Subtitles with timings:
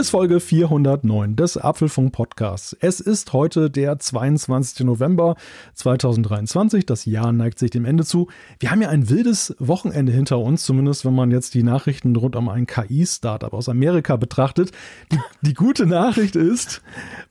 [0.00, 2.74] Hier ist Folge 409 des Apfelfunk Podcasts.
[2.80, 4.86] Es ist heute der 22.
[4.86, 5.36] November
[5.74, 6.86] 2023.
[6.86, 8.28] Das Jahr neigt sich dem Ende zu.
[8.60, 12.34] Wir haben ja ein wildes Wochenende hinter uns, zumindest wenn man jetzt die Nachrichten rund
[12.34, 14.72] um ein KI-Startup aus Amerika betrachtet.
[15.12, 16.80] Die, die gute Nachricht ist,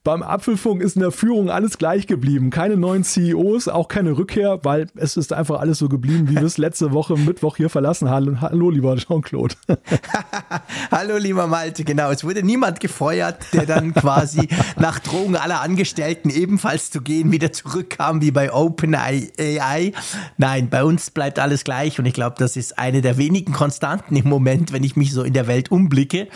[0.04, 2.52] beim Apfelfunk ist in der Führung alles gleich geblieben.
[2.52, 6.44] Keine neuen CEOs, auch keine Rückkehr, weil es ist einfach alles so geblieben, wie wir
[6.44, 8.42] es letzte Woche Mittwoch hier verlassen haben.
[8.42, 9.56] Hallo, lieber Jean-Claude.
[10.92, 11.84] Hallo, lieber Malte.
[11.84, 17.32] Genau, es wurde niemand gefeuert, der dann quasi nach Drohung aller Angestellten ebenfalls zu gehen
[17.32, 19.94] wieder zurückkam wie bei OpenAI.
[20.38, 24.16] Nein, bei uns bleibt alles gleich und ich glaube, das ist eine der wenigen Konstanten
[24.16, 26.28] im Moment, wenn ich mich so in der Welt umblicke,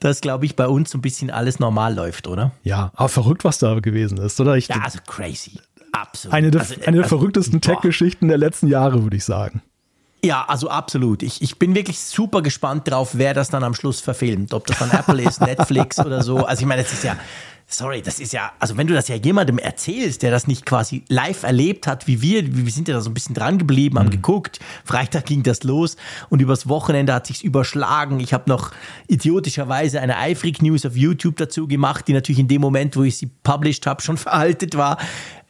[0.00, 2.52] dass, glaube ich, bei uns so ein bisschen alles normal läuft, oder?
[2.62, 4.56] Ja, aber verrückt, was da gewesen ist, oder?
[4.56, 5.60] Ich, ja, also crazy.
[5.92, 6.34] Absolut.
[6.34, 9.62] Eine der, also, eine der also, verrücktesten Tech-Geschichten der letzten Jahre, würde ich sagen.
[10.22, 11.22] Ja, also absolut.
[11.22, 14.52] Ich, ich bin wirklich super gespannt drauf, wer das dann am Schluss verfilmt.
[14.52, 16.44] Ob das dann Apple ist, Netflix oder so.
[16.44, 17.16] Also ich meine, das ist ja,
[17.66, 21.04] sorry, das ist ja, also wenn du das ja jemandem erzählst, der das nicht quasi
[21.08, 24.08] live erlebt hat, wie wir, wir sind ja da so ein bisschen dran geblieben, haben
[24.08, 24.12] mhm.
[24.12, 25.96] geguckt, Freitag ging das los
[26.28, 28.20] und übers Wochenende hat sich's überschlagen.
[28.20, 28.72] Ich habe noch
[29.08, 33.16] idiotischerweise eine Eifrig News auf YouTube dazu gemacht, die natürlich in dem Moment, wo ich
[33.16, 34.98] sie published habe, schon veraltet war.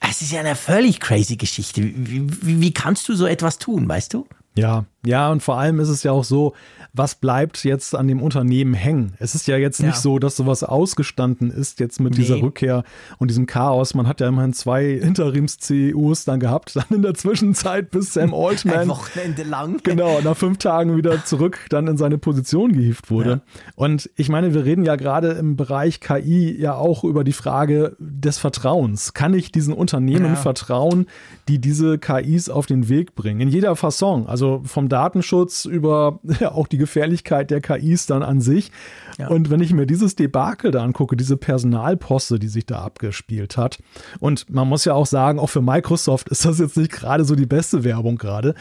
[0.09, 1.83] Es ist ja eine völlig crazy Geschichte.
[1.83, 4.27] Wie, wie, wie kannst du so etwas tun, weißt du?
[4.56, 6.55] Ja, ja, und vor allem ist es ja auch so,
[6.93, 9.15] was bleibt jetzt an dem Unternehmen hängen?
[9.19, 9.87] Es ist ja jetzt ja.
[9.87, 12.19] nicht so, dass sowas ausgestanden ist jetzt mit nee.
[12.19, 12.84] dieser Rückkehr
[13.19, 13.95] und diesem Chaos.
[13.95, 18.78] Man hat ja immerhin zwei Interims-CEOs dann gehabt, dann in der Zwischenzeit bis Sam Altman.
[18.78, 19.81] Ein Wochenende lang.
[19.84, 23.31] Genau, nach fünf Tagen wieder zurück dann in seine Position gehievt wurde.
[23.31, 23.41] Ja.
[23.77, 27.97] Und ich meine, wir reden ja gerade im Bereich KI ja auch über die Frage
[27.98, 29.15] des Vertrauens.
[29.15, 30.37] Kann ich diesen Unternehmen ja.
[30.37, 31.06] vertrauen,
[31.48, 33.41] die diese KIs auf den Weg bringen?
[33.41, 34.27] In jeder Fasson.
[34.27, 38.71] Also vom Datenschutz über ja, auch die Gefährlichkeit der KIs dann an sich.
[39.19, 39.28] Ja.
[39.28, 43.79] Und wenn ich mir dieses Debakel da angucke, diese Personalposte, die sich da abgespielt hat,
[44.19, 47.34] und man muss ja auch sagen, auch für Microsoft ist das jetzt nicht gerade so
[47.34, 48.55] die beste Werbung gerade.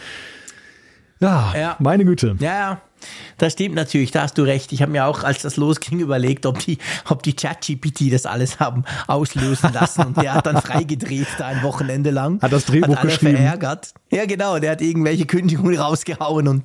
[1.19, 2.37] Ja, ja, meine Güte.
[2.39, 2.81] Ja.
[3.37, 4.71] Das stimmt natürlich, da hast du recht.
[4.71, 6.77] Ich habe mir auch, als das losging, überlegt, ob die,
[7.09, 10.05] ob die ChatGPT das alles haben auslösen lassen.
[10.05, 12.41] Und der hat dann freigedreht da ein Wochenende lang.
[12.41, 13.37] Hat das Drehbuch hat alle geschrieben.
[13.37, 13.93] verärgert.
[14.11, 16.63] Ja, genau, der hat irgendwelche Kündigungen rausgehauen und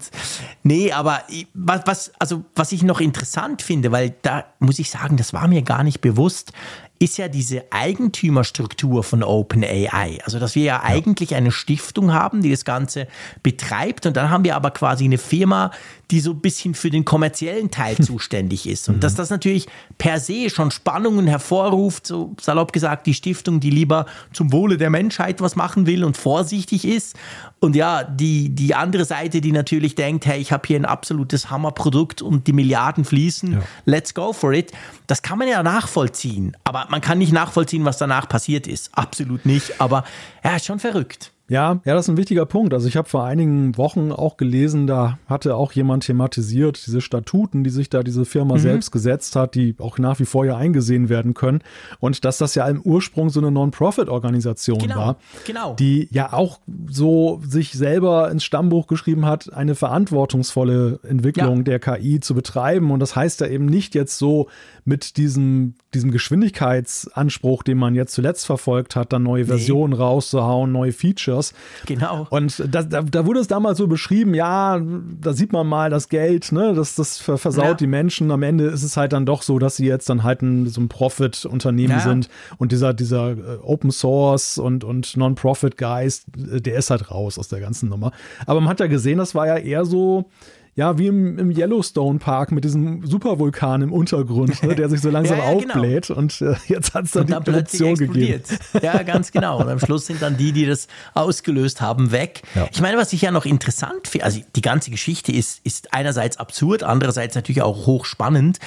[0.62, 5.16] nee, aber was, was, also, was ich noch interessant finde, weil da muss ich sagen,
[5.16, 6.52] das war mir gar nicht bewusst
[6.98, 10.20] ist ja diese Eigentümerstruktur von OpenAI.
[10.24, 13.08] Also, dass wir ja, ja, eigentlich eine Stiftung haben, die das Ganze
[13.42, 15.70] betreibt und dann haben wir aber quasi eine Firma,
[16.10, 18.88] die so ein bisschen für den kommerziellen Teil zuständig ist.
[18.88, 19.00] Und mhm.
[19.00, 19.66] dass das natürlich
[19.98, 24.90] per se schon Spannungen hervorruft, so salopp gesagt, die Stiftung, die lieber zum Wohle der
[24.90, 27.16] Menschheit was machen will und vorsichtig ist.
[27.60, 31.50] Und ja, die, die andere Seite, die natürlich denkt, hey, ich habe hier ein absolutes
[31.50, 33.62] Hammerprodukt und die Milliarden fließen, ja.
[33.86, 34.72] let's go for it.
[35.06, 36.56] Das kann man ja nachvollziehen.
[36.64, 38.90] Aber man kann nicht nachvollziehen, was danach passiert ist.
[38.92, 39.80] Absolut nicht.
[39.80, 40.04] Aber
[40.42, 41.33] ja, ist schon verrückt.
[41.46, 42.72] Ja, ja, das ist ein wichtiger Punkt.
[42.72, 47.64] Also ich habe vor einigen Wochen auch gelesen, da hatte auch jemand thematisiert, diese Statuten,
[47.64, 48.60] die sich da diese Firma mhm.
[48.60, 51.60] selbst gesetzt hat, die auch nach wie vor ja eingesehen werden können.
[52.00, 55.16] Und dass das ja im Ursprung so eine Non-Profit-Organisation genau, war,
[55.46, 55.74] genau.
[55.74, 61.62] die ja auch so sich selber ins Stammbuch geschrieben hat, eine verantwortungsvolle Entwicklung ja.
[61.64, 62.90] der KI zu betreiben.
[62.90, 64.48] Und das heißt ja eben nicht jetzt so
[64.84, 69.98] mit diesem, diesem Geschwindigkeitsanspruch, den man jetzt zuletzt verfolgt hat, dann neue Versionen nee.
[69.98, 71.54] rauszuhauen, neue Features.
[71.86, 72.26] Genau.
[72.28, 74.80] Und da, da, da, wurde es damals so beschrieben, ja,
[75.20, 77.74] da sieht man mal das Geld, ne, das, das versaut ja.
[77.74, 78.30] die Menschen.
[78.30, 80.82] Am Ende ist es halt dann doch so, dass sie jetzt dann halt ein, so
[80.82, 82.00] ein Profit-Unternehmen ja.
[82.00, 82.28] sind
[82.58, 87.48] und dieser, dieser äh, Open Source und, und Non-Profit-Geist, äh, der ist halt raus aus
[87.48, 88.12] der ganzen Nummer.
[88.44, 90.28] Aber man hat ja gesehen, das war ja eher so,
[90.76, 95.10] ja, wie im, im Yellowstone Park mit diesem Supervulkan im Untergrund, ne, der sich so
[95.10, 95.74] langsam ja, ja, genau.
[95.74, 98.42] aufbläht und äh, jetzt hat es dann, dann die Eruption gegeben.
[98.82, 99.60] Ja, ganz genau.
[99.60, 102.42] Und am Schluss sind dann die, die das ausgelöst haben, weg.
[102.54, 102.68] Ja.
[102.72, 106.38] Ich meine, was ich ja noch interessant finde, also die ganze Geschichte ist, ist einerseits
[106.38, 108.58] absurd, andererseits natürlich auch hochspannend.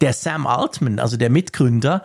[0.00, 2.02] Der Sam Altman, also der Mitgründer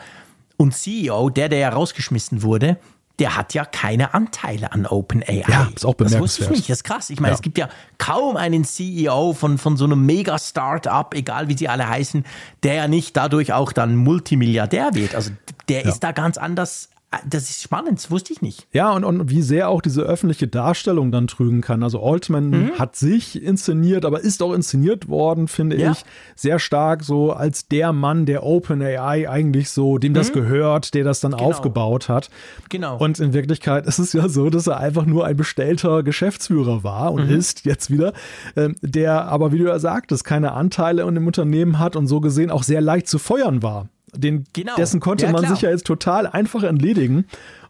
[0.57, 2.77] und CEO, der, der ja rausgeschmissen wurde,
[3.19, 5.43] der hat ja keine Anteile an OpenAI.
[5.47, 6.13] Ja, ist auch bemerkenswert.
[6.13, 7.09] Das wusste ich nicht, das ist krass.
[7.09, 7.35] Ich meine, ja.
[7.35, 11.87] es gibt ja kaum einen CEO von, von so einem Mega-Startup, egal wie sie alle
[11.87, 12.25] heißen,
[12.63, 15.15] der ja nicht dadurch auch dann Multimilliardär wird.
[15.15, 15.31] Also
[15.67, 15.89] der ja.
[15.89, 16.89] ist da ganz anders
[17.27, 18.67] das ist spannend, das wusste ich nicht.
[18.71, 21.81] Ja, und, und wie sehr auch diese öffentliche Darstellung dann trügen kann.
[21.81, 22.71] Also Altman mhm.
[22.77, 25.91] hat sich inszeniert, aber ist auch inszeniert worden, finde ja.
[25.91, 30.15] ich, sehr stark so als der Mann, der OpenAI eigentlich so, dem mhm.
[30.15, 31.45] das gehört, der das dann genau.
[31.45, 32.29] aufgebaut hat.
[32.69, 32.97] Genau.
[32.97, 37.11] Und in Wirklichkeit ist es ja so, dass er einfach nur ein bestellter Geschäftsführer war
[37.11, 37.35] und mhm.
[37.35, 38.13] ist jetzt wieder,
[38.53, 42.19] äh, der aber, wie du ja sagtest, keine Anteile in dem Unternehmen hat und so
[42.19, 43.89] gesehen auch sehr leicht zu feuern war.
[44.15, 44.75] Den, genau.
[44.75, 47.25] Dessen konnte ja, man sich ja jetzt total einfach entledigen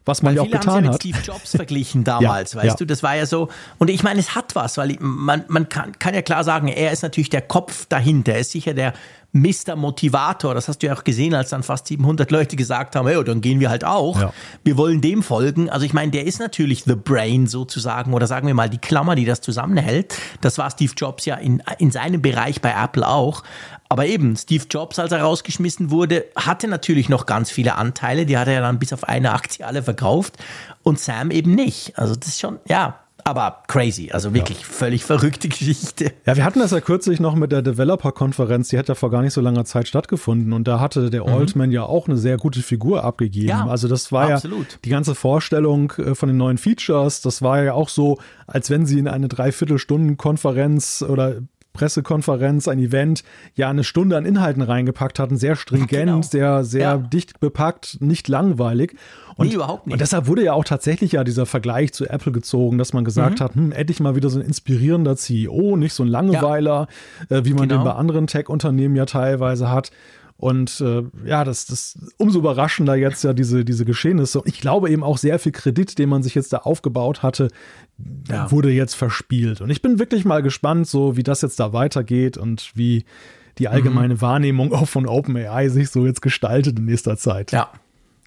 [0.06, 2.68] was man weil ja auch getan haben ja mit Steve Jobs verglichen damals, ja, weißt
[2.68, 2.76] ja.
[2.76, 3.50] du, das war ja so.
[3.78, 6.92] Und ich meine, es hat was, weil man, man kann, kann ja klar sagen, er
[6.92, 8.94] ist natürlich der Kopf dahinter, er ist sicher der
[9.32, 9.76] Mr.
[9.76, 13.24] Motivator, das hast du ja auch gesehen, als dann fast 700 Leute gesagt haben, hey,
[13.24, 14.34] dann gehen wir halt auch, ja.
[14.64, 18.48] wir wollen dem folgen, also ich meine, der ist natürlich the brain sozusagen oder sagen
[18.48, 22.22] wir mal die Klammer, die das zusammenhält, das war Steve Jobs ja in, in seinem
[22.22, 23.44] Bereich bei Apple auch,
[23.92, 28.28] aber eben, Steve Jobs, als er rausgeschmissen wurde, hatte natürlich noch ganz viele Anteile.
[28.28, 30.38] Die hat er ja dann bis auf eine Aktie alle verkauft.
[30.84, 31.98] Und Sam eben nicht.
[31.98, 33.00] Also das ist schon, ja,
[33.30, 34.66] aber crazy, also wirklich ja.
[34.66, 36.12] völlig verrückte Geschichte.
[36.26, 39.22] Ja, wir hatten das ja kürzlich noch mit der Developer-Konferenz, die hat ja vor gar
[39.22, 41.34] nicht so langer Zeit stattgefunden und da hatte der mhm.
[41.34, 43.50] Altman ja auch eine sehr gute Figur abgegeben.
[43.50, 44.74] Ja, also das war absolut.
[44.74, 48.18] ja die ganze Vorstellung äh, von den neuen Features, das war ja auch so,
[48.48, 51.42] als wenn sie in eine Dreiviertelstunden-Konferenz oder
[51.80, 53.24] Pressekonferenz, ein Event,
[53.56, 56.22] ja eine Stunde an Inhalten reingepackt hatten, sehr stringent, genau.
[56.22, 56.98] sehr, sehr ja.
[56.98, 58.96] dicht bepackt, nicht langweilig.
[59.38, 59.94] Und, nee, überhaupt nicht.
[59.94, 63.40] Und deshalb wurde ja auch tatsächlich ja dieser Vergleich zu Apple gezogen, dass man gesagt
[63.40, 63.44] mhm.
[63.44, 66.88] hat, hm, endlich mal wieder so ein inspirierender CEO, nicht so ein Langeweiler,
[67.30, 67.38] ja.
[67.38, 67.82] äh, wie man genau.
[67.82, 69.92] den bei anderen Tech-Unternehmen ja teilweise hat.
[70.36, 74.40] Und äh, ja, das, das umso überraschender jetzt ja diese, diese Geschehnisse.
[74.40, 77.50] Und ich glaube eben auch sehr viel Kredit, den man sich jetzt da aufgebaut hatte,
[78.28, 78.52] ja.
[78.52, 79.62] wurde jetzt verspielt.
[79.62, 83.06] Und ich bin wirklich mal gespannt, so wie das jetzt da weitergeht und wie
[83.58, 84.22] die allgemeine mhm.
[84.22, 87.52] Wahrnehmung auch von OpenAI sich so jetzt gestaltet in nächster Zeit.
[87.52, 87.70] Ja.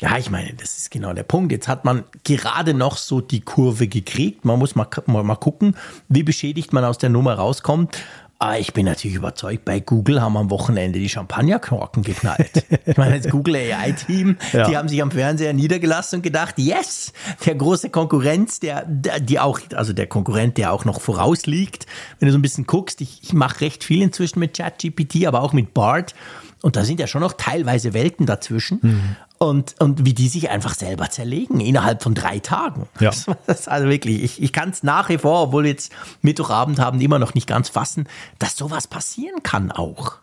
[0.00, 1.52] Ja, ich meine, das ist genau der Punkt.
[1.52, 4.44] Jetzt hat man gerade noch so die Kurve gekriegt.
[4.44, 5.76] Man muss mal, mal, mal gucken,
[6.08, 7.98] wie beschädigt man aus der Nummer rauskommt.
[8.42, 12.64] Aber ich bin natürlich überzeugt, bei Google haben am Wochenende die Champagnerkorken geknallt.
[12.86, 14.68] ich meine, das Google AI-Team, ja.
[14.68, 17.12] die haben sich am Fernseher niedergelassen und gedacht, yes,
[17.46, 21.86] der große Konkurrenz, der, der, die auch, also der Konkurrent, der auch noch vorausliegt.
[22.18, 25.40] Wenn du so ein bisschen guckst, ich, ich mache recht viel inzwischen mit ChatGPT, aber
[25.42, 26.16] auch mit BART.
[26.62, 28.80] Und da sind ja schon noch teilweise Welten dazwischen.
[28.82, 29.16] Mhm.
[29.42, 32.88] Und, und wie die sich einfach selber zerlegen innerhalb von drei Tagen.
[33.00, 33.10] Ja.
[33.66, 37.18] Also wirklich, ich, ich kann es nach wie vor, obwohl wir jetzt Mittwochabend haben, immer
[37.18, 38.08] noch nicht ganz fassen,
[38.38, 40.21] dass sowas passieren kann auch.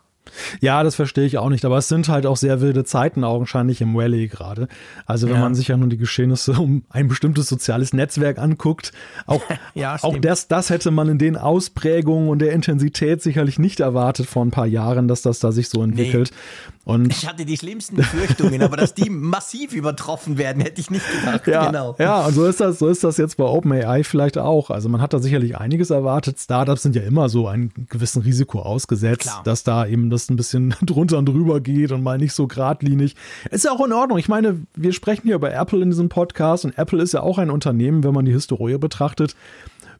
[0.60, 3.80] Ja, das verstehe ich auch nicht, aber es sind halt auch sehr wilde Zeiten augenscheinlich
[3.80, 4.68] im Valley gerade.
[5.06, 5.40] Also wenn ja.
[5.40, 8.92] man sich ja nun die Geschehnisse um ein bestimmtes soziales Netzwerk anguckt,
[9.26, 9.42] auch,
[9.74, 14.26] ja, auch das, das hätte man in den Ausprägungen und der Intensität sicherlich nicht erwartet
[14.26, 16.30] vor ein paar Jahren, dass das da sich so entwickelt.
[16.30, 16.74] Nee.
[16.84, 21.04] Und ich hatte die schlimmsten Befürchtungen, aber dass die massiv übertroffen werden, hätte ich nicht
[21.20, 21.46] gedacht.
[21.46, 21.94] Ja, genau.
[21.98, 24.70] ja, und so ist das, so ist das jetzt bei OpenAI vielleicht auch.
[24.70, 26.38] Also man hat da sicherlich einiges erwartet.
[26.40, 29.42] Startups sind ja immer so einem gewissen Risiko ausgesetzt, Klar.
[29.44, 33.16] dass da eben das ein bisschen drunter und drüber geht und mal nicht so geradlinig.
[33.50, 34.18] Ist ja auch in Ordnung.
[34.18, 37.38] Ich meine, wir sprechen hier über Apple in diesem Podcast und Apple ist ja auch
[37.38, 39.34] ein Unternehmen, wenn man die Historie betrachtet.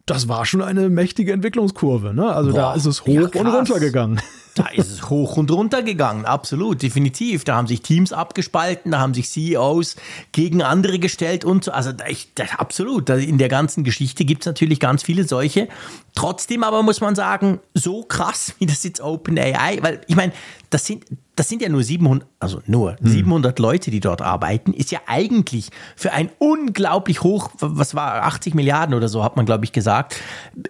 [0.07, 2.15] Das war schon eine mächtige Entwicklungskurve.
[2.15, 2.33] Ne?
[2.33, 4.21] Also Boah, da ist es hoch ja, und runter gegangen.
[4.55, 7.45] Da ist es hoch und runter gegangen, absolut, definitiv.
[7.45, 9.97] Da haben sich Teams abgespalten, da haben sich CEOs
[10.33, 11.73] gegen andere gestellt und so.
[11.73, 15.69] Also ich, da, absolut, in der ganzen Geschichte gibt es natürlich ganz viele solche.
[16.15, 20.33] Trotzdem aber muss man sagen, so krass wie das jetzt OpenAI, weil ich meine,
[20.71, 21.05] das sind,
[21.35, 23.11] das sind ja nur 700, also nur hm.
[23.11, 28.55] 700 Leute, die dort arbeiten, ist ja eigentlich für ein unglaublich hoch, was war 80
[28.55, 30.17] Milliarden oder so, hat man glaube ich gesagt,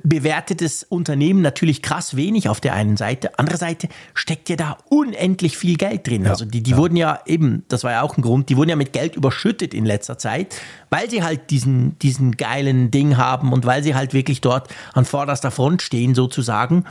[0.02, 3.38] bewertetes Unternehmen natürlich krass wenig auf der einen Seite.
[3.38, 3.69] Andererseits
[4.14, 6.24] steckt ja da unendlich viel Geld drin.
[6.24, 6.76] Ja, also die, die ja.
[6.76, 9.74] wurden ja eben, das war ja auch ein Grund, die wurden ja mit Geld überschüttet
[9.74, 10.54] in letzter Zeit,
[10.90, 15.04] weil sie halt diesen, diesen geilen Ding haben und weil sie halt wirklich dort an
[15.04, 16.84] vorderster Front stehen sozusagen.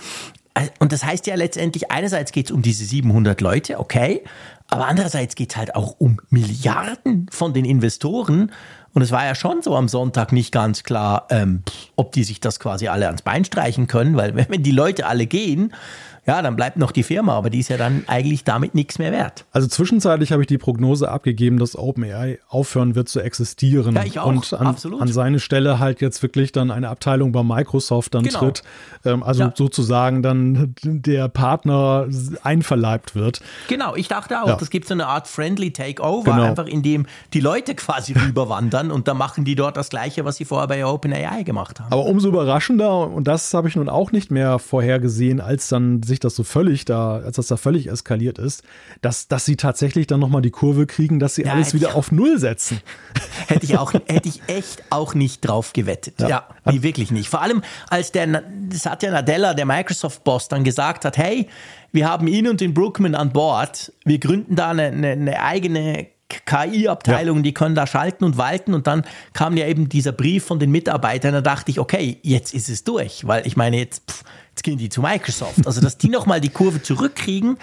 [0.53, 4.23] Äh, und das heißt ja letztendlich, einerseits geht es um diese 700 Leute, okay,
[4.69, 8.51] aber andererseits geht es halt auch um Milliarden von den Investoren.
[8.93, 11.63] Und es war ja schon so am Sonntag nicht ganz klar, ähm,
[11.95, 15.25] ob die sich das quasi alle ans Bein streichen können, weil wenn die Leute alle
[15.25, 15.73] gehen,
[16.29, 19.11] ja, dann bleibt noch die Firma, aber die ist ja dann eigentlich damit nichts mehr
[19.11, 19.45] wert.
[19.51, 23.95] Also zwischenzeitlich habe ich die Prognose abgegeben, dass OpenAI aufhören wird zu existieren.
[23.95, 24.27] Ja, ich auch.
[24.27, 25.01] Und an, Absolut.
[25.01, 28.37] an seine Stelle halt jetzt wirklich dann eine Abteilung bei Microsoft dann genau.
[28.37, 28.61] tritt.
[29.05, 29.53] Ähm, also ja.
[29.55, 32.07] sozusagen dann der Partner
[32.43, 33.41] einverleibt wird.
[33.67, 34.55] Genau, ich dachte auch, ja.
[34.55, 36.43] das gibt so eine Art Friendly Takeover, genau.
[36.43, 40.45] einfach indem die Leute quasi rüberwandern und dann machen die dort das Gleiche, was sie
[40.45, 41.91] vorher bei OpenAI gemacht haben.
[41.91, 46.18] Aber umso überraschender, und das habe ich nun auch nicht mehr vorhergesehen, als dann sich
[46.19, 48.63] sich das so völlig da, als das da völlig eskaliert ist,
[49.01, 52.11] dass, dass sie tatsächlich dann nochmal die Kurve kriegen, dass sie ja, alles wieder auf
[52.11, 52.81] Null setzen.
[53.47, 56.19] Hätte ich auch, hätte ich echt auch nicht drauf gewettet.
[56.19, 57.29] Ja, ja nee, wirklich nicht.
[57.29, 61.47] Vor allem, als der Satya Nadella, der Microsoft-Boss, dann gesagt hat, hey,
[61.91, 66.07] wir haben ihn und den Brookman an Bord, wir gründen da eine, eine, eine eigene
[66.29, 67.49] KI-Abteilungen, ja.
[67.49, 68.73] die können da schalten und walten.
[68.73, 71.33] Und dann kam ja eben dieser Brief von den Mitarbeitern.
[71.33, 73.25] Da dachte ich, okay, jetzt ist es durch.
[73.27, 75.65] Weil ich meine, jetzt, pff, jetzt gehen die zu Microsoft.
[75.65, 77.57] Also, dass die nochmal die Kurve zurückkriegen,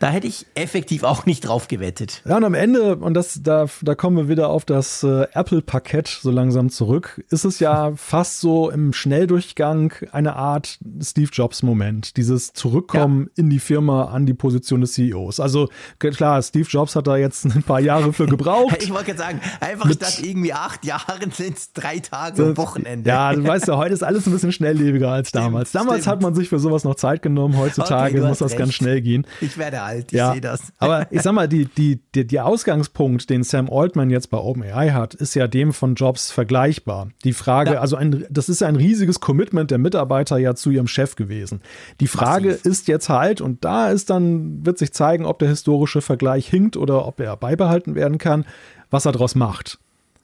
[0.00, 2.22] da hätte ich effektiv auch nicht drauf gewettet.
[2.26, 6.08] Ja, und am Ende, und das, da, da kommen wir wieder auf das äh, Apple-Parkett
[6.08, 12.16] so langsam zurück, ist es ja fast so im Schnelldurchgang eine Art Steve Jobs-Moment.
[12.16, 13.44] Dieses Zurückkommen ja.
[13.44, 15.38] in die Firma an die Position des CEOs.
[15.38, 18.82] Also klar, Steve Jobs hat da jetzt ein paar Jahre für gebraucht.
[18.82, 22.56] ich wollte gerade sagen, einfach Mit, statt irgendwie acht Jahren sind es drei Tage am
[22.56, 23.10] Wochenende.
[23.10, 25.68] Ja, du weißt ja, heute ist alles ein bisschen schnelllebiger als damals.
[25.68, 26.12] Stimmt, damals stimmt.
[26.12, 28.58] hat man sich für sowas noch Zeit genommen, heutzutage okay, muss das recht.
[28.58, 29.26] ganz schnell gehen.
[29.42, 30.72] Ich werde alt, ich ja, sehe das.
[30.78, 34.90] Aber ich sag mal, die, die, die, der Ausgangspunkt, den Sam Altman jetzt bei OpenAI
[34.90, 37.08] hat, ist ja dem von Jobs vergleichbar.
[37.24, 37.80] Die Frage, ja.
[37.80, 41.60] also ein, das ist ja ein riesiges Commitment der Mitarbeiter ja zu ihrem Chef gewesen.
[42.00, 42.66] Die Frage Massiv.
[42.66, 46.76] ist jetzt halt, und da ist dann, wird sich zeigen, ob der historische Vergleich hinkt
[46.76, 48.44] oder ob er beibehalten werden kann,
[48.90, 49.78] was er daraus macht.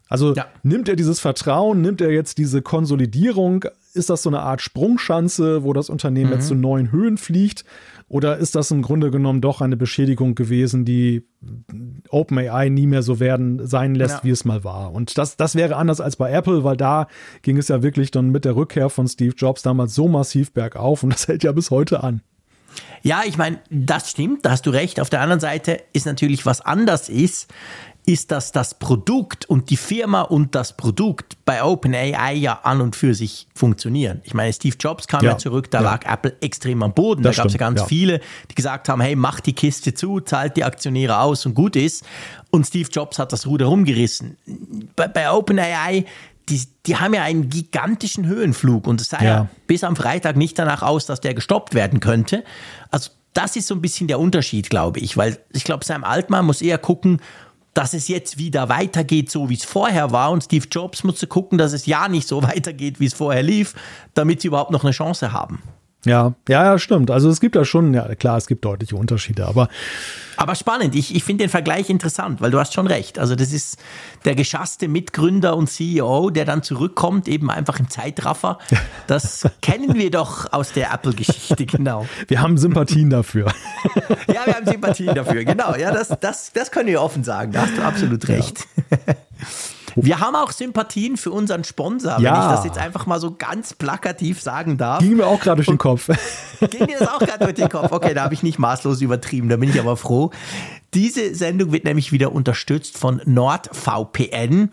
[0.09, 0.47] Also ja.
[0.63, 3.65] nimmt er dieses Vertrauen, nimmt er jetzt diese Konsolidierung,
[3.97, 6.37] ist das so eine Art Sprungschanze, wo das Unternehmen mhm.
[6.37, 7.65] jetzt zu neuen Höhen fliegt?
[8.09, 11.27] Oder ist das im Grunde genommen doch eine Beschädigung gewesen, die
[12.09, 14.25] OpenAI nie mehr so werden sein lässt, ja.
[14.25, 14.93] wie es mal war?
[14.93, 17.09] Und das, das wäre anders als bei Apple, weil da
[17.43, 21.03] ging es ja wirklich dann mit der Rückkehr von Steve Jobs damals so massiv bergauf
[21.03, 22.23] und das hält ja bis heute an.
[23.03, 25.01] Ja, ich meine, das stimmt, da hast du recht.
[25.01, 27.53] Auf der anderen Seite ist natürlich was anders ist,
[28.07, 32.95] ist, dass das Produkt und die Firma und das Produkt bei OpenAI ja an und
[32.95, 34.21] für sich funktionieren.
[34.23, 35.91] Ich meine, Steve Jobs kam ja, ja zurück, da ja.
[35.91, 37.25] lag Apple extrem am Boden.
[37.25, 37.87] Das da gab es ja ganz ja.
[37.87, 41.75] viele, die gesagt haben, hey, mach die Kiste zu, zahlt die Aktionäre aus und gut
[41.75, 42.05] ist.
[42.51, 44.37] Und Steve Jobs hat das Ruder rumgerissen.
[44.95, 46.05] Bei, bei OpenAI,
[46.49, 49.49] die, die haben ja einen gigantischen Höhenflug und es sah ja.
[49.67, 52.45] bis am Freitag nicht danach aus, dass der gestoppt werden könnte.
[52.93, 56.47] Also das ist so ein bisschen der Unterschied, glaube ich, weil ich glaube, Sam Altmann
[56.47, 57.21] muss eher gucken,
[57.77, 60.31] dass es jetzt wieder weitergeht, so wie es vorher war.
[60.31, 63.75] Und Steve Jobs musste gucken, dass es ja nicht so weitergeht, wie es vorher lief,
[64.15, 65.63] damit sie überhaupt noch eine Chance haben.
[66.05, 67.11] Ja, ja, ja, stimmt.
[67.11, 69.69] Also es gibt da schon, ja klar, es gibt deutliche Unterschiede, aber.
[70.37, 70.95] Aber spannend.
[70.95, 73.19] Ich, ich finde den Vergleich interessant, weil du hast schon recht.
[73.19, 73.79] Also das ist
[74.25, 78.59] der geschasste Mitgründer und CEO, der dann zurückkommt, eben einfach im Zeitraffer.
[79.07, 82.07] Das kennen wir doch aus der Apple-Geschichte, genau.
[82.29, 83.53] Wir haben Sympathien dafür.
[84.29, 85.75] Ja, wir haben Sympathien dafür, genau.
[85.77, 87.53] Ja, das, das, das können wir offen sagen.
[87.53, 88.67] Da hast du absolut recht.
[88.91, 89.15] Ja.
[89.97, 92.33] Wir haben auch Sympathien für unseren Sponsor, ja.
[92.33, 95.01] wenn ich das jetzt einfach mal so ganz plakativ sagen darf.
[95.01, 96.09] Ging mir auch gerade durch den Kopf.
[96.71, 97.91] Ging mir das auch gerade durch den Kopf?
[97.91, 100.31] Okay, da habe ich nicht maßlos übertrieben, da bin ich aber froh.
[100.95, 104.71] Diese Sendung wird nämlich wieder unterstützt von NordVPN.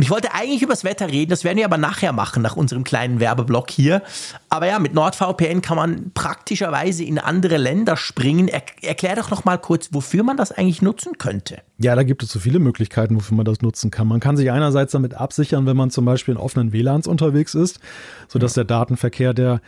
[0.00, 2.84] Und ich wollte eigentlich übers Wetter reden, das werden wir aber nachher machen, nach unserem
[2.84, 4.00] kleinen Werbeblock hier.
[4.48, 8.48] Aber ja, mit NordVPN kann man praktischerweise in andere Länder springen.
[8.48, 11.58] Er, erklär doch noch mal kurz, wofür man das eigentlich nutzen könnte.
[11.76, 14.08] Ja, da gibt es so viele Möglichkeiten, wofür man das nutzen kann.
[14.08, 17.78] Man kann sich einerseits damit absichern, wenn man zum Beispiel in offenen WLANs unterwegs ist,
[18.26, 18.64] sodass ja.
[18.64, 19.60] der Datenverkehr der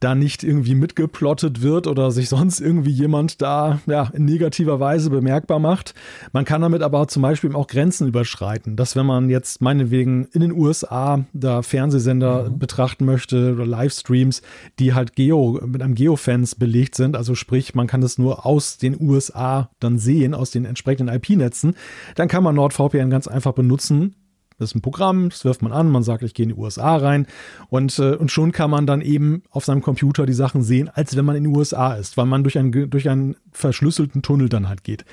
[0.00, 5.10] da nicht irgendwie mitgeplottet wird oder sich sonst irgendwie jemand da ja, in negativer Weise
[5.10, 5.94] bemerkbar macht.
[6.32, 10.40] Man kann damit aber zum Beispiel auch Grenzen überschreiten, dass wenn man jetzt meinetwegen in
[10.40, 12.58] den USA da Fernsehsender mhm.
[12.58, 14.42] betrachten möchte oder Livestreams,
[14.78, 18.78] die halt Geo, mit einem Geofence belegt sind, also sprich, man kann das nur aus
[18.78, 21.74] den USA dann sehen, aus den entsprechenden IP-Netzen,
[22.14, 24.14] dann kann man NordVPN ganz einfach benutzen,
[24.60, 26.96] das ist ein Programm, das wirft man an, man sagt, ich gehe in die USA
[26.96, 27.26] rein
[27.70, 31.16] und, äh, und schon kann man dann eben auf seinem Computer die Sachen sehen, als
[31.16, 34.68] wenn man in den USA ist, weil man durch, ein, durch einen verschlüsselten Tunnel dann
[34.68, 35.06] halt geht.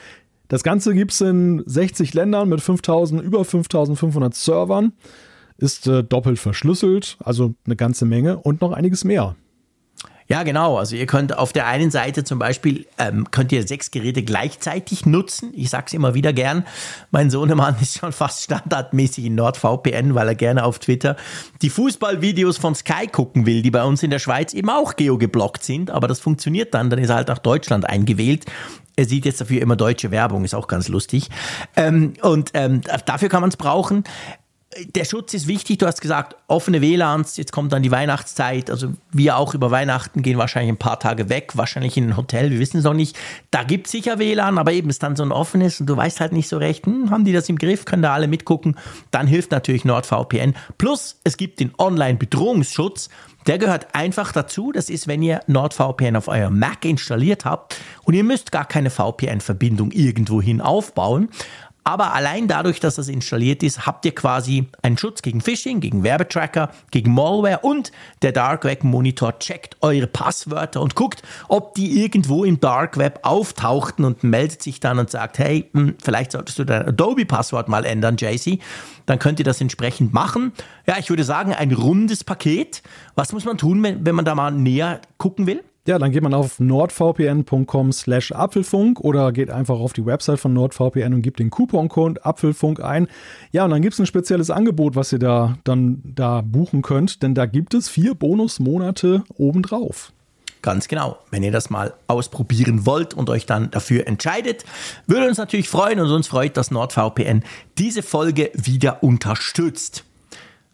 [0.50, 4.92] Das Ganze gibt es in 60 Ländern mit 5000, über 5500 Servern,
[5.58, 9.36] ist äh, doppelt verschlüsselt, also eine ganze Menge und noch einiges mehr.
[10.30, 10.78] Ja, genau.
[10.78, 15.06] Also ihr könnt auf der einen Seite zum Beispiel, ähm, könnt ihr sechs Geräte gleichzeitig
[15.06, 15.52] nutzen.
[15.56, 16.66] Ich sag's immer wieder gern.
[17.12, 21.16] Mein Sohnemann ist schon fast standardmäßig in NordVPN, weil er gerne auf Twitter
[21.62, 25.64] die Fußballvideos von Sky gucken will, die bei uns in der Schweiz eben auch geogeblockt
[25.64, 25.92] sind.
[25.92, 26.90] Aber das funktioniert dann.
[26.90, 28.46] Dann ist er halt nach Deutschland eingewählt.
[28.98, 31.30] Er sieht jetzt dafür immer deutsche Werbung, ist auch ganz lustig.
[31.76, 34.04] Ähm, und ähm, dafür kann man es brauchen
[34.86, 35.80] der Schutz ist wichtig.
[35.80, 38.70] Du hast gesagt, offene WLANs, jetzt kommt dann die Weihnachtszeit.
[38.70, 42.52] Also wir auch über Weihnachten gehen wahrscheinlich ein paar Tage weg, wahrscheinlich in ein Hotel,
[42.52, 43.18] wir wissen es noch nicht.
[43.52, 46.20] Da gibt es sicher WLAN, aber eben ist dann so ein offenes und du weißt
[46.20, 48.76] halt nicht so recht, hm, haben die das im Griff, können da alle mitgucken.
[49.12, 50.56] Dann hilft natürlich NordVPN.
[50.78, 53.10] Plus es gibt den Online-Bedrohungsschutz.
[53.48, 54.74] Der gehört einfach dazu.
[54.74, 58.90] Das ist, wenn ihr NordVPN auf eurem Mac installiert habt und ihr müsst gar keine
[58.90, 61.30] VPN-Verbindung irgendwohin aufbauen.
[61.88, 66.04] Aber allein dadurch, dass das installiert ist, habt ihr quasi einen Schutz gegen Phishing, gegen
[66.04, 72.04] Werbetracker, gegen Malware und der Dark Web Monitor checkt eure Passwörter und guckt, ob die
[72.04, 76.60] irgendwo im Dark Web auftauchten und meldet sich dann und sagt, hey, hm, vielleicht solltest
[76.60, 78.60] du dein Adobe-Passwort mal ändern, JC.
[79.06, 80.52] Dann könnt ihr das entsprechend machen.
[80.88, 82.84] Ja, ich würde sagen, ein rundes Paket.
[83.16, 85.64] Was muss man tun, wenn, wenn man da mal näher gucken will?
[85.88, 90.52] Ja, dann geht man auf nordvpn.com slash Apfelfunk oder geht einfach auf die Website von
[90.52, 93.08] NordVPN und gibt den Couponcode Apfelfunk ein.
[93.54, 97.24] Ja, und dann gibt es ein spezielles Angebot, was ihr da dann da buchen könnt,
[97.24, 100.12] denn da gibt es vier Bonusmonate obendrauf.
[100.62, 101.20] Ganz genau.
[101.32, 104.66] Wenn ihr das mal ausprobieren wollt und euch dann dafür entscheidet,
[105.06, 107.44] würde uns natürlich freuen und uns freut, dass NordVPN
[107.78, 110.04] diese Folge wieder unterstützt.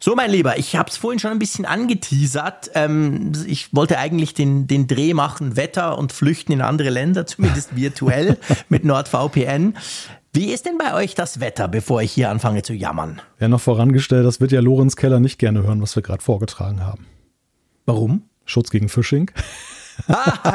[0.04, 2.72] So, mein Lieber, ich habe es vorhin schon ein bisschen angeteasert.
[2.74, 7.74] Ähm, ich wollte eigentlich den, den Dreh machen, Wetter und Flüchten in andere Länder, zumindest
[7.74, 8.36] virtuell
[8.68, 9.78] mit NordVPN.
[10.34, 13.22] Wie ist denn bei euch das Wetter, bevor ich hier anfange zu jammern?
[13.40, 16.84] Ja, noch vorangestellt, das wird ja Lorenz Keller nicht gerne hören, was wir gerade vorgetragen
[16.84, 17.06] haben.
[17.86, 18.24] Warum?
[18.44, 19.30] Schutz gegen Phishing.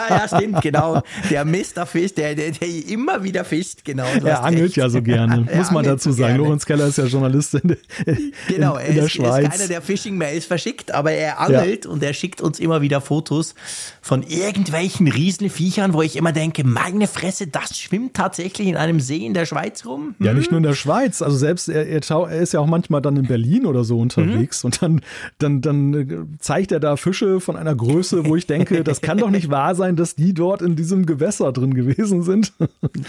[0.10, 1.02] ja, stimmt, genau.
[1.30, 1.86] Der Mr.
[1.86, 4.06] Fisch, der, der, der immer wieder fischt, genau.
[4.24, 4.78] Er angelt recht.
[4.78, 6.34] ja so gerne, muss man dazu sagen.
[6.34, 6.44] Gerne.
[6.44, 9.46] Lorenz Keller ist ja Journalist in, in, genau, in, in der ist, Schweiz.
[9.46, 11.92] ist keiner, der Phishing-Mails verschickt, aber er angelt ja.
[11.92, 13.56] und er schickt uns immer wieder Fotos
[14.02, 19.26] von irgendwelchen Riesenviechern, wo ich immer denke, meine Fresse, das schwimmt tatsächlich in einem See
[19.26, 20.16] in der Schweiz rum.
[20.18, 20.26] Hm?
[20.26, 23.02] Ja, nicht nur in der Schweiz, also selbst er, er, er, ist ja auch manchmal
[23.02, 24.68] dann in Berlin oder so unterwegs mhm.
[24.68, 25.02] und dann,
[25.38, 29.29] dann, dann zeigt er da Fische von einer Größe, wo ich denke, das kann doch
[29.30, 32.54] doch nicht wahr sein, dass die dort in diesem Gewässer drin gewesen sind.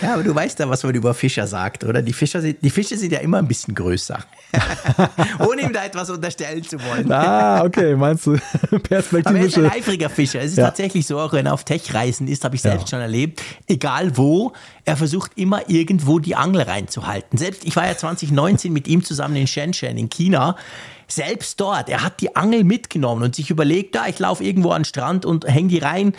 [0.02, 2.02] Ja, aber du weißt ja, was man über Fischer sagt, oder?
[2.02, 4.18] Die, Fischer sind, die Fische sind ja immer ein bisschen größer.
[5.38, 7.10] Ohne ihm da etwas unterstellen zu wollen.
[7.10, 8.36] Ah, okay, meinst du
[8.82, 9.26] perspektivische.
[9.26, 10.40] Aber er ist ein eifriger Fischer.
[10.40, 10.66] Es ist ja.
[10.66, 12.88] tatsächlich so, auch wenn er auf Tech-Reisen ist, habe ich selbst ja.
[12.88, 13.42] schon erlebt.
[13.66, 14.52] Egal wo,
[14.84, 17.38] er versucht immer irgendwo die Angel reinzuhalten.
[17.38, 20.56] Selbst, ich war ja 2019 mit ihm zusammen in Shenzhen in China
[21.12, 24.82] selbst dort, er hat die Angel mitgenommen und sich überlegt, da, ich laufe irgendwo an
[24.82, 26.14] den Strand und hänge die rein.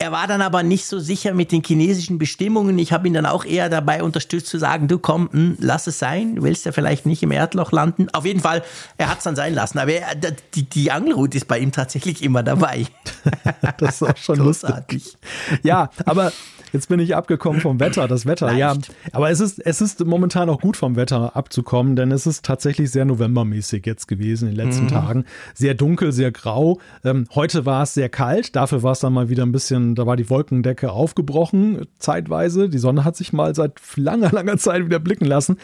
[0.00, 2.78] Er war dann aber nicht so sicher mit den chinesischen Bestimmungen.
[2.78, 5.88] Ich habe ihn dann auch eher dabei unterstützt zu sagen, du komm, mh, hm, lass
[5.88, 8.08] es sein, du willst ja vielleicht nicht im Erdloch landen.
[8.12, 8.62] Auf jeden Fall,
[8.96, 9.78] er hat es dann sein lassen.
[9.78, 10.14] Aber er,
[10.54, 12.86] die, die Angelroute ist bei ihm tatsächlich immer dabei.
[13.78, 15.16] das ist auch schon lustig.
[15.64, 16.32] Ja, aber
[16.72, 18.58] Jetzt bin ich abgekommen vom Wetter, das Wetter, Leicht.
[18.58, 18.74] ja.
[19.12, 22.90] Aber es ist, es ist momentan auch gut vom Wetter abzukommen, denn es ist tatsächlich
[22.90, 24.88] sehr novembermäßig jetzt gewesen in den letzten mhm.
[24.88, 25.24] Tagen.
[25.54, 26.78] Sehr dunkel, sehr grau.
[27.04, 30.06] Ähm, heute war es sehr kalt, dafür war es dann mal wieder ein bisschen, da
[30.06, 32.68] war die Wolkendecke aufgebrochen, zeitweise.
[32.68, 35.56] Die Sonne hat sich mal seit langer, langer Zeit wieder blicken lassen.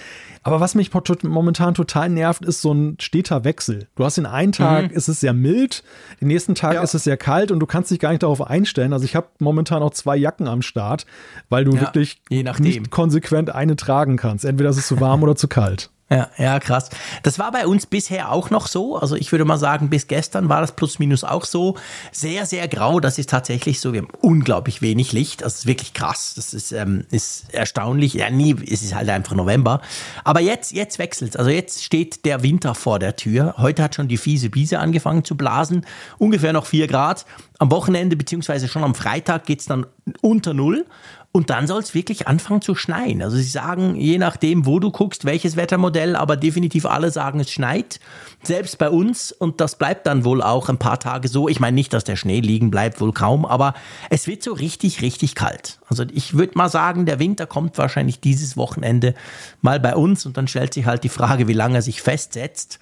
[0.43, 0.91] Aber was mich
[1.23, 3.89] momentan total nervt, ist so ein steter Wechsel.
[3.97, 4.97] Du hast den einen Tag, mhm.
[4.97, 5.83] ist es sehr mild,
[6.21, 6.83] den nächsten Tag ja.
[6.83, 8.93] ist es sehr kalt und du kannst dich gar nicht darauf einstellen.
[8.93, 10.94] Also ich habe momentan auch zwei Jacken am Start.
[10.95, 11.07] Grad,
[11.49, 14.45] weil du ja, wirklich nicht konsequent eine tragen kannst.
[14.45, 15.91] Entweder ist es zu warm oder zu kalt.
[16.11, 16.91] Ja, ja, krass.
[17.23, 18.99] Das war bei uns bisher auch noch so.
[18.99, 21.77] Also ich würde mal sagen, bis gestern war das plus minus auch so.
[22.13, 23.01] Sehr, sehr grau.
[23.01, 23.95] Das ist tatsächlich so.
[23.95, 25.41] Wir haben unglaublich wenig Licht.
[25.41, 26.35] Das ist wirklich krass.
[26.37, 28.13] Das ist, ähm, ist erstaunlich.
[28.13, 29.81] Ja, nie, es ist halt einfach November.
[30.25, 33.55] Aber jetzt, jetzt wechselt Also jetzt steht der Winter vor der Tür.
[33.57, 35.87] Heute hat schon die fiese Biese angefangen zu blasen.
[36.19, 37.25] Ungefähr noch vier Grad.
[37.59, 39.87] Am Wochenende beziehungsweise schon am Freitag geht's dann
[40.21, 40.85] unter Null.
[41.37, 43.21] Und dann soll es wirklich anfangen zu schneien.
[43.21, 47.51] Also sie sagen, je nachdem, wo du guckst, welches Wettermodell, aber definitiv alle sagen, es
[47.51, 47.99] schneit.
[48.45, 49.33] Selbst bei uns.
[49.33, 51.49] Und das bleibt dann wohl auch ein paar Tage so.
[51.49, 53.75] Ich meine nicht, dass der Schnee liegen bleibt, wohl kaum, aber
[54.11, 55.81] es wird so richtig, richtig kalt.
[55.89, 59.17] Also ich würde mal sagen, der Winter kommt wahrscheinlich dieses Wochenende
[59.61, 62.79] mal bei uns und dann stellt sich halt die Frage, wie lange er sich festsetzt.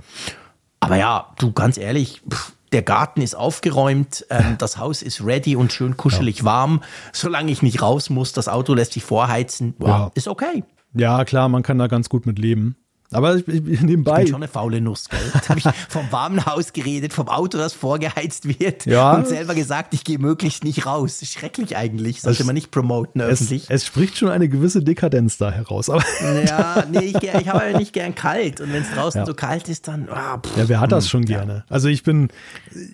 [0.78, 5.56] Aber ja, du ganz ehrlich, pff, der Garten ist aufgeräumt, ähm, das Haus ist ready
[5.56, 6.44] und schön kuschelig ja.
[6.44, 6.82] warm.
[7.12, 10.10] Solange ich nicht raus muss, das Auto lässt sich vorheizen, wow, ja.
[10.14, 10.64] ist okay.
[10.94, 12.76] Ja, klar, man kann da ganz gut mit leben.
[13.12, 14.18] Aber ich, ich, nebenbei.
[14.18, 15.20] Ich bin schon eine faule Nuss, gell?
[15.34, 19.14] Jetzt habe ich vom warmen Haus geredet, vom Auto, das vorgeheizt wird ja.
[19.14, 21.20] und selber gesagt, ich gehe möglichst nicht raus.
[21.24, 22.20] Schrecklich eigentlich.
[22.20, 23.64] Sollte es, man nicht promoten öffentlich.
[23.64, 25.90] Es, es, spricht schon eine gewisse Dekadenz da heraus.
[25.90, 26.04] Aber
[26.46, 28.60] ja, nee, ich, ich habe ja nicht gern kalt.
[28.60, 29.26] Und wenn es draußen ja.
[29.26, 30.08] so kalt ist, dann.
[30.10, 31.38] Ah, pff, ja, wer hat das hm, schon ja.
[31.38, 31.64] gerne?
[31.68, 32.28] Also ich bin,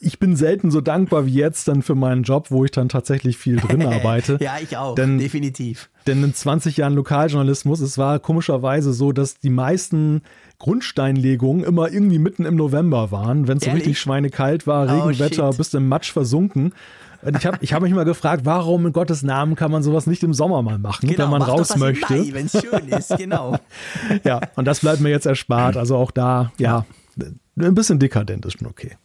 [0.00, 3.36] ich bin selten so dankbar wie jetzt dann für meinen Job, wo ich dann tatsächlich
[3.36, 4.38] viel drin arbeite.
[4.40, 4.94] ja, ich auch.
[4.94, 10.22] Denn, definitiv Denn in 20 Jahren Lokaljournalismus, es war komischerweise so, dass die meisten
[10.58, 15.50] Grundsteinlegungen immer irgendwie mitten im November waren, wenn es so richtig schweinekalt war, oh, Regenwetter,
[15.52, 16.72] bist im Matsch versunken.
[17.20, 20.06] Und ich habe ich hab mich mal gefragt, warum in Gottes Namen kann man sowas
[20.06, 22.32] nicht im Sommer mal machen, genau, wenn man raus möchte.
[22.32, 23.58] Wenn es schön ist, genau.
[24.24, 25.76] ja, und das bleibt mir jetzt erspart.
[25.76, 26.86] Also auch da, ja,
[27.18, 28.96] ein bisschen dekadent ist schon okay.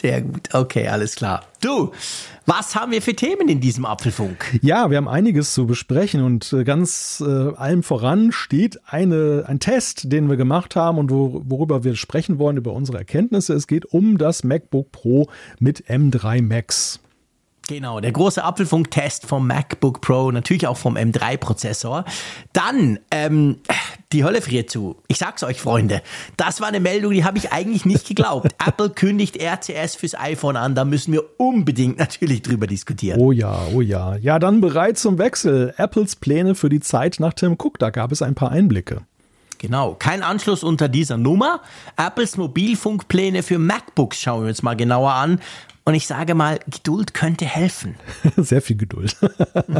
[0.00, 0.54] Sehr gut.
[0.54, 1.42] Okay, alles klar.
[1.60, 1.90] Du,
[2.46, 4.58] was haben wir für Themen in diesem Apfelfunk?
[4.62, 9.58] Ja, wir haben einiges zu besprechen und äh, ganz äh, allem voran steht eine, ein
[9.58, 13.54] Test, den wir gemacht haben und wo, worüber wir sprechen wollen, über unsere Erkenntnisse.
[13.54, 17.00] Es geht um das MacBook Pro mit M3 Max.
[17.68, 22.06] Genau, der große Apfelfunk-Test vom MacBook Pro, natürlich auch vom M3-Prozessor.
[22.54, 23.56] Dann, ähm,
[24.12, 24.96] die Hölle friert zu.
[25.06, 26.00] Ich sag's euch, Freunde,
[26.38, 28.54] das war eine Meldung, die habe ich eigentlich nicht geglaubt.
[28.66, 33.20] Apple kündigt RCS fürs iPhone an, da müssen wir unbedingt natürlich drüber diskutieren.
[33.20, 34.16] Oh ja, oh ja.
[34.16, 35.74] Ja, dann bereit zum Wechsel.
[35.76, 39.02] Apples Pläne für die Zeit nach Tim Cook, da gab es ein paar Einblicke.
[39.58, 41.60] Genau, kein Anschluss unter dieser Nummer.
[41.96, 45.40] Apples Mobilfunkpläne für MacBooks schauen wir uns mal genauer an.
[45.88, 47.94] Und ich sage mal, Geduld könnte helfen.
[48.36, 49.16] Sehr viel Geduld.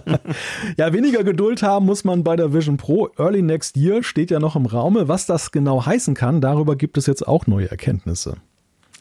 [0.78, 3.10] ja, weniger Geduld haben muss man bei der Vision Pro.
[3.18, 5.08] Early Next Year steht ja noch im Raume.
[5.08, 8.38] Was das genau heißen kann, darüber gibt es jetzt auch neue Erkenntnisse.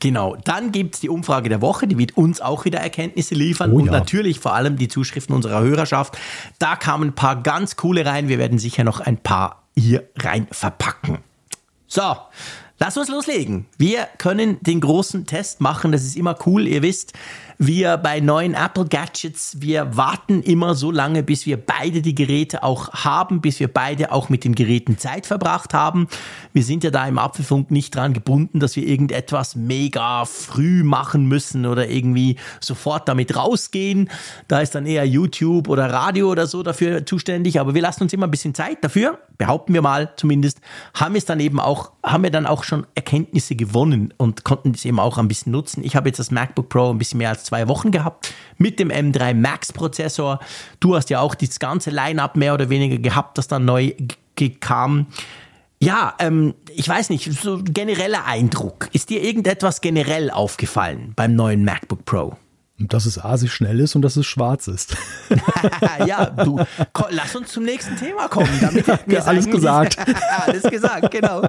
[0.01, 3.71] Genau, dann gibt es die Umfrage der Woche, die wird uns auch wieder Erkenntnisse liefern
[3.71, 3.93] oh, und ja.
[3.93, 6.17] natürlich vor allem die Zuschriften unserer Hörerschaft.
[6.59, 10.45] Da kamen ein paar ganz coole rein, wir werden sicher noch ein paar hier rein
[10.51, 11.19] verpacken.
[11.87, 12.17] So,
[12.79, 13.65] Lass uns loslegen.
[13.77, 15.91] Wir können den großen Test machen.
[15.91, 16.67] Das ist immer cool.
[16.67, 17.13] Ihr wisst,
[17.59, 22.61] wir bei neuen Apple Gadgets, wir warten immer so lange, bis wir beide die Geräte
[22.61, 26.07] auch haben, bis wir beide auch mit den Geräten Zeit verbracht haben.
[26.53, 31.25] Wir sind ja da im Apfelfunk nicht dran gebunden, dass wir irgendetwas mega früh machen
[31.25, 34.09] müssen oder irgendwie sofort damit rausgehen.
[34.47, 37.59] Da ist dann eher YouTube oder Radio oder so dafür zuständig.
[37.59, 40.61] Aber wir lassen uns immer ein bisschen Zeit dafür, behaupten wir mal zumindest,
[40.93, 44.85] haben es dann eben auch, haben wir dann auch schon Erkenntnisse gewonnen und konnten das
[44.85, 45.83] eben auch ein bisschen nutzen.
[45.83, 48.89] Ich habe jetzt das MacBook Pro ein bisschen mehr als zwei Wochen gehabt mit dem
[48.89, 50.39] M3 Max Prozessor.
[50.79, 53.93] Du hast ja auch das ganze Line-up mehr oder weniger gehabt, das dann neu
[54.59, 55.07] kam.
[55.79, 58.89] Ja, ähm, ich weiß nicht, so genereller Eindruck.
[58.93, 62.35] Ist dir irgendetwas generell aufgefallen beim neuen MacBook Pro?
[62.79, 64.95] Dass es asig schnell ist und dass es schwarz ist.
[66.05, 66.59] ja, du,
[67.09, 68.49] lass uns zum nächsten Thema kommen.
[68.61, 69.97] Damit ja, alles gesagt.
[70.45, 71.41] alles gesagt, genau.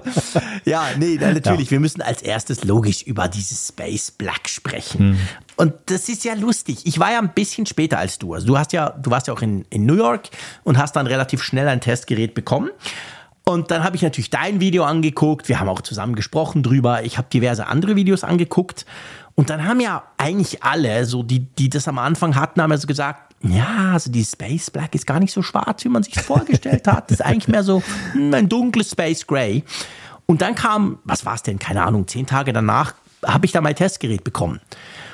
[0.65, 1.71] Ja, nee, natürlich, ja.
[1.71, 4.99] wir müssen als erstes logisch über dieses Space Black sprechen.
[4.99, 5.19] Hm.
[5.59, 6.85] Und das ist ja lustig.
[6.85, 8.33] Ich war ja ein bisschen später als du.
[8.33, 10.29] Also du hast ja, du warst ja auch in, in New York
[10.63, 12.69] und hast dann relativ schnell ein Testgerät bekommen.
[13.43, 15.49] Und dann habe ich natürlich dein Video angeguckt.
[15.49, 17.03] Wir haben auch zusammen gesprochen drüber.
[17.03, 18.85] Ich habe diverse andere Videos angeguckt.
[19.35, 22.77] Und dann haben ja eigentlich alle, so die, die das am Anfang hatten, haben ja
[22.77, 26.17] so gesagt, ja, also die Space Black ist gar nicht so schwarz, wie man sich
[26.21, 27.11] vorgestellt hat.
[27.11, 29.65] Das ist eigentlich mehr so hm, ein dunkles Space Gray.
[30.25, 32.93] Und dann kam, was war es denn, keine Ahnung, zehn Tage danach
[33.25, 34.61] habe ich da mein Testgerät bekommen.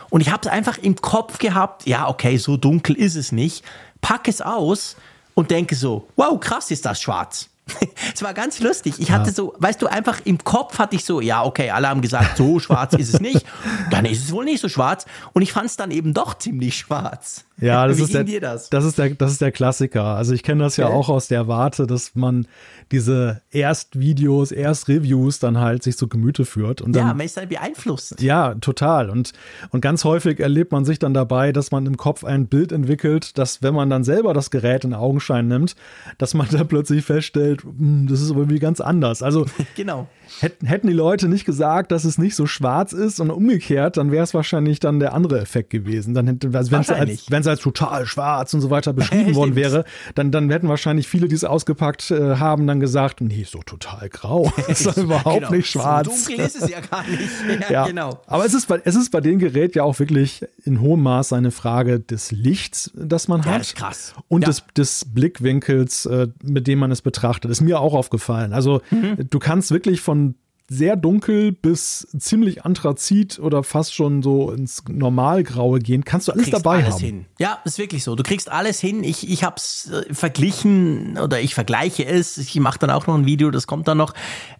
[0.10, 3.64] Und ich habe es einfach im Kopf gehabt, ja, okay, so dunkel ist es nicht.
[4.02, 4.96] Pack es aus
[5.34, 7.50] und denke so, wow, krass ist das schwarz.
[8.14, 8.96] es war ganz lustig.
[9.00, 12.02] Ich hatte so, weißt du, einfach im Kopf hatte ich so, ja, okay, alle haben
[12.02, 13.44] gesagt, so schwarz ist es nicht.
[13.92, 15.06] Dann ist es wohl nicht so schwarz.
[15.34, 17.46] Und ich fand es dann eben doch ziemlich schwarz.
[17.60, 18.70] Ja, das, ist der, das?
[18.70, 18.86] das?
[18.86, 20.04] ist der, das ist der Klassiker.
[20.04, 20.96] Also ich kenne das ja okay.
[20.96, 22.48] auch aus der Warte, dass man
[22.92, 26.82] diese Erstvideos, Erstreviews dann halt sich zu Gemüte führt.
[26.82, 28.22] Und dann, ja, man ist dann beeinflusst.
[28.22, 29.10] Ja, total.
[29.10, 29.34] Und,
[29.72, 33.38] und ganz häufig erlebt man sich dann dabei, dass man im Kopf ein Bild entwickelt,
[33.38, 35.76] dass wenn man dann selber das Gerät in Augenschein nimmt,
[36.18, 39.22] dass man dann plötzlich feststellt, hm, das ist irgendwie ganz anders.
[39.22, 39.46] Also
[39.76, 40.08] genau.
[40.40, 44.12] Hätten, hätten die Leute nicht gesagt, dass es nicht so schwarz ist und umgekehrt, dann
[44.12, 46.14] wäre es wahrscheinlich dann der andere Effekt gewesen.
[46.14, 49.36] Dann hätte, also wenn es als, wenn es als total schwarz und so weiter beschrieben
[49.36, 53.46] worden wäre, dann, dann hätten wahrscheinlich viele, die es ausgepackt äh, haben, dann gesagt, nee,
[53.48, 54.52] so total grau.
[54.68, 55.52] ist doch überhaupt genau.
[55.52, 56.08] nicht schwarz.
[56.08, 57.22] So dunkel ist es ja gar nicht.
[57.66, 57.88] Ja, ja.
[57.88, 58.20] genau.
[58.28, 61.34] Aber es ist, bei, es ist bei dem Gerät ja auch wirklich in hohem Maß
[61.34, 63.62] eine Frage des Lichts, das man ja, hat.
[63.62, 64.14] Das ist krass.
[64.28, 64.48] Und ja.
[64.48, 67.52] des, des Blickwinkels, äh, mit dem man es betrachtet.
[67.52, 68.54] Ist mir auch aufgefallen.
[68.54, 69.28] Also mhm.
[69.30, 70.25] du kannst wirklich von
[70.68, 76.04] sehr dunkel bis ziemlich anthrazit oder fast schon so ins Normalgraue gehen.
[76.04, 77.02] Kannst du alles dabei alles haben.
[77.02, 77.26] Hin.
[77.38, 78.16] Ja, ist wirklich so.
[78.16, 79.04] Du kriegst alles hin.
[79.04, 82.38] Ich, ich habe es äh, verglichen oder ich vergleiche es.
[82.38, 84.14] Ich mache dann auch noch ein Video, das kommt dann noch.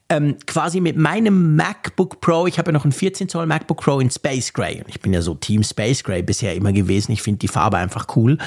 [0.08, 2.46] Ähm, quasi mit meinem MacBook Pro.
[2.46, 4.82] Ich habe ja noch ein 14 Zoll MacBook Pro in Space Gray.
[4.82, 7.14] Und ich bin ja so Team Space Gray bisher immer gewesen.
[7.14, 8.38] Ich finde die Farbe einfach cool.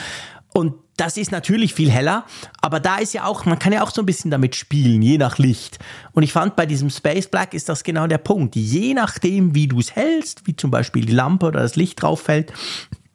[0.55, 2.27] Und das ist natürlich viel heller,
[2.61, 5.17] aber da ist ja auch, man kann ja auch so ein bisschen damit spielen, je
[5.17, 5.79] nach Licht.
[6.13, 8.57] Und ich fand bei diesem Space Black ist das genau der Punkt.
[8.57, 12.23] Je nachdem, wie du es hältst, wie zum Beispiel die Lampe oder das Licht drauf
[12.23, 12.53] fällt,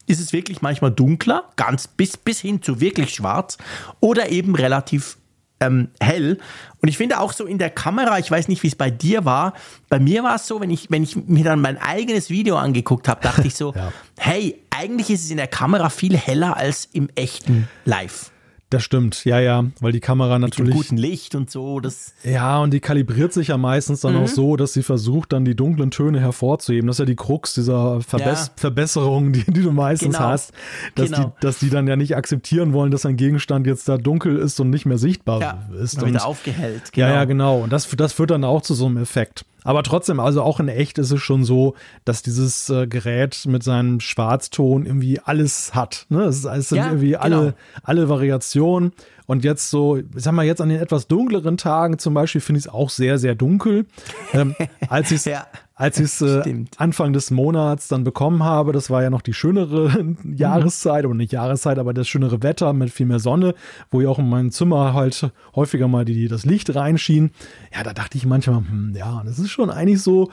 [0.07, 3.57] ist es wirklich manchmal dunkler, ganz bis, bis hin zu wirklich schwarz
[3.99, 5.17] oder eben relativ
[5.65, 6.37] ähm, hell.
[6.81, 9.25] Und ich finde auch so in der Kamera, ich weiß nicht, wie es bei dir
[9.25, 9.53] war,
[9.89, 13.07] bei mir war es so, wenn ich, wenn ich mir dann mein eigenes Video angeguckt
[13.07, 13.93] habe, dachte ich so, ja.
[14.17, 18.32] hey, eigentlich ist es in der Kamera viel heller als im echten Live.
[18.73, 20.73] Das stimmt, ja, ja, weil die Kamera natürlich.
[20.73, 21.79] Mit dem guten Licht und so.
[21.79, 24.23] Das ja, und die kalibriert sich ja meistens dann mhm.
[24.23, 26.87] auch so, dass sie versucht, dann die dunklen Töne hervorzuheben.
[26.87, 28.53] Das ist ja die Krux dieser Verbess ja.
[28.55, 30.27] Verbesserung, die, die, du meistens genau.
[30.27, 30.53] hast,
[30.95, 31.25] dass, genau.
[31.25, 34.59] die, dass die dann ja nicht akzeptieren wollen, dass ein Gegenstand jetzt da dunkel ist
[34.59, 36.01] und nicht mehr sichtbar ja, ist.
[36.01, 36.91] Und wieder aufgehellt.
[36.93, 37.07] Genau.
[37.07, 37.59] Ja, ja, genau.
[37.59, 39.45] Und das, das führt dann auch zu so einem Effekt.
[39.63, 43.63] Aber trotzdem, also auch in echt ist es schon so, dass dieses äh, Gerät mit
[43.63, 46.05] seinem Schwarzton irgendwie alles hat.
[46.09, 46.23] Ne?
[46.23, 47.53] Es, es sind ja, irgendwie alle, genau.
[47.83, 48.93] alle Variationen.
[49.25, 52.59] Und jetzt so, ich sag mal, jetzt an den etwas dunkleren Tagen zum Beispiel finde
[52.59, 53.85] ich es auch sehr, sehr dunkel.
[54.33, 54.55] ähm,
[54.89, 59.09] als ich es ja, als äh, Anfang des Monats dann bekommen habe, das war ja
[59.09, 63.55] noch die schönere Jahreszeit, oder nicht Jahreszeit, aber das schönere Wetter mit viel mehr Sonne,
[63.89, 67.31] wo ja auch in meinem Zimmer halt häufiger mal die, das Licht reinschien.
[67.75, 70.29] Ja, da dachte ich manchmal, hm, ja, das ist schon eigentlich so,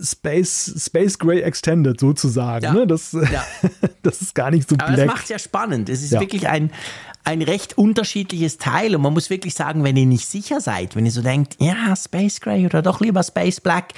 [0.00, 2.64] Space, Space Gray Extended sozusagen.
[2.64, 2.72] Ja.
[2.72, 2.86] Ne?
[2.86, 3.44] Das, ja.
[4.02, 5.06] das ist gar nicht so Aber black.
[5.06, 5.90] Das macht es ja spannend.
[5.90, 6.20] Es ist ja.
[6.20, 6.70] wirklich ein,
[7.24, 11.04] ein recht unterschiedliches Teil und man muss wirklich sagen, wenn ihr nicht sicher seid, wenn
[11.04, 13.92] ihr so denkt, ja, Space Gray oder doch lieber Space Black,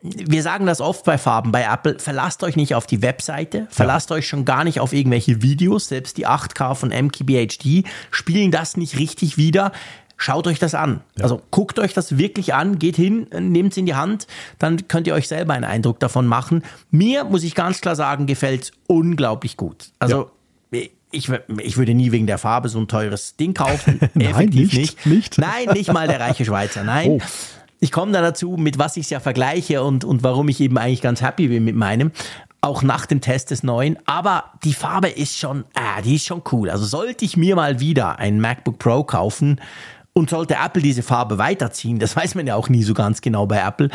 [0.00, 4.10] wir sagen das oft bei Farben bei Apple, verlasst euch nicht auf die Webseite, verlasst
[4.10, 4.16] ja.
[4.16, 8.98] euch schon gar nicht auf irgendwelche Videos, selbst die 8K von MKBHD spielen das nicht
[8.98, 9.72] richtig wieder.
[10.20, 11.00] Schaut euch das an.
[11.16, 11.24] Ja.
[11.24, 14.26] Also guckt euch das wirklich an, geht hin, nehmt es in die Hand,
[14.58, 16.64] dann könnt ihr euch selber einen Eindruck davon machen.
[16.90, 19.90] Mir, muss ich ganz klar sagen, gefällt es unglaublich gut.
[20.00, 20.30] Also
[20.72, 20.80] ja.
[21.12, 21.30] ich,
[21.60, 24.00] ich würde nie wegen der Farbe so ein teures Ding kaufen.
[24.14, 25.06] Nein, nicht, nicht.
[25.06, 25.38] nicht.
[25.38, 26.82] Nein, nicht mal der reiche Schweizer.
[26.82, 27.10] Nein.
[27.10, 27.20] Oh.
[27.80, 30.78] Ich komme da dazu, mit was ich es ja vergleiche und, und warum ich eben
[30.78, 32.12] eigentlich ganz happy bin mit meinem
[32.60, 33.96] auch nach dem Test des neuen.
[34.04, 36.70] Aber die Farbe ist schon, ah, die ist schon cool.
[36.70, 39.60] Also sollte ich mir mal wieder ein MacBook Pro kaufen,
[40.18, 43.46] und sollte Apple diese Farbe weiterziehen, das weiß man ja auch nie so ganz genau
[43.46, 43.88] bei Apple,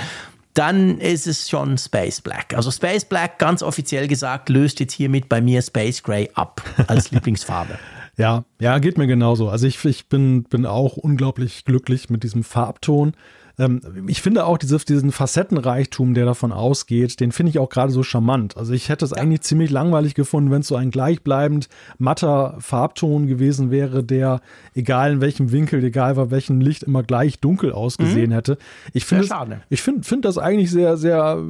[0.53, 2.53] dann ist es schon Space Black.
[2.55, 7.11] Also Space Black, ganz offiziell gesagt, löst jetzt hiermit bei mir Space Gray ab als
[7.11, 7.77] Lieblingsfarbe.
[8.17, 9.49] Ja, ja, geht mir genauso.
[9.49, 13.13] Also ich, ich bin, bin auch unglaublich glücklich mit diesem Farbton.
[13.59, 17.91] Ähm, ich finde auch diese, diesen Facettenreichtum, der davon ausgeht, den finde ich auch gerade
[17.91, 18.57] so charmant.
[18.57, 23.27] Also ich hätte es eigentlich ziemlich langweilig gefunden, wenn es so ein gleichbleibend matter Farbton
[23.27, 24.41] gewesen wäre, der
[24.73, 28.35] egal in welchem Winkel, egal bei welchem Licht immer gleich dunkel ausgesehen mhm.
[28.35, 28.57] hätte.
[28.93, 31.41] Ich finde ich finde find das eigentlich sehr, sehr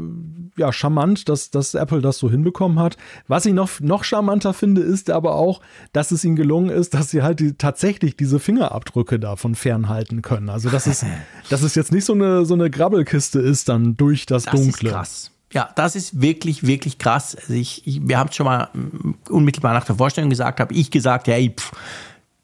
[0.58, 2.98] ja, charmant, dass, dass Apple das so hinbekommen hat.
[3.28, 5.62] Was ich noch, noch charmanter finde, ist aber auch,
[5.94, 10.50] dass es ihnen gelungen ist, dass sie halt die, tatsächlich diese Fingerabdrücke davon fernhalten können.
[10.50, 11.06] Also das ist,
[11.50, 14.90] das ist jetzt nicht so eine, so eine Grabbelkiste ist dann durch das, das Dunkle.
[14.90, 15.32] Ist krass.
[15.54, 17.36] Ja, das ist wirklich, wirklich krass.
[17.36, 20.74] Also ich, ich wir haben es schon mal mm, unmittelbar nach der Vorstellung gesagt, habe
[20.74, 21.72] ich gesagt, hey, pff,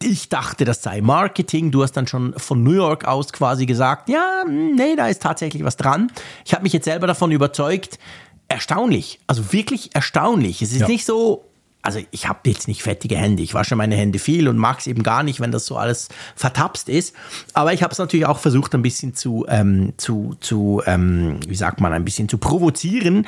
[0.02, 1.72] ich dachte, das sei Marketing.
[1.72, 5.24] Du hast dann schon von New York aus quasi gesagt, ja, mm, nee, da ist
[5.24, 6.12] tatsächlich was dran.
[6.46, 7.98] Ich habe mich jetzt selber davon überzeugt.
[8.48, 10.62] Erstaunlich, also wirklich erstaunlich.
[10.62, 10.88] Es ist ja.
[10.88, 11.46] nicht so,
[11.82, 13.42] also ich habe jetzt nicht fettige Hände.
[13.42, 16.10] Ich wasche meine Hände viel und mag es eben gar nicht, wenn das so alles
[16.36, 17.16] vertapst ist.
[17.54, 21.56] Aber ich habe es natürlich auch versucht, ein bisschen zu, ähm, zu, zu ähm, wie
[21.56, 23.28] sagt man, ein bisschen zu provozieren.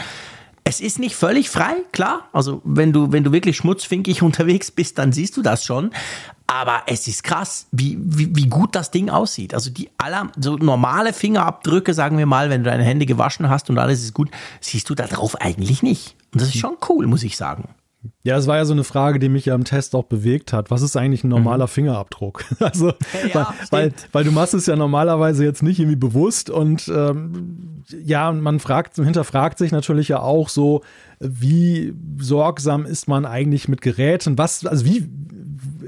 [0.64, 2.30] Es ist nicht völlig frei, klar.
[2.34, 5.92] Also wenn du, wenn du wirklich schmutzfinkig unterwegs bist, dann siehst du das schon.
[6.46, 9.54] Aber es ist krass, wie, wie, wie gut das Ding aussieht.
[9.54, 13.70] Also die aller, so normale Fingerabdrücke, sagen wir mal, wenn du deine Hände gewaschen hast
[13.70, 16.18] und alles ist gut, siehst du da drauf eigentlich nicht.
[16.34, 17.70] Und das ist schon cool, muss ich sagen.
[18.24, 20.72] Ja, es war ja so eine Frage, die mich ja im Test auch bewegt hat.
[20.72, 21.70] Was ist eigentlich ein normaler mhm.
[21.70, 22.46] Fingerabdruck?
[22.60, 22.94] Also,
[23.34, 27.84] ja, weil, weil, weil, du machst es ja normalerweise jetzt nicht irgendwie bewusst und ähm,
[28.04, 30.82] ja, man fragt, hinterfragt sich natürlich ja auch so,
[31.20, 34.38] wie sorgsam ist man eigentlich mit Geräten?
[34.38, 35.10] Was, also wie,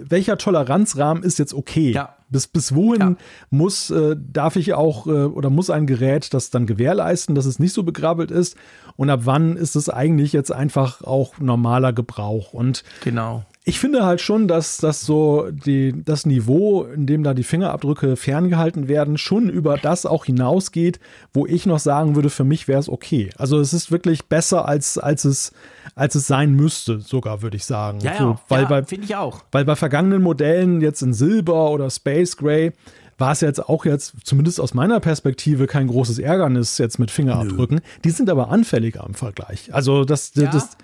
[0.09, 1.91] welcher Toleranzrahmen ist jetzt okay?
[1.91, 2.15] Ja.
[2.29, 3.15] Bis, bis wohin ja.
[3.51, 7.59] muss, äh, darf ich auch äh, oder muss ein Gerät das dann gewährleisten, dass es
[7.59, 8.57] nicht so begrabbelt ist?
[8.95, 12.53] Und ab wann ist es eigentlich jetzt einfach auch normaler Gebrauch?
[12.53, 17.33] Und genau ich finde halt schon, dass das so die, das Niveau, in dem da
[17.33, 20.99] die Fingerabdrücke ferngehalten werden, schon über das auch hinausgeht,
[21.33, 23.29] wo ich noch sagen würde, für mich wäre es okay.
[23.37, 25.53] Also es ist wirklich besser, als, als, es,
[25.95, 27.99] als es sein müsste, sogar, würde ich sagen.
[28.01, 29.43] Ja, so, weil ja, finde ich auch.
[29.53, 32.73] Weil bei vergangenen Modellen, jetzt in Silber oder Space Gray,
[33.17, 37.77] war es jetzt auch jetzt, zumindest aus meiner Perspektive, kein großes Ärgernis jetzt mit Fingerabdrücken.
[37.77, 38.01] Nö.
[38.03, 39.73] Die sind aber anfälliger im Vergleich.
[39.73, 40.49] Also das, ja.
[40.51, 40.75] das,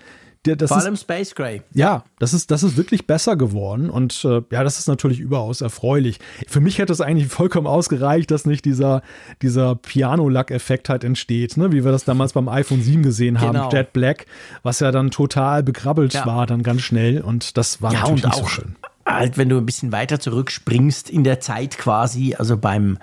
[0.44, 1.60] das Vor ist, allem Space Gray.
[1.74, 5.60] ja, das ist, das ist wirklich besser geworden und äh, ja, das ist natürlich überaus
[5.60, 6.18] erfreulich.
[6.48, 9.02] Für mich hätte es eigentlich vollkommen ausgereicht, dass nicht dieser,
[9.42, 11.72] dieser Piano-Lack-Effekt halt entsteht, ne?
[11.72, 13.70] wie wir das damals beim iPhone 7 gesehen haben, Genau.
[13.70, 14.26] Jet Black,
[14.62, 16.24] was ja dann total begrabbelt Ja.
[16.26, 18.76] war dann ganz schnell und das war Ja, natürlich und nicht so auch schön.
[19.04, 22.96] halt, wenn du ein bisschen weiter zurückspringst in der Zeit quasi, also beim,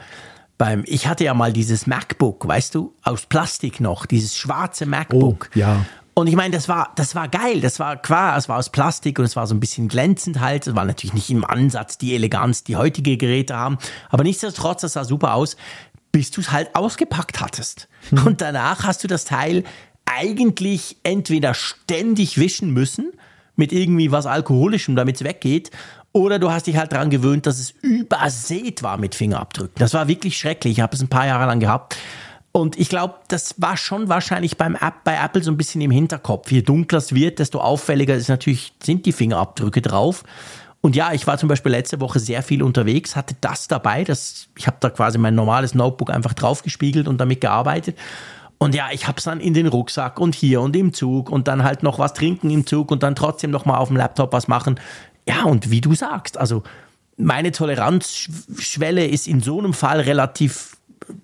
[0.57, 5.49] beim, ich hatte ja mal dieses MacBook, weißt du, aus Plastik noch, dieses schwarze MacBook.
[5.53, 5.85] Oh, ja.
[6.17, 7.61] Und ich meine, das war, das war geil.
[7.61, 10.65] Das war klar, es war aus Plastik und es war so ein bisschen glänzend halt.
[10.65, 13.77] Es war natürlich nicht im Ansatz die Eleganz, die heutige Geräte haben.
[14.09, 15.57] Aber nichtsdestotrotz, das sah super aus,
[16.11, 17.87] bis du es halt ausgepackt hattest.
[18.25, 19.63] Und danach hast du das Teil
[20.07, 23.11] eigentlich entweder ständig wischen müssen
[23.55, 25.69] mit irgendwie was Alkoholischem, damit es weggeht.
[26.13, 29.75] Oder du hast dich halt daran gewöhnt, dass es übersät war mit Fingerabdrücken.
[29.77, 30.79] Das war wirklich schrecklich.
[30.79, 31.95] Ich habe es ein paar Jahre lang gehabt.
[32.57, 35.91] Und ich glaube, das war schon wahrscheinlich beim App, bei Apple so ein bisschen im
[35.91, 36.51] Hinterkopf.
[36.51, 40.23] Je dunkler es wird, desto auffälliger ist natürlich, sind die Fingerabdrücke drauf.
[40.81, 44.03] Und ja, ich war zum Beispiel letzte Woche sehr viel unterwegs, hatte das dabei.
[44.03, 47.95] Das, ich habe da quasi mein normales Notebook einfach draufgespiegelt und damit gearbeitet.
[48.57, 51.47] Und ja, ich habe es dann in den Rucksack und hier und im Zug und
[51.47, 54.33] dann halt noch was trinken im Zug und dann trotzdem noch mal auf dem Laptop
[54.33, 54.79] was machen.
[55.29, 56.63] Ja, und wie du sagst, also
[57.17, 60.76] meine Toleranzschwelle ist in so einem Fall relativ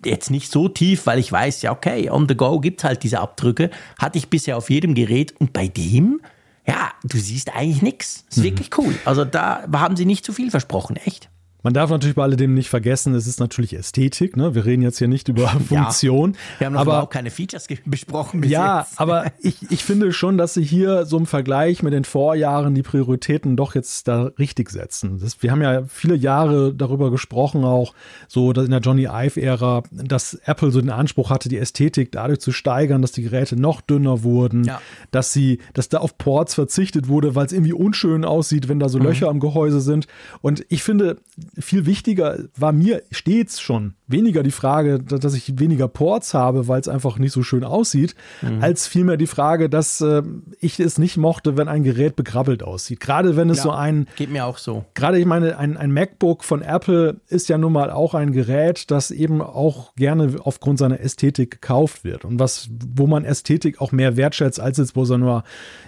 [0.06, 3.19] jetzt nicht so tief, weil ich weiß, ja, okay, on the go gibt halt diese
[3.19, 3.69] Abdrücke.
[4.00, 6.22] Hatte ich bisher auf jedem Gerät und bei dem,
[6.65, 8.26] ja, du siehst eigentlich nichts.
[8.30, 8.96] Ist wirklich cool.
[9.06, 11.30] Also da haben sie nicht zu viel versprochen, echt.
[11.63, 14.36] Man darf natürlich bei alledem nicht vergessen, es ist natürlich Ästhetik.
[14.36, 14.54] Ne?
[14.54, 16.36] Wir reden jetzt hier nicht über Funktion.
[16.58, 18.99] Wir haben noch aber überhaupt keine Features besprochen bis Ja, jetzt.
[18.99, 22.84] aber ich, ich finde schon, dass sie hier so im Vergleich mit den Vorjahren die
[22.84, 25.19] Prioritäten doch jetzt da richtig setzen.
[25.19, 27.93] Das, wir haben ja viele Jahre darüber gesprochen, auch
[28.28, 32.39] so dass in der Johnny Ive-Ära, dass Apple so den Anspruch hatte, die Ästhetik dadurch
[32.41, 34.82] zu steigern, dass die Geräte noch dünner wurden, Ja.
[35.12, 38.88] dass sie, dass da auf Ports verzichtet wurde, weil es irgendwie unschön aussieht, wenn da
[38.88, 38.89] Mhm.
[38.89, 40.08] so Löcher am Gehäuse sind.
[40.41, 41.17] Und ich finde,
[41.60, 46.68] viel wichtiger war mir stets schon weniger die Frage, da- dass ich weniger Ports habe,
[46.68, 48.62] weil es einfach nicht so schön aussieht, Mhm.
[48.62, 50.22] als vielmehr die Frage, dass äh,
[50.60, 53.00] ich es nicht mochte, wenn ein Gerät begrabbelt aussieht.
[53.00, 54.86] Gerade wenn es so ein, Geht mir auch so.
[54.94, 58.92] gerade ich meine, ein, ein MacBook von Apple ist ja nun mal auch ein Gerät,
[58.92, 63.92] das eben auch gerne aufgrund seiner Ästhetik gekauft wird und was, wo man Ästhetik auch
[63.92, 65.44] mehr wertschätzt, als jetzt bei so einer,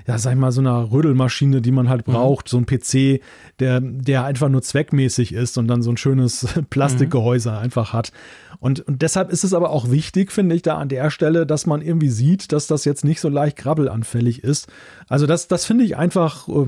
[0.07, 3.21] ja, sag ich mal, so einer Rödelmaschine, die man halt braucht, so ein PC,
[3.59, 8.11] der, der einfach nur zweckmäßig ist und dann so ein schönes Plastikgehäuse einfach hat.
[8.59, 11.65] Und, und deshalb ist es aber auch wichtig, finde ich, da an der Stelle, dass
[11.65, 14.67] man irgendwie sieht, dass das jetzt nicht so leicht krabbelanfällig ist.
[15.07, 16.67] Also das, das finde ich einfach, äh,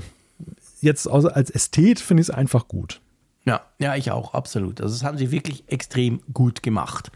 [0.82, 3.02] jetzt als Ästhet finde ich es einfach gut.
[3.46, 4.82] Ja, ja, ich auch, absolut.
[4.82, 7.12] Also das haben sie wirklich extrem gut gemacht.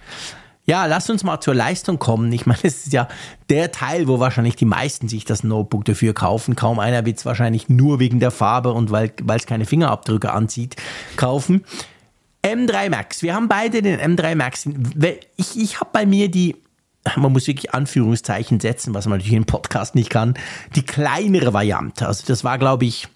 [0.65, 2.31] Ja, lass uns mal zur Leistung kommen.
[2.31, 3.07] Ich meine, es ist ja
[3.49, 6.55] der Teil, wo wahrscheinlich die meisten sich das Notebook dafür kaufen.
[6.55, 10.75] Kaum einer wird es wahrscheinlich nur wegen der Farbe und weil es keine Fingerabdrücke anzieht,
[11.17, 11.63] kaufen.
[12.43, 13.21] M3 Max.
[13.21, 14.67] Wir haben beide den M3 Max.
[15.35, 16.55] Ich, ich habe bei mir die,
[17.15, 20.35] man muss wirklich Anführungszeichen setzen, was man natürlich im Podcast nicht kann,
[20.75, 22.07] die kleinere Variante.
[22.07, 23.07] Also das war, glaube ich,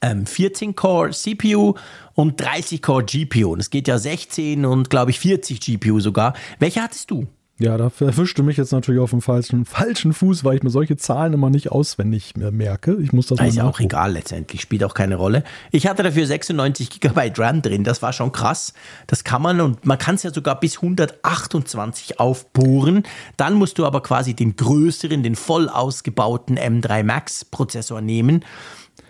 [0.00, 1.74] ähm, 14-Core CPU
[2.14, 3.52] und 30-Core GPU.
[3.52, 6.34] Und es geht ja 16 und, glaube ich, 40 GPU sogar.
[6.58, 7.26] Welche hattest du?
[7.58, 10.98] Ja, da erwischte mich jetzt natürlich auf dem falschen, falschen Fuß, weil ich mir solche
[10.98, 12.98] Zahlen immer nicht auswendig merke.
[13.00, 15.42] Ich muss das mal Ist ja auch egal letztendlich, spielt auch keine Rolle.
[15.72, 18.74] Ich hatte dafür 96 GB RAM drin, das war schon krass.
[19.06, 23.04] Das kann man und man kann es ja sogar bis 128 aufbohren.
[23.38, 28.44] Dann musst du aber quasi den größeren, den voll ausgebauten M3 Max Prozessor nehmen.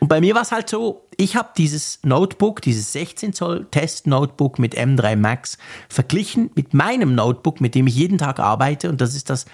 [0.07, 4.07] Und bei mir war es halt so, ich habe dieses Notebook, dieses 16 Zoll Test
[4.07, 9.01] Notebook mit M3 Max verglichen mit meinem Notebook, mit dem ich jeden Tag arbeite und
[9.01, 9.47] das ist das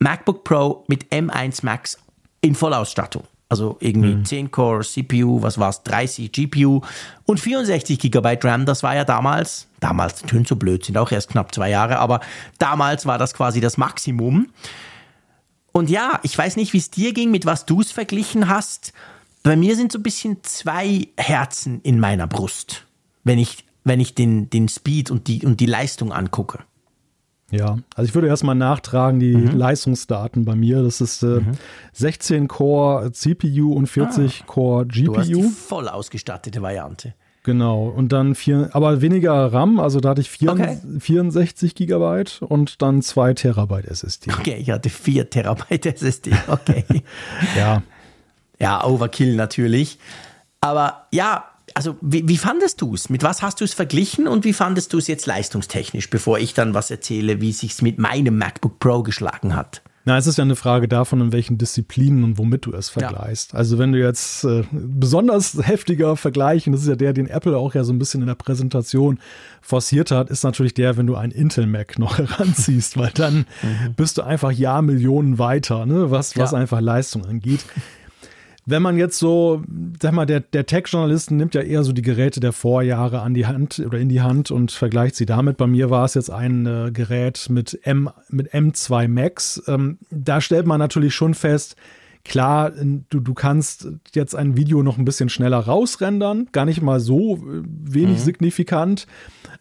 [0.00, 1.96] MacBook Pro mit M1 Max
[2.40, 3.22] in Vollausstattung.
[3.48, 6.80] Also irgendwie 10 Core CPU, was war's, 30 GPU
[7.24, 8.66] und 64 GB RAM.
[8.66, 12.18] Das war ja damals, damals tönt so blöd, sind auch erst knapp zwei Jahre, aber
[12.58, 14.48] damals war das quasi das Maximum.
[15.70, 18.92] Und ja, ich weiß nicht, wie es dir ging, mit was du es verglichen hast.
[19.42, 22.86] Bei mir sind so ein bisschen zwei Herzen in meiner Brust,
[23.24, 26.60] wenn ich, wenn ich den, den Speed und die, und die Leistung angucke.
[27.50, 29.56] Ja, also ich würde erstmal nachtragen die Mhm.
[29.56, 30.82] Leistungsdaten bei mir.
[30.82, 31.40] Das ist äh,
[31.94, 34.84] 16 Core CPU und 40 Core Ah.
[34.92, 35.48] Du hast die GPU.
[35.48, 37.14] voll ausgestattete Variante.
[37.42, 37.88] Genau.
[37.88, 40.76] Und dann vier, aber weniger RAM, also da hatte ich vier, Okay.
[41.00, 44.30] 64 Gigabyte und dann 2 Terabyte SSD.
[44.32, 46.32] Okay, ich hatte 4 Terabyte SSD.
[46.46, 46.84] Okay.
[47.56, 47.82] Ja.
[48.60, 49.98] Ja, Overkill natürlich.
[50.60, 51.44] Aber ja,
[51.74, 53.08] also wie, wie fandest du es?
[53.08, 56.54] Mit was hast du es verglichen und wie fandest du es jetzt leistungstechnisch, bevor ich
[56.54, 59.82] dann was erzähle, wie sich's mit meinem MacBook Pro geschlagen hat?
[60.06, 63.52] Na, es ist ja eine Frage davon, in welchen Disziplinen und womit du es vergleichst.
[63.52, 63.58] Ja.
[63.58, 67.56] Also wenn du jetzt äh, besonders heftiger Vergleich, und das ist ja der, den Apple
[67.56, 69.20] auch ja so ein bisschen in der Präsentation
[69.60, 73.94] forciert hat, ist natürlich der, wenn du einen Intel Mac noch heranziehst, weil dann mhm.
[73.94, 76.58] bist du einfach Jahrmillionen weiter, ne, was, was ja.
[76.58, 77.60] einfach Leistung angeht
[78.70, 79.62] wenn man jetzt so,
[80.00, 83.46] sag mal, der, der Tech-Journalist nimmt ja eher so die Geräte der Vorjahre an die
[83.46, 85.56] Hand oder in die Hand und vergleicht sie damit.
[85.56, 89.62] Bei mir war es jetzt ein äh, Gerät mit, M, mit M2 Max.
[89.66, 91.76] Ähm, da stellt man natürlich schon fest,
[92.22, 97.00] Klar, du, du kannst jetzt ein Video noch ein bisschen schneller rausrendern, gar nicht mal
[97.00, 98.22] so äh, wenig mhm.
[98.22, 99.06] signifikant,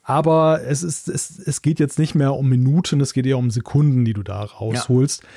[0.03, 3.49] aber es, ist, es, es geht jetzt nicht mehr um Minuten, es geht eher um
[3.49, 5.23] Sekunden, die du da rausholst.
[5.23, 5.29] Ja.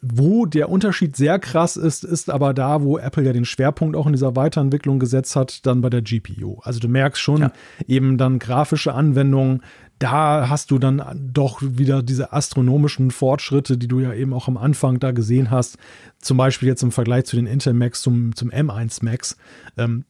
[0.00, 4.06] Wo der Unterschied sehr krass ist, ist aber da, wo Apple ja den Schwerpunkt auch
[4.06, 6.58] in dieser Weiterentwicklung gesetzt hat, dann bei der GPU.
[6.62, 7.52] Also du merkst schon ja.
[7.86, 9.62] eben dann grafische Anwendungen,
[9.98, 14.56] da hast du dann doch wieder diese astronomischen Fortschritte, die du ja eben auch am
[14.56, 15.76] Anfang da gesehen hast.
[16.20, 19.36] Zum Beispiel jetzt im Vergleich zu den Intel Macs zum, zum M1 Max.
[19.76, 20.04] Ähm,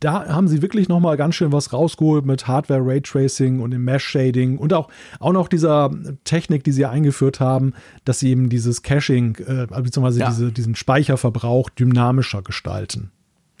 [0.00, 4.04] da haben sie wirklich nochmal ganz schön was rausgeholt mit Hardware Raytracing und dem Mesh
[4.04, 5.90] Shading und auch, auch noch dieser
[6.24, 10.28] Technik, die sie eingeführt haben, dass sie eben dieses Caching, äh, beziehungsweise ja.
[10.28, 13.10] diese, diesen Speicherverbrauch dynamischer gestalten.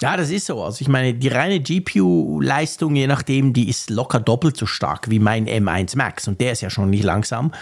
[0.02, 0.60] Ja, das ist so.
[0.64, 5.20] Also ich meine, die reine GPU-Leistung, je nachdem, die ist locker doppelt so stark wie
[5.20, 7.52] mein M1 Max und der ist ja schon nicht langsam.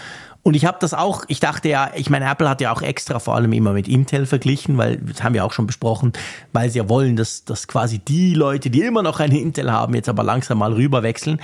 [0.41, 3.19] Und ich habe das auch, ich dachte ja, ich meine, Apple hat ja auch extra
[3.19, 6.13] vor allem immer mit Intel verglichen, weil, das haben wir auch schon besprochen,
[6.51, 9.93] weil sie ja wollen, dass, dass quasi die Leute, die immer noch eine Intel haben,
[9.93, 11.39] jetzt aber langsam mal rüberwechseln.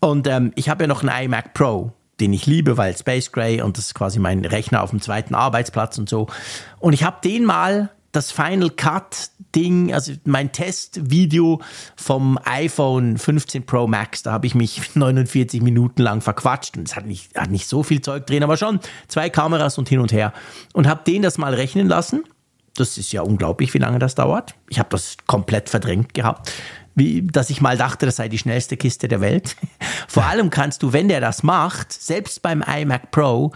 [0.00, 3.60] Und ähm, ich habe ja noch einen iMac Pro, den ich liebe, weil Space Gray
[3.60, 6.28] und das ist quasi mein Rechner auf dem zweiten Arbeitsplatz und so.
[6.78, 11.60] Und ich habe den mal das Final Cut Ding, also mein Testvideo
[11.96, 16.96] vom iPhone 15 Pro Max, da habe ich mich 49 Minuten lang verquatscht und es
[16.96, 20.12] hat nicht, hat nicht so viel Zeug drin, aber schon zwei Kameras und hin und
[20.12, 20.32] her
[20.72, 22.24] und habe den das mal rechnen lassen.
[22.76, 24.54] Das ist ja unglaublich, wie lange das dauert.
[24.68, 26.52] Ich habe das komplett verdrängt gehabt,
[26.94, 29.56] wie, dass ich mal dachte, das sei die schnellste Kiste der Welt.
[30.08, 33.52] Vor allem kannst du, wenn der das macht, selbst beim iMac Pro,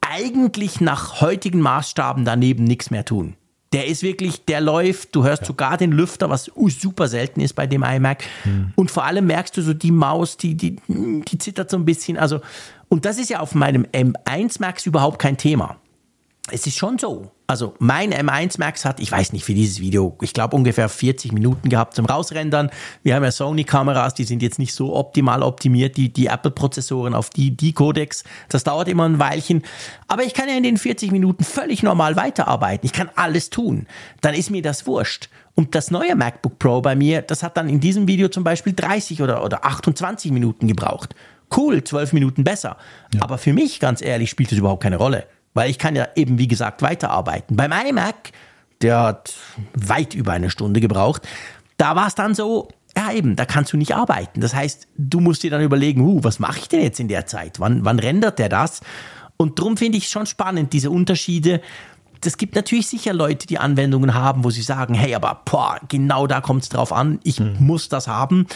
[0.00, 3.36] eigentlich nach heutigen Maßstaben daneben nichts mehr tun.
[3.72, 5.48] Der ist wirklich, der läuft, du hörst ja.
[5.48, 8.22] sogar den Lüfter, was super selten ist bei dem iMac.
[8.44, 8.72] Hm.
[8.76, 12.16] Und vor allem merkst du so die Maus, die, die, die zittert so ein bisschen.
[12.16, 12.40] Also,
[12.88, 15.76] und das ist ja auf meinem M1 Max überhaupt kein Thema
[16.50, 17.30] es ist schon so.
[17.46, 21.32] Also mein M1 Max hat, ich weiß nicht für dieses Video, ich glaube ungefähr 40
[21.32, 22.70] Minuten gehabt zum Rausrendern.
[23.02, 27.28] Wir haben ja Sony-Kameras, die sind jetzt nicht so optimal optimiert, die, die Apple-Prozessoren auf
[27.28, 28.24] die, die Codex.
[28.48, 29.62] Das dauert immer ein Weilchen.
[30.08, 32.86] Aber ich kann ja in den 40 Minuten völlig normal weiterarbeiten.
[32.86, 33.86] Ich kann alles tun.
[34.22, 35.28] Dann ist mir das wurscht.
[35.54, 38.72] Und das neue MacBook Pro bei mir, das hat dann in diesem Video zum Beispiel
[38.72, 41.14] 30 oder, oder 28 Minuten gebraucht.
[41.54, 42.78] Cool, 12 Minuten besser.
[43.12, 43.22] Ja.
[43.22, 45.26] Aber für mich, ganz ehrlich, spielt das überhaupt keine Rolle.
[45.54, 47.56] Weil ich kann ja eben, wie gesagt, weiterarbeiten.
[47.56, 48.32] Beim iMac,
[48.82, 49.34] der hat
[49.74, 51.22] weit über eine Stunde gebraucht,
[51.76, 54.40] da war es dann so, ja eben, da kannst du nicht arbeiten.
[54.40, 57.26] Das heißt, du musst dir dann überlegen, uh, was mache ich denn jetzt in der
[57.26, 57.60] Zeit?
[57.60, 58.80] Wann, wann rendert der das?
[59.36, 61.60] Und darum finde ich es schon spannend, diese Unterschiede.
[62.24, 66.26] Es gibt natürlich sicher Leute, die Anwendungen haben, wo sie sagen, hey, aber boah, genau
[66.26, 67.56] da kommt es drauf an, ich hm.
[67.58, 68.46] muss das haben.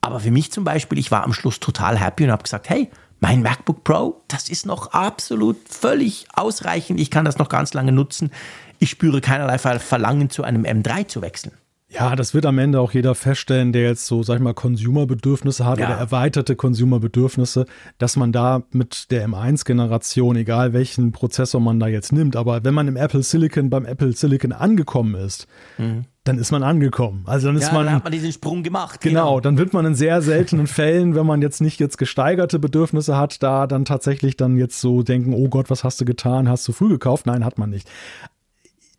[0.00, 2.90] Aber für mich zum Beispiel, ich war am Schluss total happy und habe gesagt, hey,
[3.22, 6.98] mein MacBook Pro, das ist noch absolut völlig ausreichend.
[6.98, 8.32] Ich kann das noch ganz lange nutzen.
[8.80, 11.52] Ich spüre keinerlei Verlangen, zu einem M3 zu wechseln.
[11.92, 15.66] Ja, das wird am Ende auch jeder feststellen, der jetzt so, sag ich mal, Consumer-Bedürfnisse
[15.66, 15.88] hat ja.
[15.88, 17.66] oder erweiterte Consumer-Bedürfnisse,
[17.98, 22.72] dass man da mit der M1-Generation, egal welchen Prozessor man da jetzt nimmt, aber wenn
[22.72, 26.06] man im Apple Silicon, beim Apple Silicon angekommen ist, mhm.
[26.24, 27.24] dann ist man angekommen.
[27.26, 27.84] Also dann ist ja, man.
[27.84, 29.02] Dann hat man diesen Sprung gemacht.
[29.02, 32.58] Genau, genau, dann wird man in sehr seltenen Fällen, wenn man jetzt nicht jetzt gesteigerte
[32.58, 36.48] Bedürfnisse hat, da dann tatsächlich dann jetzt so denken, oh Gott, was hast du getan?
[36.48, 37.26] Hast du früh gekauft?
[37.26, 37.86] Nein, hat man nicht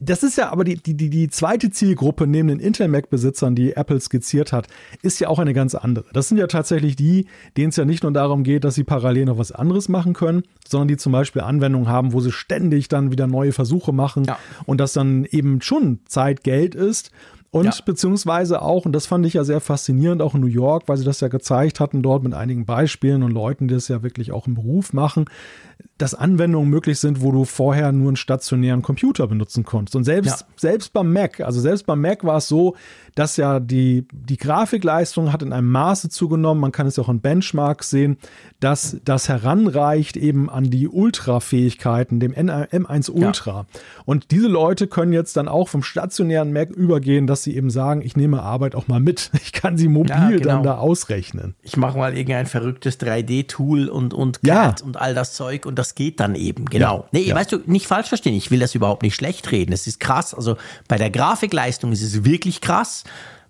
[0.06, 4.52] das ist ja aber die, die, die zweite Zielgruppe neben den Intel-Mac-Besitzern, die Apple skizziert
[4.52, 4.68] hat,
[5.02, 6.06] ist ja auch eine ganz andere.
[6.14, 7.28] Das sind ja tatsächlich die,
[7.58, 10.44] denen es ja nicht nur darum geht, dass sie parallel noch was anderes machen können,
[10.68, 14.38] sondern die zum Beispiel Anwendungen haben, wo sie ständig dann wieder neue Versuche machen ja.
[14.66, 17.12] und das dann eben schon Zeit, Geld ist
[17.54, 17.72] und ja.
[17.86, 21.04] beziehungsweise auch, und das fand ich ja sehr faszinierend, auch in New York, weil sie
[21.04, 24.48] das ja gezeigt hatten, dort mit einigen Beispielen und Leuten, die das ja wirklich auch
[24.48, 25.26] im Beruf machen,
[25.98, 29.96] dass Anwendungen möglich sind, wo du vorher nur einen stationären Computer benutzen konntest.
[29.96, 30.48] Und selbst, ja.
[30.58, 32.76] selbst beim Mac, also selbst beim Mac war es so,
[33.16, 37.10] dass ja die, die Grafikleistung hat in einem Maße zugenommen, man kann es ja auch
[37.10, 38.18] in Benchmarks sehen,
[38.60, 43.52] dass das heranreicht eben an die Ultra-Fähigkeiten, dem M1 Ultra.
[43.52, 43.66] Ja.
[44.06, 48.02] Und diese Leute können jetzt dann auch vom stationären Mac übergehen, dass sie eben sagen,
[48.02, 49.32] ich nehme Arbeit auch mal mit.
[49.44, 50.44] Ich kann sie mobil ja, genau.
[50.46, 51.54] dann da ausrechnen.
[51.62, 55.84] Ich mache mal irgendein verrücktes 3D-Tool und, und CAD und all das Zeug und das
[55.84, 57.00] das geht dann eben, genau.
[57.00, 57.36] Ja, nee, ja.
[57.36, 59.74] weißt du, nicht falsch verstehen, ich will das überhaupt nicht schlecht reden.
[59.74, 60.34] Es ist krass.
[60.34, 60.56] Also
[60.88, 63.04] bei der Grafikleistung ist es wirklich krass.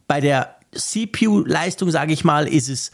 [0.08, 2.92] Bei der CPU-Leistung, sage ich mal, ist es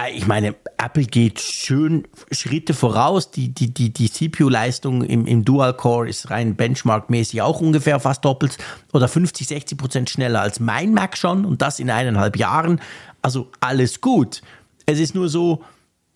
[0.00, 3.30] äh, ich meine, Apple geht schön Schritte voraus.
[3.30, 8.56] Die, die, die, die CPU-Leistung im, im Dual-Core ist rein benchmarkmäßig auch ungefähr fast doppelt
[8.94, 12.80] oder 50, 60 Prozent schneller als mein Mac schon und das in eineinhalb Jahren.
[13.20, 14.40] Also alles gut.
[14.86, 15.62] Es ist nur so,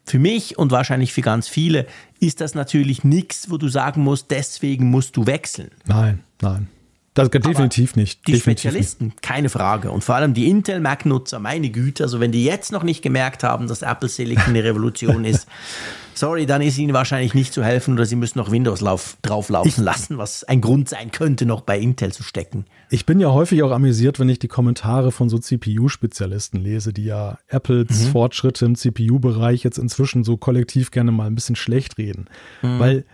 [0.05, 1.87] für mich und wahrscheinlich für ganz viele
[2.21, 5.71] ist das natürlich nichts, wo du sagen musst, deswegen musst du wechseln.
[5.87, 6.69] Nein, nein.
[7.15, 8.27] Das definitiv nicht.
[8.27, 9.23] Die definitiv Spezialisten, nicht.
[9.23, 9.93] keine Frage.
[9.93, 13.45] Und vor allem die Intel Mac-Nutzer, meine Güte, also wenn die jetzt noch nicht gemerkt
[13.45, 15.47] haben, dass Apple Silicon eine Revolution ist,
[16.19, 19.69] sorry, dann ist ihnen wahrscheinlich nicht zu helfen oder sie müssen noch Windows lauf, drauflaufen
[19.69, 22.65] ich, lassen, was ein Grund sein könnte, noch bei Intel zu stecken.
[22.91, 27.05] Ich bin ja häufig auch amüsiert, wenn ich die Kommentare von so CPU-Spezialisten lese, die
[27.05, 28.13] ja Apples mhm.
[28.13, 32.27] Fortschritte im CPU-Bereich jetzt inzwischen so kollektiv gerne mal ein bisschen schlecht reden.
[32.63, 32.79] Mhm.
[32.79, 33.05] Weil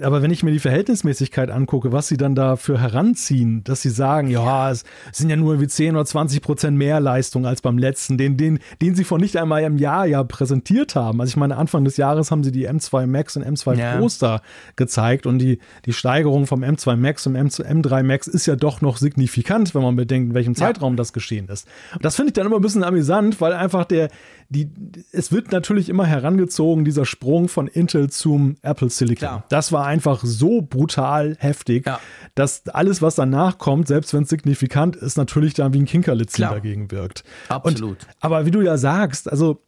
[0.00, 4.28] aber wenn ich mir die Verhältnismäßigkeit angucke, was sie dann dafür heranziehen, dass sie sagen,
[4.28, 8.18] ja, es sind ja nur wie 10 oder 20 Prozent mehr Leistung als beim letzten,
[8.18, 11.22] den, den, den sie vor nicht einmal im Jahr ja präsentiert haben.
[11.22, 13.98] Also ich meine, Anfang des Jahres haben sie die M2 Max und M2 ja.
[14.20, 14.42] Da
[14.76, 18.98] gezeigt und die, die Steigerung vom M2 Max und M3 Max ist ja doch noch
[18.98, 20.96] signifikant, wenn man bedenkt, in welchem Zeitraum ja.
[20.98, 21.66] das geschehen ist.
[21.94, 24.10] Und das finde ich dann immer ein bisschen amüsant, weil einfach der,
[24.52, 24.70] die,
[25.12, 29.16] es wird natürlich immer herangezogen, dieser Sprung von Intel zum Apple Silicon.
[29.28, 29.44] Klar.
[29.48, 31.98] Das war einfach so brutal heftig, ja.
[32.34, 36.48] dass alles, was danach kommt, selbst wenn es signifikant ist, natürlich dann wie ein Kinkerlitzchen
[36.48, 37.24] dagegen wirkt.
[37.48, 38.04] Absolut.
[38.04, 39.62] Und, aber wie du ja sagst, also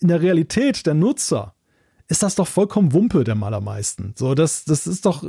[0.00, 1.54] in der Realität der Nutzer
[2.08, 4.12] ist das doch vollkommen Wumpe der allermeisten.
[4.16, 5.24] So, das, das ist doch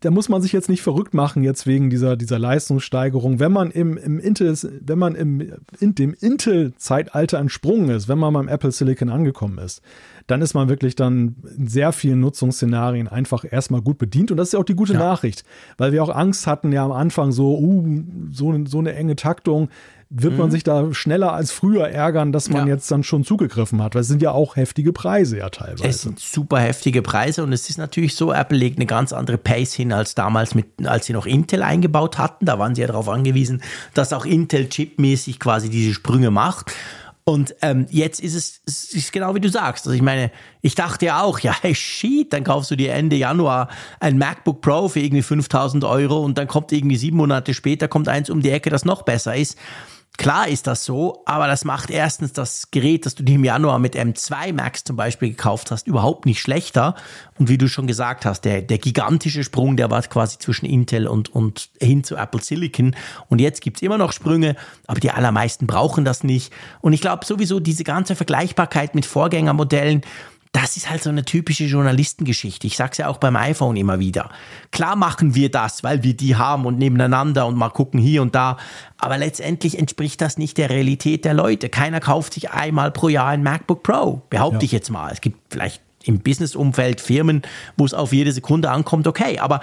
[0.00, 3.38] da muss man sich jetzt nicht verrückt machen, jetzt wegen dieser, dieser Leistungssteigerung.
[3.38, 8.34] Wenn man im, im Intel, wenn man im, in dem Intel-Zeitalter entsprungen ist, wenn man
[8.34, 9.82] beim Apple Silicon angekommen ist,
[10.26, 14.30] dann ist man wirklich dann in sehr vielen Nutzungsszenarien einfach erstmal gut bedient.
[14.30, 14.98] Und das ist ja auch die gute ja.
[14.98, 15.44] Nachricht,
[15.76, 19.68] weil wir auch Angst hatten ja am Anfang so, uh, so, so eine enge Taktung
[20.16, 20.38] wird mhm.
[20.38, 22.74] man sich da schneller als früher ärgern, dass man ja.
[22.74, 23.94] jetzt dann schon zugegriffen hat.
[23.94, 25.88] Weil es sind ja auch heftige Preise ja teilweise.
[25.88, 29.38] Es sind super heftige Preise und es ist natürlich so, Apple legt eine ganz andere
[29.38, 32.46] Pace hin als damals, mit, als sie noch Intel eingebaut hatten.
[32.46, 33.60] Da waren sie ja darauf angewiesen,
[33.92, 36.72] dass auch Intel chipmäßig quasi diese Sprünge macht.
[37.26, 39.86] Und ähm, jetzt ist es, es ist genau wie du sagst.
[39.86, 43.16] Also ich meine, ich dachte ja auch, ja, hey, shit, dann kaufst du dir Ende
[43.16, 47.88] Januar ein MacBook Pro für irgendwie 5000 Euro und dann kommt irgendwie sieben Monate später
[47.88, 49.58] kommt eins um die Ecke, das noch besser ist.
[50.16, 53.80] Klar ist das so, aber das macht erstens das Gerät, das du dir im Januar
[53.80, 56.94] mit M2 Max zum Beispiel gekauft hast, überhaupt nicht schlechter.
[57.36, 61.08] Und wie du schon gesagt hast, der, der gigantische Sprung, der war quasi zwischen Intel
[61.08, 62.94] und, und hin zu Apple Silicon.
[63.28, 64.54] Und jetzt gibt's immer noch Sprünge,
[64.86, 66.52] aber die allermeisten brauchen das nicht.
[66.80, 70.02] Und ich glaube sowieso, diese ganze Vergleichbarkeit mit Vorgängermodellen,
[70.54, 72.68] das ist halt so eine typische Journalistengeschichte.
[72.68, 74.30] Ich sag's ja auch beim iPhone immer wieder.
[74.70, 78.36] Klar machen wir das, weil wir die haben und nebeneinander und mal gucken hier und
[78.36, 78.56] da.
[78.96, 81.68] Aber letztendlich entspricht das nicht der Realität der Leute.
[81.68, 84.22] Keiner kauft sich einmal pro Jahr ein MacBook Pro.
[84.30, 84.62] Behaupte ja.
[84.62, 85.10] ich jetzt mal.
[85.12, 87.42] Es gibt vielleicht im Businessumfeld Firmen,
[87.76, 89.40] wo es auf jede Sekunde ankommt, okay.
[89.40, 89.60] Aber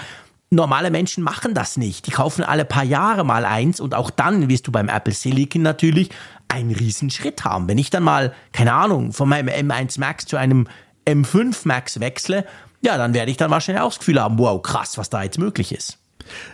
[0.52, 2.06] normale Menschen machen das nicht.
[2.06, 5.62] Die kaufen alle paar Jahre mal eins und auch dann wirst du beim Apple Silicon
[5.62, 6.10] natürlich
[6.50, 7.68] einen Riesenschritt haben.
[7.68, 10.68] Wenn ich dann mal, keine Ahnung, von meinem M1 Max zu einem
[11.08, 12.46] M5 Max wechsle,
[12.82, 15.40] ja, dann werde ich dann wahrscheinlich auch das Gefühl haben, wow, krass, was da jetzt
[15.40, 15.98] möglich ist.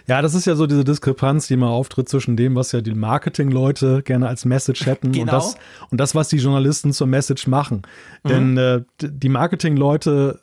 [0.08, 2.94] Ja, das ist ja so diese Diskrepanz, die immer auftritt zwischen dem, was ja die
[2.94, 5.24] Marketing-Leute gerne als Message hätten genau.
[5.24, 5.56] und, das,
[5.90, 7.82] und das, was die Journalisten zur Message machen.
[8.24, 8.30] Mhm.
[8.30, 10.40] Denn äh, die Marketing-Leute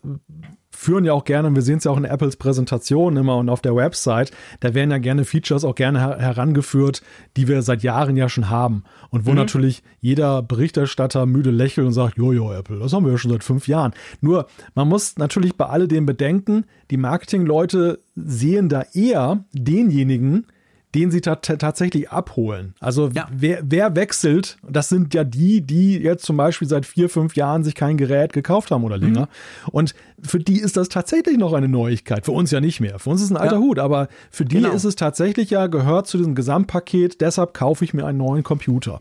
[0.75, 3.61] führen ja auch gerne, wir sehen es ja auch in Apples Präsentation immer und auf
[3.61, 7.03] der Website, da werden ja gerne Features auch gerne her herangeführt,
[7.37, 8.85] die wir seit Jahren ja schon haben.
[9.11, 9.37] Und wo mhm.
[9.37, 13.45] natürlich jeder Berichterstatter müde lächelt und sagt, jojo, Apple, das haben wir ja schon seit
[13.45, 13.93] fünf Jahren.
[14.21, 20.47] Nur, man muss natürlich bei alledem bedenken, die Marketingleute sehen da eher denjenigen,
[20.95, 22.75] den sie tatsächlich abholen.
[22.81, 23.29] Also ja.
[23.33, 27.65] wer, wer wechselt, das sind ja die, die jetzt zum Beispiel seit vier, fünf Jahren
[27.65, 29.23] sich kein Gerät gekauft haben oder länger.
[29.23, 29.71] Mhm.
[29.73, 32.25] Und für die ist das tatsächlich noch eine Neuigkeit.
[32.25, 32.99] Für uns ja nicht mehr.
[32.99, 33.61] Für uns ist ein alter ja.
[33.61, 34.73] Hut, aber für die genau.
[34.73, 39.01] ist es tatsächlich ja, gehört zu diesem Gesamtpaket, deshalb kaufe ich mir einen neuen Computer.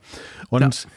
[0.50, 0.90] Und ja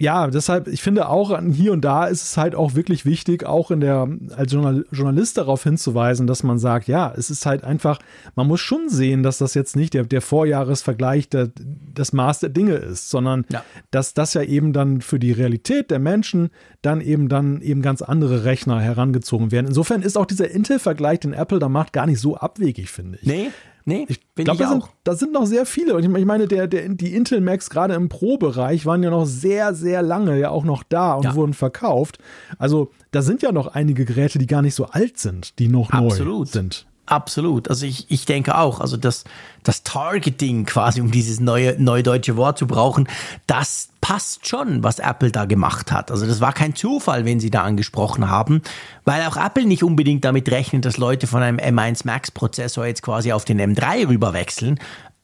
[0.00, 3.70] ja, deshalb, ich finde auch hier und da ist es halt auch wirklich wichtig, auch
[3.70, 7.98] in der, als Journalist darauf hinzuweisen, dass man sagt, ja, es ist halt einfach,
[8.34, 11.50] man muss schon sehen, dass das jetzt nicht der, der Vorjahresvergleich der,
[11.92, 13.62] das Maß der Dinge ist, sondern ja.
[13.90, 16.48] dass das ja eben dann für die Realität der Menschen
[16.80, 19.66] dann eben dann eben ganz andere Rechner herangezogen werden.
[19.66, 23.26] Insofern ist auch dieser Intel-Vergleich, den Apple da macht, gar nicht so abwegig, finde ich.
[23.26, 23.50] Nee,
[23.84, 25.94] Nee, ich glaube, da, da sind noch sehr viele.
[25.94, 29.74] Und ich meine, der, der, die Intel Macs gerade im Pro-Bereich waren ja noch sehr,
[29.74, 31.34] sehr lange ja auch noch da und Ja.
[31.34, 32.18] wurden verkauft.
[32.58, 35.92] Also da sind ja noch einige Geräte, die gar nicht so alt sind, die noch
[35.92, 36.48] neu Absolut.
[36.48, 36.86] sind.
[37.06, 37.68] Absolut.
[37.68, 39.24] Also ich, ich denke auch, also das,
[39.64, 43.08] das Targeting quasi, um dieses neue, neue deutsche Wort zu brauchen,
[43.48, 46.12] das passt schon, was Apple da gemacht hat.
[46.12, 48.62] Also das war kein Zufall, wenn sie da angesprochen haben,
[49.04, 53.02] weil auch Apple nicht unbedingt damit rechnet, dass Leute von einem M1 Max Prozessor jetzt
[53.02, 54.78] quasi auf den M3 rüberwechseln.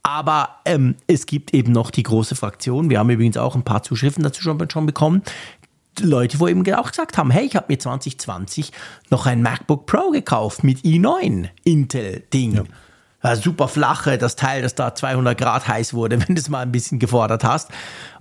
[0.06, 2.90] Aber ähm, es gibt eben noch die große Fraktion.
[2.90, 5.22] Wir haben übrigens auch ein paar Zuschriften dazu schon, schon bekommen.
[6.00, 8.72] Leute, wo eben auch gesagt haben, hey, ich habe mir 2020
[9.10, 12.66] noch ein MacBook Pro gekauft mit i9 Intel-Ding.
[13.22, 13.36] Ja.
[13.36, 16.72] super flache, das Teil, das da 200 Grad heiß wurde, wenn du es mal ein
[16.72, 17.70] bisschen gefordert hast.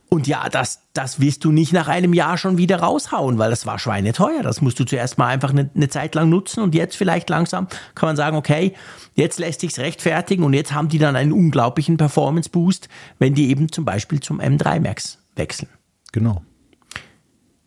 [0.07, 3.65] Und ja, das, das wirst du nicht nach einem Jahr schon wieder raushauen, weil das
[3.65, 4.43] war schweineteuer.
[4.43, 7.67] Das musst du zuerst mal einfach eine, eine Zeit lang nutzen und jetzt vielleicht langsam
[7.95, 8.73] kann man sagen, okay,
[9.15, 13.71] jetzt lässt sich's rechtfertigen und jetzt haben die dann einen unglaublichen Performance-Boost, wenn die eben
[13.71, 15.69] zum Beispiel zum M3 Max wechseln.
[16.11, 16.43] Genau.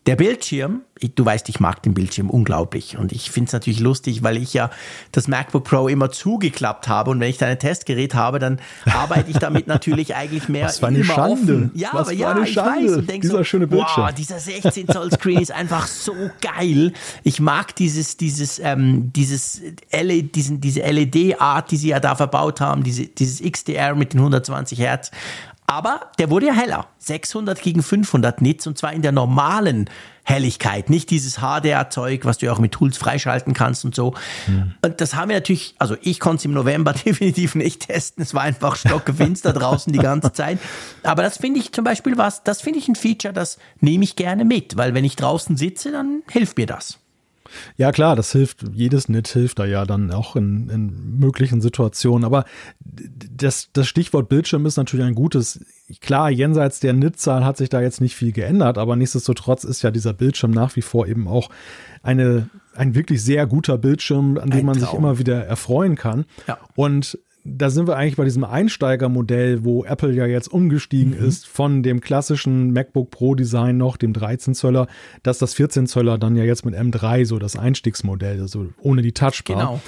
[0.09, 3.79] Der Bildschirm, ich, du weißt, ich mag den Bildschirm unglaublich und ich finde es natürlich
[3.79, 4.71] lustig, weil ich ja
[5.11, 8.59] das MacBook Pro immer zugeklappt habe und wenn ich da ein Testgerät habe, dann
[8.91, 11.31] arbeite ich damit natürlich eigentlich mehr Was für eine immer Schande.
[11.33, 11.71] offen.
[11.75, 12.87] Ja, Was aber ja, eine ich Schande.
[12.89, 14.05] weiß und denk Dieser so, schöne Bildschirm.
[14.07, 16.91] Wow, dieser 16 Zoll Screen ist einfach so geil.
[17.23, 22.15] Ich mag dieses dieses ähm, dieses LED, diesen diese LED Art, die sie ja da
[22.15, 25.11] verbaut haben, diese dieses XDR mit den 120 Hertz.
[25.69, 26.87] Aber der wurde ja heller.
[26.97, 29.87] 600 gegen 500 Nits und zwar in der normalen
[30.23, 34.15] Helligkeit, nicht dieses HDR-Zeug, was du ja auch mit Tools freischalten kannst und so.
[34.81, 38.23] Und das haben wir natürlich, also ich konnte es im November definitiv nicht testen.
[38.23, 40.57] Es war einfach stockfinster draußen die ganze Zeit.
[41.03, 44.15] Aber das finde ich zum Beispiel was, das finde ich ein Feature, das nehme ich
[44.15, 46.97] gerne mit, weil wenn ich draußen sitze, dann hilft mir das.
[47.77, 52.25] Ja, klar, das hilft, jedes Nit hilft da ja dann auch in, in möglichen Situationen.
[52.25, 52.45] Aber
[52.79, 55.65] das, das Stichwort Bildschirm ist natürlich ein gutes.
[56.01, 59.91] Klar, jenseits der Nit-Zahl hat sich da jetzt nicht viel geändert, aber nichtsdestotrotz ist ja
[59.91, 61.49] dieser Bildschirm nach wie vor eben auch
[62.03, 66.25] eine, ein wirklich sehr guter Bildschirm, an dem Ein man sich immer wieder erfreuen kann.
[66.47, 66.59] Ja.
[66.75, 67.17] Und
[67.57, 71.25] da sind wir eigentlich bei diesem Einsteigermodell, wo Apple ja jetzt umgestiegen Mhm.
[71.25, 74.87] ist von dem klassischen MacBook Pro Design noch, dem 13 Zöller,
[75.23, 79.11] dass das 14 Zöller dann ja jetzt mit M3 so das Einstiegsmodell, also ohne die
[79.11, 79.57] Touchbar.
[79.57, 79.81] Genau.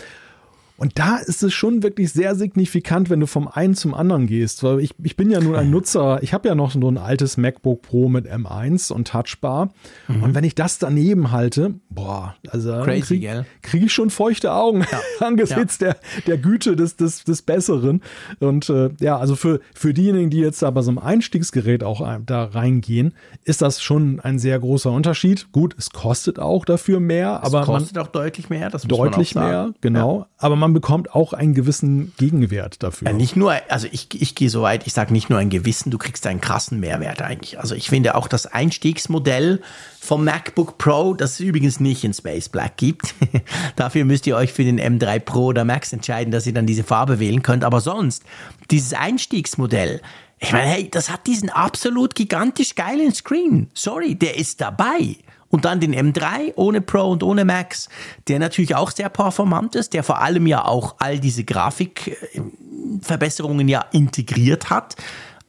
[0.82, 4.64] Und da ist es schon wirklich sehr signifikant, wenn du vom einen zum anderen gehst.
[4.64, 7.38] Weil ich, ich bin ja nun ein Nutzer, ich habe ja noch so ein altes
[7.38, 9.70] MacBook Pro mit M1 und Touchbar.
[10.08, 13.02] Und wenn ich das daneben halte, boah, also Mhm.
[13.02, 14.84] Kriege krieg ich schon feuchte Augen
[15.20, 18.02] angesichts der, der Güte des, des, des Besseren.
[18.40, 22.02] Und äh, ja, also für, für diejenigen, die jetzt da bei so einem Einstiegsgerät auch
[22.02, 23.14] ein- da reingehen,
[23.44, 25.52] ist das schon ein sehr großer Unterschied.
[25.52, 28.98] Gut, es kostet auch dafür mehr, aber es man, kostet auch deutlich mehr, das muss
[28.98, 29.76] deutlich man auch mehr, sagen.
[29.82, 30.26] genau.
[30.38, 33.10] Aber man bekommt auch einen gewissen Gegenwert dafür.
[33.10, 35.92] Ja, nicht nur, also ich, ich gehe so weit, ich sage nicht nur ein Gewissen,
[35.92, 37.60] du kriegst einen krassen Mehrwert eigentlich.
[37.60, 39.62] Also ich finde auch das Einstiegsmodell
[40.00, 43.14] vom MacBook Pro, das es übrigens nicht in Space Black gibt.
[43.76, 46.84] Dafür müsst ihr euch für den M3 Pro oder Max entscheiden, dass ihr dann diese
[46.84, 47.64] Farbe wählen könnt.
[47.64, 48.24] Aber sonst,
[48.70, 50.02] dieses Einstiegsmodell,
[50.40, 53.70] ich meine, hey, das hat diesen absolut gigantisch geilen Screen.
[53.76, 55.18] Sorry, der ist dabei.
[55.52, 57.90] Und dann den M3 ohne Pro und ohne Max,
[58.28, 63.86] der natürlich auch sehr performant ist, der vor allem ja auch all diese Grafikverbesserungen ja
[63.92, 64.96] integriert hat.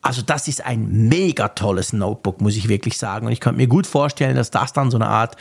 [0.03, 3.27] Also das ist ein mega tolles Notebook, muss ich wirklich sagen.
[3.27, 5.37] Und ich könnte mir gut vorstellen, dass das dann so eine Art,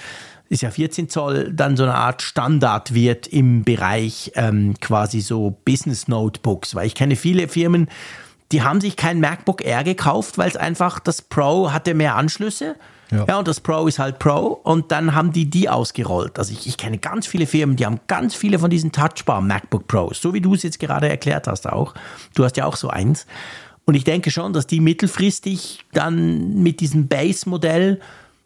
[0.49, 5.57] ist ja 14 Zoll, dann so eine Art Standard wird im Bereich ähm, quasi so
[5.65, 6.75] Business Notebooks.
[6.75, 7.87] Weil ich kenne viele Firmen,
[8.51, 12.75] die haben sich kein MacBook Air gekauft, weil es einfach das Pro hatte mehr Anschlüsse.
[13.11, 13.25] Ja.
[13.27, 13.37] Ja.
[13.37, 16.39] und das Pro ist halt Pro und dann haben die die ausgerollt.
[16.39, 19.87] Also ich, ich kenne ganz viele Firmen, die haben ganz viele von diesen Touchbar MacBook
[19.87, 21.93] Pros, so wie du es jetzt gerade erklärt hast auch.
[22.33, 23.27] Du hast ja auch so eins.
[23.85, 27.99] Und ich denke schon, dass die mittelfristig dann mit diesem Base-Modell,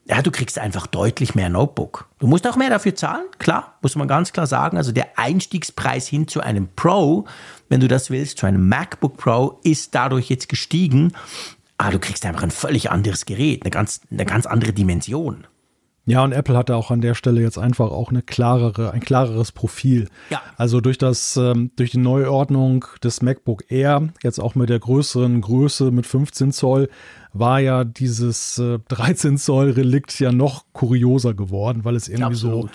[0.07, 2.07] ja, du kriegst einfach deutlich mehr Notebook.
[2.19, 4.77] Du musst auch mehr dafür zahlen, klar, muss man ganz klar sagen.
[4.77, 7.25] Also der Einstiegspreis hin zu einem Pro,
[7.69, 11.13] wenn du das willst, zu einem MacBook Pro, ist dadurch jetzt gestiegen.
[11.77, 15.45] Aber du kriegst einfach ein völlig anderes Gerät, eine ganz, eine ganz andere Dimension.
[16.07, 19.51] Ja, und Apple hatte auch an der Stelle jetzt einfach auch eine klarere, ein klareres
[19.51, 20.07] Profil.
[20.29, 20.41] Ja.
[20.55, 25.41] Also durch das, ähm, durch die Neuordnung des MacBook Air, jetzt auch mit der größeren
[25.41, 26.89] Größe mit 15 Zoll,
[27.33, 32.69] war ja dieses äh, 13 Zoll Relikt ja noch kurioser geworden, weil es irgendwie so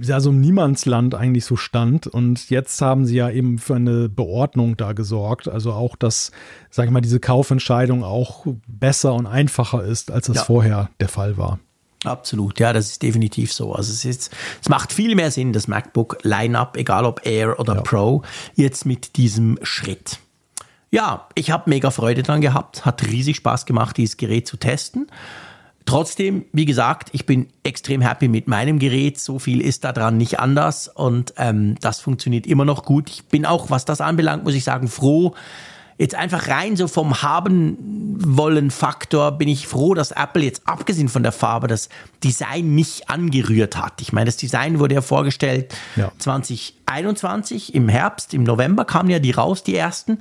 [0.00, 2.06] ja so im Niemandsland eigentlich so stand.
[2.06, 5.48] Und jetzt haben sie ja eben für eine Beordnung da gesorgt.
[5.48, 6.32] Also auch, dass,
[6.70, 10.44] sag ich mal, diese Kaufentscheidung auch besser und einfacher ist, als es Ja.
[10.44, 11.58] vorher der Fall war.
[12.04, 13.72] Absolut, ja, das ist definitiv so.
[13.74, 14.30] Also es, ist,
[14.62, 17.80] es macht viel mehr Sinn, das MacBook Lineup, egal ob Air oder ja.
[17.80, 18.22] Pro,
[18.54, 20.20] jetzt mit diesem Schritt.
[20.90, 25.08] Ja, ich habe mega Freude dran gehabt, hat riesig Spaß gemacht, dieses Gerät zu testen.
[25.88, 29.18] Trotzdem, wie gesagt, ich bin extrem happy mit meinem Gerät.
[29.18, 33.08] So viel ist daran nicht anders und ähm, das funktioniert immer noch gut.
[33.08, 35.34] Ich bin auch, was das anbelangt, muss ich sagen, froh.
[35.96, 37.78] Jetzt einfach rein so vom haben
[38.20, 41.88] wollen Faktor bin ich froh, dass Apple jetzt abgesehen von der Farbe das
[42.22, 44.02] Design nicht angerührt hat.
[44.02, 46.12] Ich meine, das Design wurde ja vorgestellt ja.
[46.18, 50.18] 2021 im Herbst, im November kamen ja die raus, die ersten.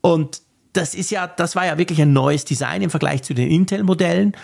[0.00, 0.40] Und
[0.72, 4.34] das ist ja, das war ja wirklich ein neues Design im Vergleich zu den Intel-Modellen.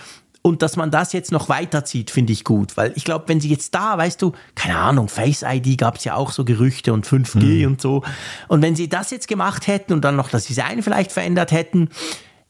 [0.43, 2.77] Und dass man das jetzt noch weiterzieht, finde ich gut.
[2.77, 6.05] Weil ich glaube, wenn sie jetzt da, weißt du, keine Ahnung, Face ID gab es
[6.05, 7.73] ja auch so Gerüchte und 5G mhm.
[7.73, 8.03] und so.
[8.49, 11.91] Und wenn sie das jetzt gemacht hätten und dann noch das Design vielleicht verändert hätten,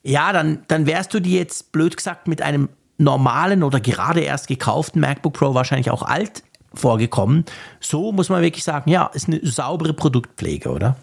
[0.03, 2.69] ja, dann, dann wärst du dir jetzt blöd gesagt mit einem
[2.99, 7.45] normalen oder gerade erst gekauften MacBook Pro wahrscheinlich auch alt vorgekommen.
[7.81, 10.97] So muss man wirklich sagen, ja, ist eine saubere Produktpflege, oder?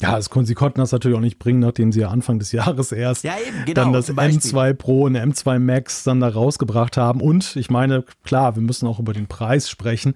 [0.00, 2.90] Ja, das, sie konnten das natürlich auch nicht bringen, nachdem sie ja Anfang des Jahres
[2.90, 7.20] erst ja, eben, genau, dann das M2 Pro und M2 Max dann da rausgebracht haben.
[7.20, 10.14] Und ich meine, klar, wir müssen auch über den Preis sprechen.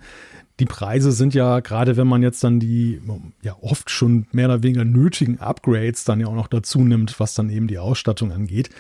[0.59, 3.01] Die Preise sind ja, gerade wenn man jetzt dann die
[3.43, 7.35] ja oft schon mehr oder weniger nötigen Upgrades dann ja auch noch dazu nimmt, was
[7.35, 8.71] dann eben die Ausstattung angeht,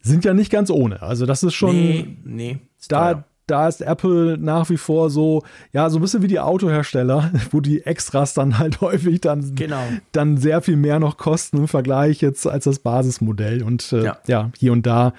[0.00, 1.02] sind ja nicht ganz ohne.
[1.02, 1.76] Also das ist schon.
[1.76, 2.58] Nee, nee.
[2.88, 5.42] Da, da ist Apple nach wie vor so,
[5.72, 9.82] ja, so ein bisschen wie die Autohersteller, wo die Extras dann halt häufig dann, genau.
[10.12, 13.62] dann sehr viel mehr noch kosten im Vergleich jetzt als das Basismodell.
[13.62, 14.18] Und äh, ja.
[14.26, 15.12] ja, hier und da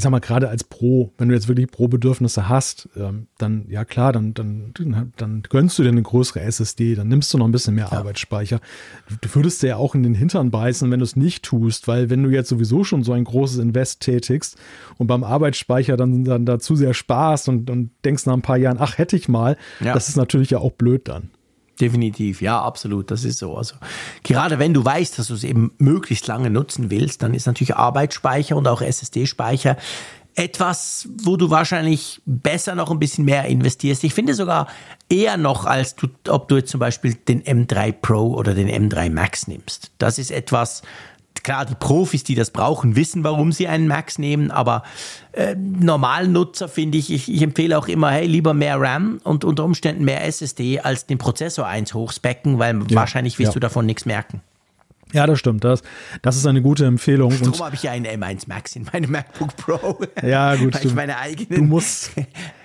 [0.00, 3.84] ich sag mal, gerade als Pro, wenn du jetzt wirklich Pro-Bedürfnisse hast, ähm, dann, ja
[3.84, 4.72] klar, dann, dann,
[5.18, 7.98] dann gönnst du dir eine größere SSD, dann nimmst du noch ein bisschen mehr ja.
[7.98, 8.60] Arbeitsspeicher.
[9.10, 11.86] Du, du würdest dir ja auch in den Hintern beißen, wenn du es nicht tust,
[11.86, 14.56] weil wenn du jetzt sowieso schon so ein großes Invest tätigst
[14.96, 18.78] und beim Arbeitsspeicher dann, dann dazu sehr sparst und, und denkst nach ein paar Jahren,
[18.80, 19.92] ach, hätte ich mal, ja.
[19.92, 21.28] das ist natürlich ja auch blöd dann.
[21.80, 23.56] Definitiv, ja, absolut, das ist so.
[23.56, 23.76] Also
[24.22, 27.74] gerade wenn du weißt, dass du es eben möglichst lange nutzen willst, dann ist natürlich
[27.74, 29.76] Arbeitsspeicher und auch SSD-Speicher
[30.34, 34.04] etwas, wo du wahrscheinlich besser noch ein bisschen mehr investierst.
[34.04, 34.68] Ich finde sogar
[35.08, 39.10] eher noch, als du, ob du jetzt zum Beispiel den M3 Pro oder den M3
[39.10, 39.90] Max nimmst.
[39.98, 40.82] Das ist etwas,
[41.42, 44.82] klar, die Profis, die das brauchen, wissen, warum sie einen Max nehmen, aber
[45.32, 49.44] äh, normalen Nutzer finde ich, ich, ich empfehle auch immer, hey, lieber mehr RAM und
[49.44, 53.54] unter Umständen mehr SSD als den Prozessor eins hochspecken, weil ja, wahrscheinlich wirst ja.
[53.54, 54.42] du davon nichts merken.
[55.12, 55.64] Ja, das stimmt.
[55.64, 55.82] Das,
[56.22, 57.34] das ist eine gute Empfehlung.
[57.42, 59.98] Darum habe ich ja einen M1 Max in meinem MacBook Pro.
[60.22, 60.74] Ja, gut.
[60.74, 61.62] Weil ich meine eigenen.
[61.62, 62.12] Du musst,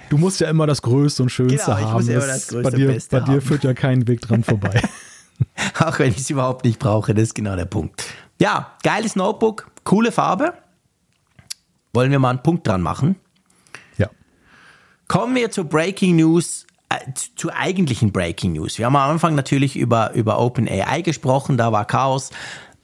[0.10, 1.94] du musst ja immer das Größte und Schönste genau, ich haben.
[1.94, 4.44] Muss ja immer das Größte bei dir, Beste bei dir führt ja kein Weg dran
[4.44, 4.80] vorbei.
[5.80, 8.06] Auch wenn ich es überhaupt nicht brauche, das ist genau der Punkt.
[8.40, 10.54] Ja, geiles Notebook, coole Farbe.
[11.94, 13.16] Wollen wir mal einen Punkt dran machen?
[13.98, 14.10] Ja.
[15.08, 16.98] Kommen wir zur Breaking News, äh,
[17.36, 18.78] zu eigentlichen Breaking News.
[18.78, 22.32] Wir haben am Anfang natürlich über, über OpenAI gesprochen, da war Chaos.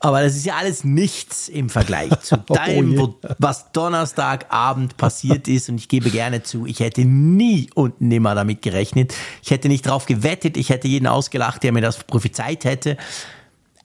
[0.04, 5.47] Aber das ist ja alles nichts im Vergleich zu oh deinem, oh was Donnerstagabend passiert
[5.47, 5.70] ist.
[5.70, 9.14] Und ich gebe gerne zu, ich hätte nie und nimmer damit gerechnet.
[9.43, 10.58] Ich hätte nicht drauf gewettet.
[10.58, 12.97] Ich hätte jeden ausgelacht, der mir das prophezeit hätte.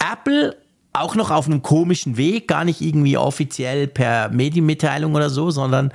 [0.00, 0.56] Apple
[1.00, 5.92] auch noch auf einem komischen Weg, gar nicht irgendwie offiziell per Medienmitteilung oder so, sondern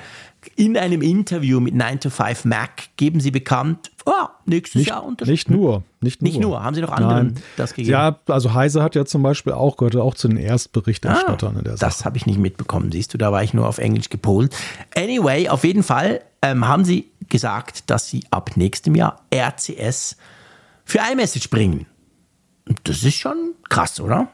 [0.56, 4.12] in einem Interview mit 9 to 5 Mac geben sie bekannt, oh,
[4.46, 6.32] nächstes nicht, Jahr Nicht nur, nicht nur.
[6.32, 7.44] Nicht nur, haben sie noch anderen Nein.
[7.58, 7.92] das gegeben?
[7.92, 11.66] Ja, also Heise hat ja zum Beispiel auch, gehörte auch zu den Erstberichterstattern ah, in
[11.66, 11.90] der Sache.
[11.92, 14.56] Das habe ich nicht mitbekommen, siehst du, da war ich nur auf Englisch gepolt.
[14.96, 20.18] Anyway, auf jeden Fall ähm, haben sie gesagt, dass sie ab nächstem Jahr RCS
[20.86, 21.86] für iMessage bringen.
[22.84, 24.28] Das ist schon krass, oder?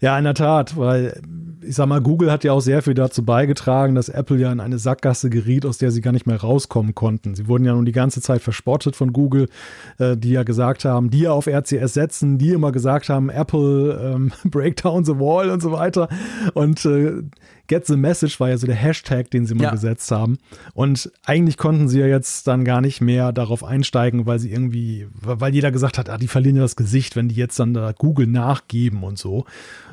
[0.00, 1.20] Ja, in der Tat, weil
[1.66, 4.60] ich sag mal, Google hat ja auch sehr viel dazu beigetragen, dass Apple ja in
[4.60, 7.34] eine Sackgasse geriet, aus der sie gar nicht mehr rauskommen konnten.
[7.34, 9.48] Sie wurden ja nun die ganze Zeit verspottet von Google,
[9.98, 14.32] äh, die ja gesagt haben, die auf RCS setzen, die immer gesagt haben, Apple ähm,
[14.44, 16.08] break down the wall und so weiter.
[16.54, 17.22] Und äh,
[17.68, 19.70] Get the Message war ja so der Hashtag, den sie mal ja.
[19.70, 20.38] gesetzt haben.
[20.74, 25.08] Und eigentlich konnten sie ja jetzt dann gar nicht mehr darauf einsteigen, weil sie irgendwie,
[25.20, 27.92] weil jeder gesagt hat, ah, die verlieren ja das Gesicht, wenn die jetzt dann da
[27.92, 29.46] Google nachgeben und so.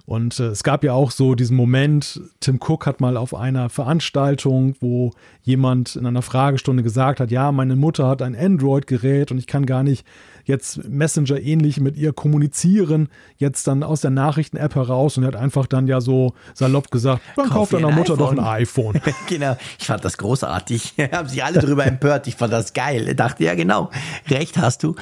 [0.06, 3.70] Und äh, es gab ja auch so diesen Moment, Tim Cook hat mal auf einer
[3.70, 5.12] Veranstaltung, wo
[5.44, 9.66] jemand in einer Fragestunde gesagt hat, ja, meine Mutter hat ein Android-Gerät und ich kann
[9.66, 10.06] gar nicht
[10.46, 15.36] jetzt Messenger ähnlich mit ihr kommunizieren, jetzt dann aus der Nachrichten-App heraus und er hat
[15.38, 19.00] einfach dann ja so salopp gesagt, dann kauf deiner Mutter doch ein iPhone.
[19.30, 20.96] genau, ich fand das großartig.
[21.14, 23.08] Haben sich alle darüber empört, ich fand das geil.
[23.08, 23.90] Ich dachte, ja genau,
[24.30, 24.96] recht hast du.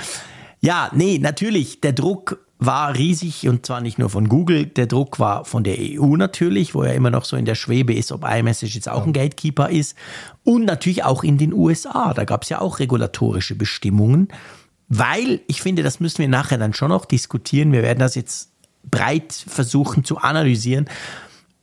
[0.60, 5.18] Ja, nee, natürlich, der Druck war riesig und zwar nicht nur von Google, der Druck
[5.18, 8.24] war von der EU natürlich, wo ja immer noch so in der Schwebe ist, ob
[8.24, 9.98] iMessage jetzt auch ein Gatekeeper ist
[10.44, 12.14] und natürlich auch in den USA.
[12.14, 14.28] Da gab es ja auch regulatorische Bestimmungen,
[14.90, 17.72] weil ich finde, das müssen wir nachher dann schon noch diskutieren.
[17.72, 18.52] Wir werden das jetzt
[18.84, 20.88] breit versuchen zu analysieren.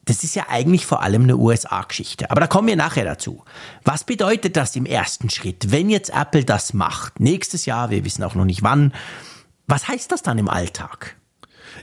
[0.05, 2.33] Das ist ja eigentlich vor allem eine USA-Geschichte.
[2.33, 3.45] Aber da kommen wir nachher dazu.
[3.85, 7.21] Was bedeutet das im ersten Schritt, wenn jetzt Apple das macht?
[7.21, 8.93] Nächstes Jahr, wir wissen auch noch nicht wann.
[9.69, 11.17] Was heißt das dann im Alltag?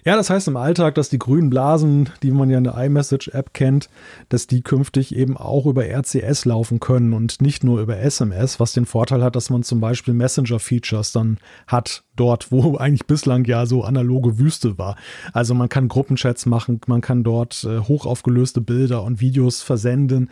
[0.04, 3.54] Ja, das heißt im Alltag, dass die grünen Blasen, die man ja in der iMessage-App
[3.54, 3.90] kennt,
[4.30, 8.74] dass die künftig eben auch über RCS laufen können und nicht nur über SMS, was
[8.74, 13.68] den Vorteil hat, dass man zum Beispiel Messenger-Features dann hat, dort, wo eigentlich bislang ja
[13.68, 14.96] so analoge Wüste war.
[15.32, 20.30] Also man kann Gruppenchats machen, man kann dort äh, hochaufgelöste Bilder und Videos versenden.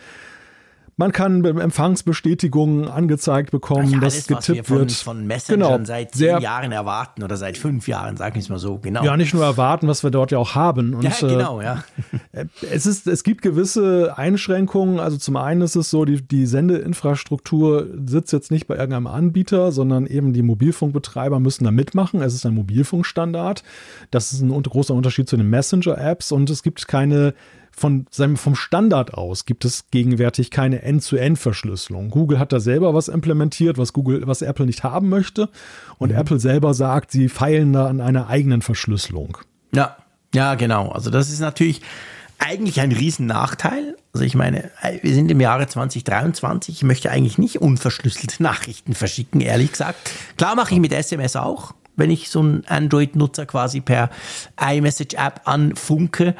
[0.96, 4.91] Man kann Empfangsbestätigungen angezeigt bekommen, ja, dass getippt was wir von, wird.
[4.91, 8.60] von Messengern genau, seit zehn Jahren erwarten oder seit fünf Jahren, sag ich es mal
[8.60, 9.04] so, genau.
[9.04, 10.94] Ja, nicht nur erwarten, was wir dort ja auch haben.
[10.94, 11.84] Und, ja, genau, ja.
[12.32, 15.00] Äh, es, ist, es gibt gewisse Einschränkungen.
[15.00, 19.72] Also zum einen ist es so, die, die Sendeinfrastruktur sitzt jetzt nicht bei irgendeinem Anbieter,
[19.72, 22.22] sondern eben die Mobilfunkbetreiber müssen da mitmachen.
[22.22, 23.64] Es ist ein Mobilfunkstandard.
[24.10, 27.34] Das ist ein großer Unterschied zu den Messenger-Apps und es gibt keine
[27.76, 32.10] von seinem, vom Standard aus gibt es gegenwärtig keine End-zu-End-Verschlüsselung.
[32.12, 35.50] Google hat da selber was implementiert, was Google, was Apple nicht haben möchte.
[35.98, 36.18] Und mhm.
[36.18, 39.38] Apple selber sagt, sie feilen da an einer eigenen Verschlüsselung.
[39.74, 39.98] Ja,
[40.34, 40.90] ja, genau.
[40.90, 41.82] Also das ist natürlich
[42.40, 43.98] eigentlich ein Riesennachteil.
[44.14, 44.70] Also ich meine,
[45.02, 46.76] wir sind im Jahre 2023.
[46.76, 50.12] Ich möchte eigentlich nicht unverschlüsselte Nachrichten verschicken, ehrlich gesagt.
[50.38, 54.10] Klar mache ich mit SMS auch, wenn ich so einen Android-Nutzer quasi per
[54.60, 56.36] iMessage-App anfunke.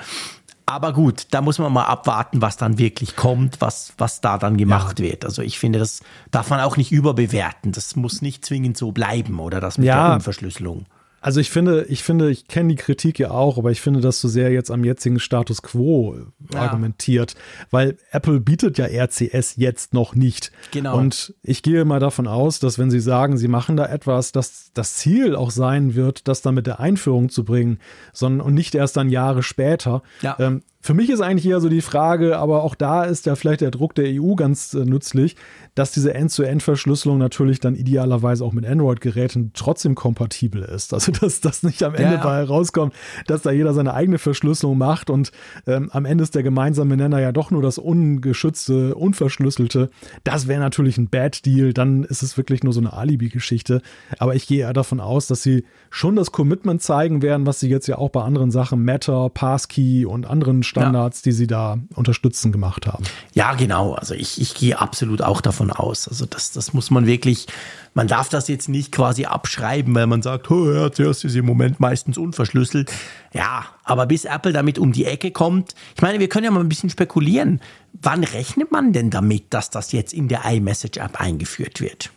[0.66, 4.57] Aber gut, da muss man mal abwarten, was dann wirklich kommt, was, was da dann
[4.57, 5.05] gemacht ja.
[5.05, 5.26] wird.
[5.26, 6.01] Also ich finde, das
[6.32, 7.74] darf man auch nicht überbewerten.
[7.74, 10.07] Das muss nicht zwingend so bleiben oder das mit ja.
[10.07, 10.86] der Unverschlüsselung.
[11.24, 14.19] Also ich finde, ich finde, ich kenne die Kritik ja auch, aber ich finde, dass
[14.19, 16.17] so sehr jetzt am jetzigen Status quo
[16.53, 16.59] ja.
[16.59, 17.36] argumentiert,
[17.71, 20.51] weil Apple bietet ja RCS jetzt noch nicht.
[20.71, 20.97] Genau.
[20.97, 24.71] Und ich gehe mal davon aus, dass wenn sie sagen, sie machen da etwas, dass
[24.74, 27.80] das Ziel auch sein wird, das dann mit der Einführung zu bringen,
[28.11, 30.03] sondern und nicht erst dann Jahre später.
[30.21, 30.36] Ja.
[30.39, 33.62] Ähm, für mich ist eigentlich eher so die Frage, aber auch da ist ja vielleicht
[33.62, 35.38] der Druck der EU ganz äh, nützlich,
[35.76, 40.94] dass diese End-zu-End-Verschlüsselung natürlich dann idealerweise auch mit Android-Geräten trotzdem kompatibel ist.
[40.94, 42.24] Also dass das nicht am Ende ja, ja.
[42.24, 42.94] bei rauskommt,
[43.28, 45.32] dass da jeder seine eigene Verschlüsselung macht und
[45.68, 49.90] ähm, am Ende ist der gemeinsame Nenner ja doch nur das ungeschützte, unverschlüsselte.
[50.26, 53.82] Das wäre natürlich ein Bad Deal, dann ist es wirklich nur so eine Alibi-Geschichte.
[54.20, 57.70] Aber ich gehe eher davon aus, dass sie schon das Commitment zeigen werden, was sie
[57.70, 61.24] jetzt ja auch bei anderen Sachen, Matter, Passkey und anderen Standards, ja.
[61.26, 63.03] die sie da unterstützen, gemacht haben.
[63.34, 63.93] Ja, genau.
[63.93, 66.07] Also ich, ich gehe absolut auch davon aus.
[66.07, 67.47] Also das, das muss man wirklich,
[67.93, 71.80] man darf das jetzt nicht quasi abschreiben, weil man sagt, oh, zuerst ist im Moment
[71.80, 72.91] meistens unverschlüsselt.
[73.34, 76.59] Ja, aber bis Apple damit um die Ecke kommt, ich meine, wir können ja mal
[76.59, 77.61] ein bisschen spekulieren.
[77.93, 82.11] Wann rechnet man denn damit, dass das jetzt in der iMessage-App eingeführt wird?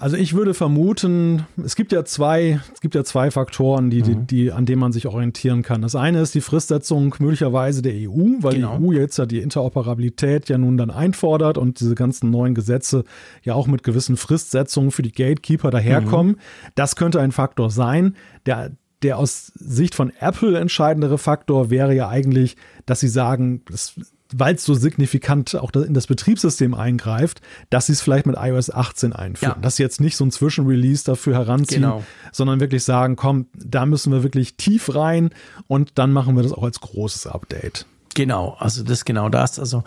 [0.00, 4.26] Also ich würde vermuten, es gibt ja zwei, es gibt ja zwei Faktoren, die, mhm.
[4.28, 5.82] die, die, an denen man sich orientieren kann.
[5.82, 8.78] Das eine ist die Fristsetzung möglicherweise der EU, weil genau.
[8.78, 13.02] die EU jetzt ja die Interoperabilität ja nun dann einfordert und diese ganzen neuen Gesetze
[13.42, 16.34] ja auch mit gewissen Fristsetzungen für die Gatekeeper daherkommen.
[16.34, 16.70] Mhm.
[16.76, 18.14] Das könnte ein Faktor sein.
[18.46, 18.70] Der,
[19.02, 23.96] der aus Sicht von Apple entscheidendere Faktor wäre ja eigentlich, dass sie sagen, das
[24.34, 28.70] weil es so signifikant auch in das Betriebssystem eingreift, dass sie es vielleicht mit iOS
[28.70, 29.54] 18 einführen.
[29.56, 29.62] Ja.
[29.62, 32.04] Dass sie jetzt nicht so ein Zwischenrelease dafür heranziehen, genau.
[32.32, 35.30] sondern wirklich sagen, komm, da müssen wir wirklich tief rein
[35.66, 37.86] und dann machen wir das auch als großes Update.
[38.14, 39.58] Genau, also das ist genau das.
[39.58, 39.84] Also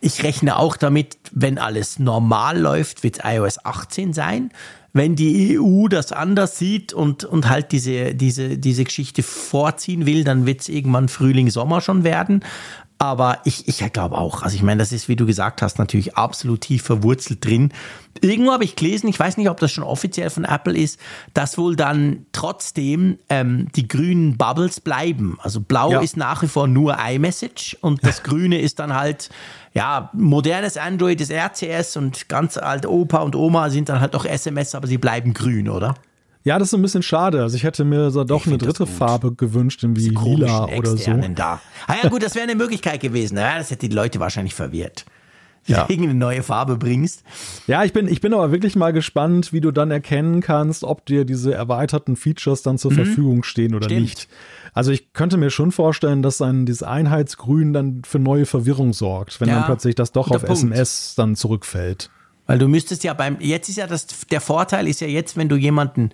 [0.00, 4.50] ich rechne auch damit, wenn alles normal läuft, wird es iOS 18 sein.
[4.92, 10.24] Wenn die EU das anders sieht und, und halt diese, diese, diese Geschichte vorziehen will,
[10.24, 12.44] dann wird es irgendwann Frühling, Sommer schon werden.
[13.02, 16.16] Aber ich, ich glaube auch, also ich meine, das ist, wie du gesagt hast, natürlich
[16.16, 17.72] absolut tief verwurzelt drin.
[18.20, 21.00] Irgendwo habe ich gelesen, ich weiß nicht, ob das schon offiziell von Apple ist,
[21.34, 25.36] dass wohl dann trotzdem ähm, die grünen Bubbles bleiben.
[25.42, 26.00] Also blau ja.
[26.00, 29.30] ist nach wie vor nur iMessage und das grüne ist dann halt,
[29.74, 34.24] ja, modernes Android ist RCS und ganz alt Opa und Oma sind dann halt auch
[34.24, 35.96] SMS, aber sie bleiben grün, oder?
[36.44, 37.42] Ja, das ist ein bisschen schade.
[37.42, 41.12] Also ich hätte mir so doch eine dritte Farbe gewünscht, wie lila oder so.
[41.34, 41.60] Da.
[41.86, 43.36] Ah ja gut, das wäre eine Möglichkeit gewesen.
[43.38, 45.04] Ja, das hätte die Leute wahrscheinlich verwirrt.
[45.66, 45.86] Ja.
[45.88, 47.22] Irgendeine neue Farbe bringst.
[47.68, 51.06] Ja, ich bin, ich bin aber wirklich mal gespannt, wie du dann erkennen kannst, ob
[51.06, 52.96] dir diese erweiterten Features dann zur mhm.
[52.96, 54.00] Verfügung stehen oder Stimmt.
[54.00, 54.28] nicht.
[54.74, 59.40] Also ich könnte mir schon vorstellen, dass ein dieses Einheitsgrün dann für neue Verwirrung sorgt,
[59.40, 60.50] wenn ja, dann plötzlich das doch auf Punkt.
[60.50, 62.10] SMS dann zurückfällt.
[62.46, 65.48] Weil du müsstest ja beim, jetzt ist ja das, der Vorteil ist ja jetzt, wenn
[65.48, 66.10] du jemanden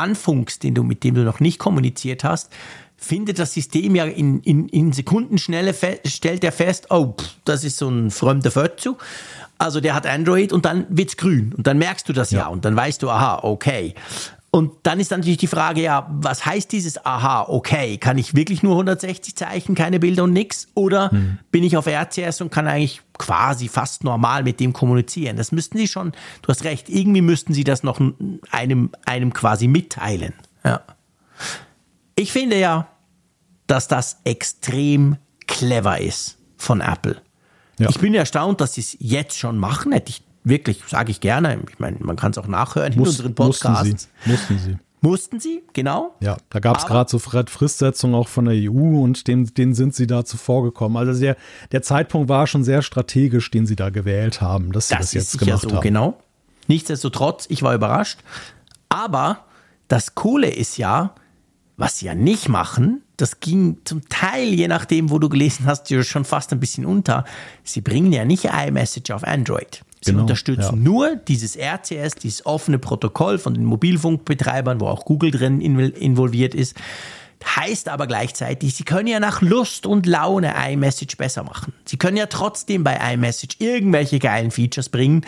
[0.00, 2.50] anfunkst, den du, mit dem du noch nicht kommuniziert hast,
[2.96, 5.74] findet das System ja in, in, in Sekundenschnelle,
[6.04, 8.98] stellt er fest, oh, pff, das ist so ein fremder Fötzu.
[9.58, 12.46] Also der hat Android und dann wird's grün und dann merkst du das ja, ja
[12.48, 13.94] und dann weißt du, aha, okay.
[14.52, 18.64] Und dann ist natürlich die Frage, ja, was heißt dieses Aha, okay, kann ich wirklich
[18.64, 20.66] nur 160 Zeichen, keine Bilder und nix?
[20.74, 21.38] Oder hm.
[21.52, 25.36] bin ich auf RCS und kann eigentlich quasi fast normal mit dem kommunizieren?
[25.36, 28.00] Das müssten sie schon, du hast recht, irgendwie müssten sie das noch
[28.50, 30.34] einem, einem quasi mitteilen.
[30.64, 30.82] Ja.
[32.16, 32.88] Ich finde ja,
[33.68, 37.22] dass das extrem clever ist von Apple.
[37.78, 37.88] Ja.
[37.88, 39.92] Ich bin erstaunt, dass sie es jetzt schon machen.
[39.92, 41.60] Hätte ich wirklich, sage ich gerne.
[41.70, 43.88] Ich meine, man kann es auch nachhören Muss, in unseren Podcasts.
[43.88, 44.30] Mussten sie.
[44.30, 44.78] Mussten sie.
[45.02, 46.14] Mussten sie, genau.
[46.20, 49.94] Ja, da gab es gerade so Fristsetzungen auch von der EU und denen, denen sind
[49.94, 50.98] sie da zuvor gekommen.
[50.98, 51.36] Also der,
[51.72, 55.12] der Zeitpunkt war schon sehr strategisch, den sie da gewählt haben, dass sie das, das
[55.14, 55.80] jetzt gemacht so, haben.
[55.80, 56.18] Genau.
[56.66, 58.20] Nichtsdestotrotz, ich war überrascht.
[58.90, 59.46] Aber
[59.88, 61.14] das Coole ist ja,
[61.78, 65.92] was sie ja nicht machen, das ging zum Teil, je nachdem, wo du gelesen hast,
[66.04, 67.24] schon fast ein bisschen unter.
[67.64, 69.82] Sie bringen ja nicht iMessage auf Android.
[70.02, 70.82] Sie genau, unterstützen ja.
[70.82, 76.74] nur dieses RCS, dieses offene Protokoll von den Mobilfunkbetreibern, wo auch Google drin involviert ist.
[77.44, 81.72] Heißt aber gleichzeitig, Sie können ja nach Lust und Laune iMessage besser machen.
[81.86, 85.24] Sie können ja trotzdem bei iMessage irgendwelche geilen Features bringen,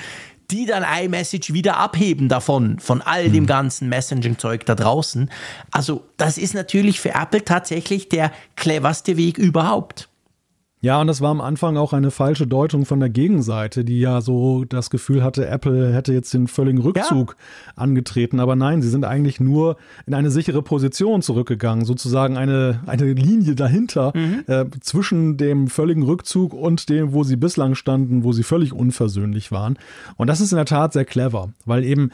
[0.50, 3.46] die dann iMessage wieder abheben davon, von all dem hm.
[3.46, 5.30] ganzen Messaging-Zeug da draußen.
[5.70, 10.08] Also das ist natürlich für Apple tatsächlich der cleverste Weg überhaupt.
[10.84, 14.20] Ja, und das war am Anfang auch eine falsche Deutung von der Gegenseite, die ja
[14.20, 17.72] so das Gefühl hatte, Apple hätte jetzt den völligen Rückzug ja.
[17.76, 18.40] angetreten.
[18.40, 19.76] Aber nein, sie sind eigentlich nur
[20.06, 24.42] in eine sichere Position zurückgegangen, sozusagen eine, eine Linie dahinter mhm.
[24.48, 29.52] äh, zwischen dem völligen Rückzug und dem, wo sie bislang standen, wo sie völlig unversöhnlich
[29.52, 29.78] waren.
[30.16, 32.10] Und das ist in der Tat sehr clever, weil eben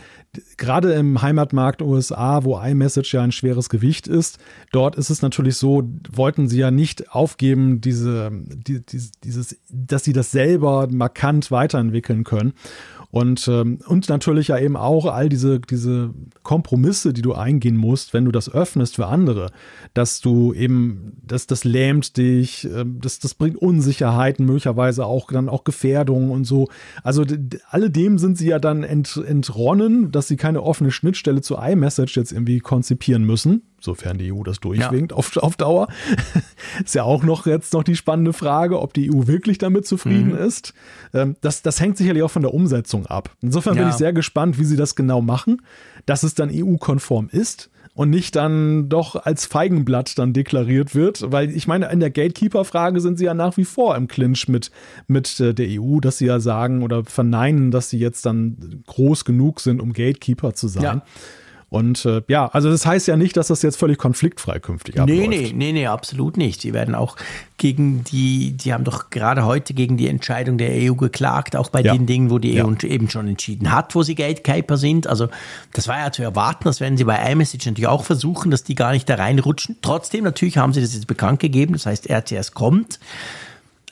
[0.58, 4.38] gerade im Heimatmarkt USA, wo iMessage ja ein schweres Gewicht ist,
[4.72, 8.30] dort ist es natürlich so, wollten sie ja nicht aufgeben, diese
[8.66, 8.80] die,
[9.24, 12.52] dieses, dass sie das selber markant weiterentwickeln können.
[13.10, 16.10] Und, ähm, und natürlich ja eben auch all diese, diese
[16.42, 19.50] Kompromisse, die du eingehen musst, wenn du das öffnest für andere,
[19.94, 25.48] dass du eben, dass das lähmt dich, äh, das, das bringt Unsicherheiten, möglicherweise auch dann
[25.48, 26.68] auch Gefährdungen und so.
[27.02, 27.24] Also
[27.70, 32.32] alledem sind sie ja dann ent, entronnen, dass sie keine offene Schnittstelle zu iMessage jetzt
[32.32, 35.16] irgendwie konzipieren müssen sofern die EU das durchwinkt ja.
[35.16, 35.88] auf, auf Dauer.
[36.84, 40.32] ist ja auch noch jetzt noch die spannende Frage, ob die EU wirklich damit zufrieden
[40.32, 40.38] mhm.
[40.38, 40.74] ist.
[41.14, 43.30] Ähm, das, das hängt sicherlich auch von der Umsetzung ab.
[43.40, 43.82] Insofern ja.
[43.82, 45.62] bin ich sehr gespannt, wie sie das genau machen,
[46.06, 51.50] dass es dann EU-konform ist und nicht dann doch als Feigenblatt dann deklariert wird, weil
[51.50, 54.70] ich meine, in der Gatekeeper-Frage sind sie ja nach wie vor im Clinch mit,
[55.08, 59.24] mit äh, der EU, dass sie ja sagen oder verneinen, dass sie jetzt dann groß
[59.24, 60.82] genug sind, um Gatekeeper zu sein.
[60.84, 61.02] Ja.
[61.70, 65.20] Und äh, ja, also das heißt ja nicht, dass das jetzt völlig konfliktfrei künftig abläuft.
[65.20, 66.62] Nee, nee, nee, nee, absolut nicht.
[66.62, 67.16] Sie werden auch
[67.58, 71.82] gegen die, die haben doch gerade heute gegen die Entscheidung der EU geklagt, auch bei
[71.82, 71.92] ja.
[71.92, 72.64] den Dingen, wo die ja.
[72.64, 75.06] EU eben schon entschieden hat, wo sie Gatekeeper sind.
[75.06, 75.28] Also
[75.74, 78.74] das war ja zu erwarten, das werden sie bei iMessage natürlich auch versuchen, dass die
[78.74, 79.76] gar nicht da reinrutschen.
[79.82, 82.98] Trotzdem, natürlich haben sie das jetzt bekannt gegeben, das heißt, RTS kommt.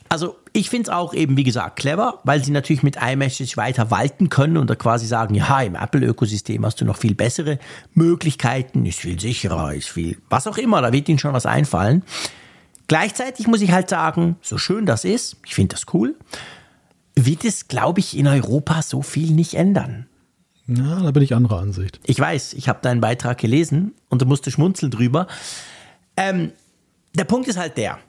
[0.09, 3.91] Also ich finde es auch eben, wie gesagt, clever, weil sie natürlich mit iMessage weiter
[3.91, 7.59] walten können und da quasi sagen, ja, im Apple-Ökosystem hast du noch viel bessere
[7.93, 12.01] Möglichkeiten, ist viel sicherer, ist viel, was auch immer, da wird ihnen schon was einfallen.
[12.87, 16.15] Gleichzeitig muss ich halt sagen, so schön das ist, ich finde das cool,
[17.13, 20.07] wird es, glaube ich, in Europa so viel nicht ändern.
[20.65, 21.99] Ja, da bin ich anderer Ansicht.
[22.03, 25.27] Ich weiß, ich habe deinen Beitrag gelesen und du musste schmunzeln drüber.
[26.17, 26.51] Ähm,
[27.13, 27.99] der Punkt ist halt der.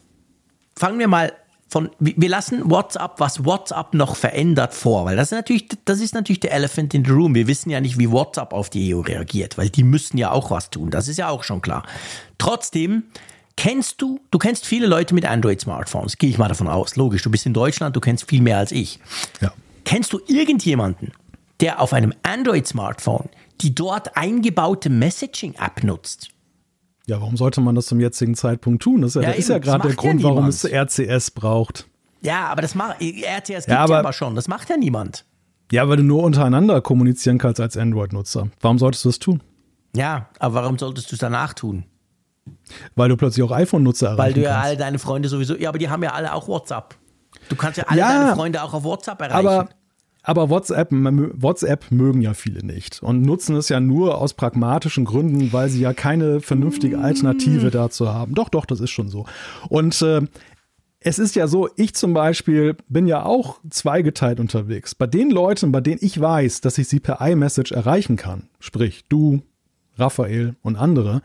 [0.76, 1.32] Fangen wir mal
[1.68, 6.14] von, wir lassen WhatsApp, was WhatsApp noch verändert, vor, weil das ist natürlich, das ist
[6.14, 7.34] natürlich der Elephant in the Room.
[7.34, 10.50] Wir wissen ja nicht, wie WhatsApp auf die EU reagiert, weil die müssen ja auch
[10.50, 10.90] was tun.
[10.90, 11.84] Das ist ja auch schon klar.
[12.38, 13.02] Trotzdem,
[13.56, 16.96] kennst du, du kennst viele Leute mit Android-Smartphones, gehe ich mal davon aus.
[16.96, 18.98] Logisch, du bist in Deutschland, du kennst viel mehr als ich.
[19.42, 19.52] Ja.
[19.84, 21.12] Kennst du irgendjemanden,
[21.60, 23.28] der auf einem Android-Smartphone
[23.60, 26.30] die dort eingebaute Messaging-App nutzt?
[27.09, 29.00] Ja, warum sollte man das zum jetzigen Zeitpunkt tun?
[29.00, 31.88] Das ist ja, ja, ist ja gerade der Grund, warum es RCS braucht.
[32.20, 34.34] Ja, aber das macht RCS gibt ja, aber, ja aber schon.
[34.34, 35.24] Das macht ja niemand.
[35.72, 38.48] Ja, weil du nur untereinander kommunizieren kannst als Android-Nutzer.
[38.61, 39.42] Warum solltest du das tun?
[39.96, 41.84] Ja, aber warum solltest du es danach tun?
[42.94, 44.66] Weil du plötzlich auch iPhone-Nutzer erreichen Weil du ja kannst.
[44.66, 46.94] all deine Freunde sowieso, ja, aber die haben ja alle auch WhatsApp.
[47.48, 49.46] Du kannst ja alle ja, deine Freunde auch auf WhatsApp erreichen.
[49.46, 49.68] Aber
[50.28, 55.54] aber WhatsApp, WhatsApp mögen ja viele nicht und nutzen es ja nur aus pragmatischen Gründen,
[55.54, 58.34] weil sie ja keine vernünftige Alternative dazu haben.
[58.34, 59.24] Doch, doch, das ist schon so.
[59.70, 60.20] Und äh,
[61.00, 64.94] es ist ja so, ich zum Beispiel bin ja auch zweigeteilt unterwegs.
[64.94, 69.04] Bei den Leuten, bei denen ich weiß, dass ich sie per iMessage erreichen kann, sprich
[69.08, 69.40] du,
[69.96, 71.22] Raphael und andere,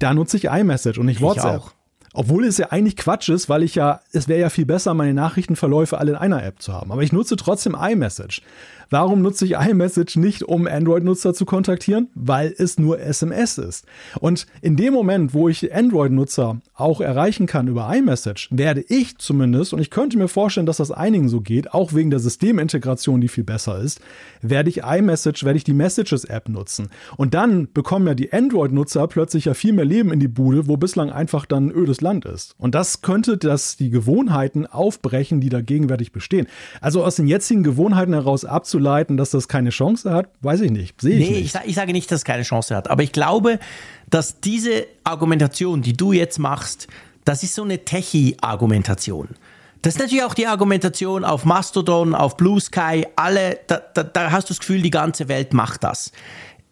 [0.00, 1.60] da nutze ich iMessage und nicht WhatsApp.
[1.60, 1.72] Ich auch.
[2.14, 5.14] Obwohl es ja eigentlich Quatsch ist, weil ich ja, es wäre ja viel besser, meine
[5.14, 6.92] Nachrichtenverläufe alle in einer App zu haben.
[6.92, 8.42] Aber ich nutze trotzdem iMessage.
[8.90, 12.08] Warum nutze ich iMessage nicht, um Android-Nutzer zu kontaktieren?
[12.14, 13.86] Weil es nur SMS ist.
[14.20, 19.72] Und in dem Moment, wo ich Android-Nutzer auch erreichen kann über iMessage, werde ich zumindest,
[19.72, 23.28] und ich könnte mir vorstellen, dass das einigen so geht, auch wegen der Systemintegration, die
[23.28, 24.00] viel besser ist,
[24.40, 26.88] werde ich iMessage, werde ich die Messages-App nutzen.
[27.16, 30.76] Und dann bekommen ja die Android-Nutzer plötzlich ja viel mehr Leben in die Bude, wo
[30.76, 32.54] bislang einfach dann ödes Land ist.
[32.58, 36.46] Und das könnte das die Gewohnheiten aufbrechen, die da gegenwärtig bestehen.
[36.80, 40.70] Also aus den jetzigen Gewohnheiten heraus abzuleiten, abzuleiten, dass das keine Chance hat, weiß ich
[40.70, 41.00] nicht.
[41.00, 41.54] Sehe ich nee, nicht.
[41.54, 42.88] Ich, ich sage nicht, dass es keine Chance hat.
[42.88, 43.58] Aber ich glaube,
[44.08, 46.88] dass diese Argumentation, die du jetzt machst,
[47.24, 49.28] das ist so eine Techie-Argumentation.
[49.82, 54.30] Das ist natürlich auch die Argumentation auf Mastodon, auf Blue Sky, alle, da, da, da
[54.30, 56.12] hast du das Gefühl, die ganze Welt macht das.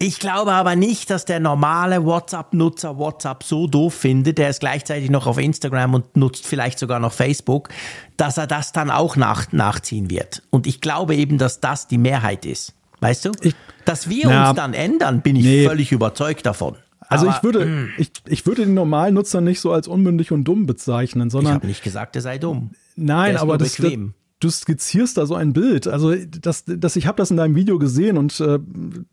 [0.02, 5.10] Ich glaube aber nicht, dass der normale WhatsApp-Nutzer WhatsApp so doof findet, der ist gleichzeitig
[5.10, 7.68] noch auf Instagram und nutzt vielleicht sogar noch Facebook,
[8.16, 10.42] dass er das dann auch nach, nachziehen wird.
[10.48, 12.72] Und ich glaube eben, dass das die Mehrheit ist.
[13.00, 13.32] Weißt du?
[13.42, 15.66] Ich, dass wir na, uns dann ändern, bin ich nee.
[15.66, 16.76] völlig überzeugt davon.
[17.08, 17.66] Also aber, ich würde, mh.
[17.66, 17.90] Hm.
[17.98, 21.52] ich, ich würde den normalen Nutzer nicht so als unmündig und dumm bezeichnen, sondern.
[21.52, 22.70] Ich habe nicht gesagt, er sei dumm.
[22.96, 25.86] Nein, aber das, bequem du skizzierst da so ein Bild.
[25.86, 28.58] Also das, das, ich habe das in deinem Video gesehen und äh,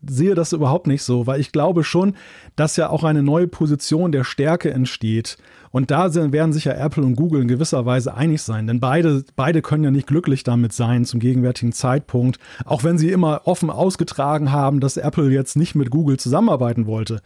[0.06, 2.14] sehe das überhaupt nicht so, weil ich glaube schon,
[2.56, 5.36] dass ja auch eine neue Position der Stärke entsteht.
[5.70, 8.80] Und da sind, werden sich ja Apple und Google in gewisser Weise einig sein, denn
[8.80, 13.42] beide, beide können ja nicht glücklich damit sein zum gegenwärtigen Zeitpunkt, auch wenn sie immer
[13.44, 17.20] offen ausgetragen haben, dass Apple jetzt nicht mit Google zusammenarbeiten wollte.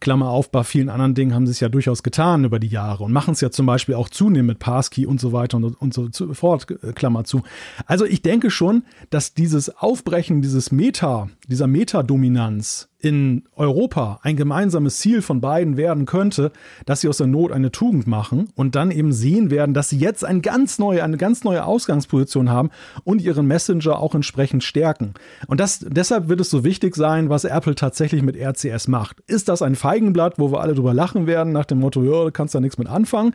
[0.00, 3.04] Klammer auf, bei vielen anderen Dingen haben sie es ja durchaus getan über die Jahre
[3.04, 5.94] und machen es ja zum Beispiel auch zunehmend mit Passkey und so weiter und, und
[5.94, 7.42] so fort, äh, Klammer zu.
[7.86, 14.98] Also ich denke schon, dass dieses Aufbrechen dieses Meta, dieser Meta-Dominanz in Europa ein gemeinsames
[14.98, 16.50] Ziel von beiden werden könnte,
[16.86, 19.98] dass sie aus der Not eine Tugend machen und dann eben sehen werden, dass sie
[19.98, 22.70] jetzt ein ganz neue, eine ganz neue Ausgangsposition haben
[23.04, 25.14] und ihren Messenger auch entsprechend stärken.
[25.46, 29.20] Und das, deshalb wird es so wichtig sein, was Apple tatsächlich mit RCS macht.
[29.28, 32.32] Ist das ein Feigenblatt, wo wir alle drüber lachen werden, nach dem Motto, ja, du
[32.32, 33.34] kannst da nichts mit anfangen?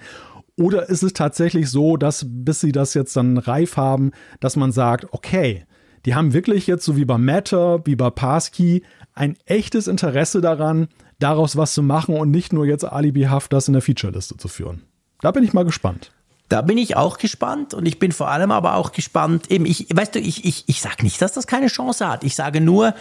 [0.57, 4.11] Oder ist es tatsächlich so, dass bis sie das jetzt dann reif haben,
[4.41, 5.65] dass man sagt, okay,
[6.05, 8.83] die haben wirklich jetzt so wie bei Matter, wie bei Passkey
[9.13, 10.87] ein echtes Interesse daran,
[11.19, 14.83] daraus was zu machen und nicht nur jetzt alibihaft das in der Featureliste zu führen.
[15.21, 16.11] Da bin ich mal gespannt.
[16.49, 19.87] Da bin ich auch gespannt und ich bin vor allem aber auch gespannt, eben, ich,
[19.93, 22.25] weißt du, ich, ich, ich sage nicht, dass das keine Chance hat.
[22.25, 22.93] Ich sage nur,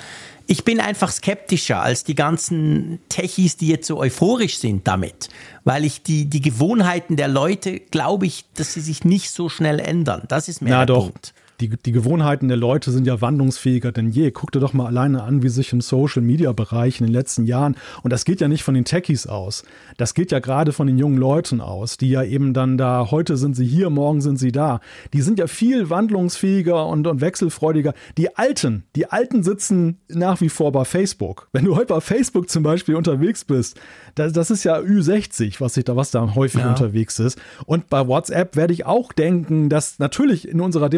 [0.47, 5.31] ich bin einfach skeptischer als die ganzen Techies, die jetzt so euphorisch sind damit,
[5.65, 9.81] weil ich die, die Gewohnheiten der Leute, glaube ich, dass sie sich nicht so schnell
[9.81, 10.23] ändern.
[10.29, 11.07] Das ist mir Na der doch.
[11.07, 14.31] Punkt die, die Gewohnheiten der Leute sind ja wandlungsfähiger denn je.
[14.31, 18.13] Guck dir doch mal alleine an, wie sich im Social-Media-Bereich in den letzten Jahren, und
[18.13, 19.65] das geht ja nicht von den Techies aus,
[19.97, 23.37] das geht ja gerade von den jungen Leuten aus, die ja eben dann da, heute
[23.37, 24.81] sind sie hier, morgen sind sie da.
[25.13, 27.95] Die sind ja viel wandlungsfähiger und, und wechselfreudiger.
[28.17, 31.49] Die Alten, die Alten sitzen nach wie vor bei Facebook.
[31.53, 33.79] Wenn du heute bei Facebook zum Beispiel unterwegs bist,
[34.15, 36.71] das, das ist ja Ü60, was, ich da, was da häufig ja.
[36.71, 37.39] unterwegs ist.
[37.67, 40.89] Und bei WhatsApp werde ich auch denken, dass natürlich in unserer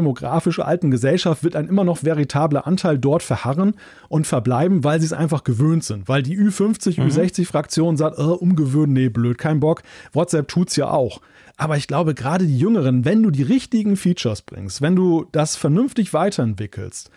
[0.53, 3.75] demografisch alten Gesellschaft wird ein immer noch veritabler Anteil dort verharren
[4.09, 6.09] und verbleiben, weil sie es einfach gewöhnt sind.
[6.09, 7.09] Weil die Ü50, mhm.
[7.09, 9.83] Ü60-Fraktion sagt, oh, umgewöhnen, nee, blöd, kein Bock.
[10.13, 11.21] WhatsApp tut es ja auch.
[11.57, 15.57] Aber ich glaube, gerade die Jüngeren, wenn du die richtigen Features bringst, wenn du das
[15.57, 17.11] vernünftig weiterentwickelst,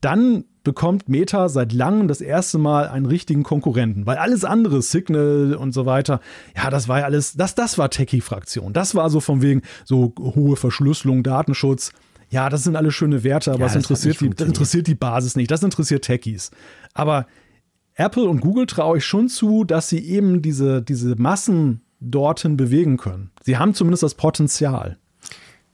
[0.00, 5.54] dann bekommt Meta seit langem das erste Mal einen richtigen Konkurrenten, weil alles andere, Signal
[5.54, 6.20] und so weiter,
[6.56, 8.72] ja, das war ja alles, das, das war Techie-Fraktion.
[8.72, 11.92] Das war so von wegen so hohe Verschlüsselung, Datenschutz.
[12.32, 15.36] Ja, das sind alles schöne Werte, aber ja, das, interessiert die, das interessiert die Basis
[15.36, 15.50] nicht.
[15.50, 16.50] Das interessiert Techies.
[16.94, 17.26] Aber
[17.94, 22.96] Apple und Google traue ich schon zu, dass sie eben diese, diese Massen dorthin bewegen
[22.96, 23.30] können.
[23.42, 24.98] Sie haben zumindest das Potenzial.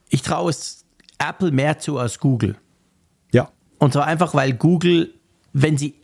[0.08, 0.84] Ich traue es
[1.18, 2.56] Apple mehr zu als Google.
[3.78, 5.14] Und zwar einfach, weil Google,
[5.52, 5.94] wenn sie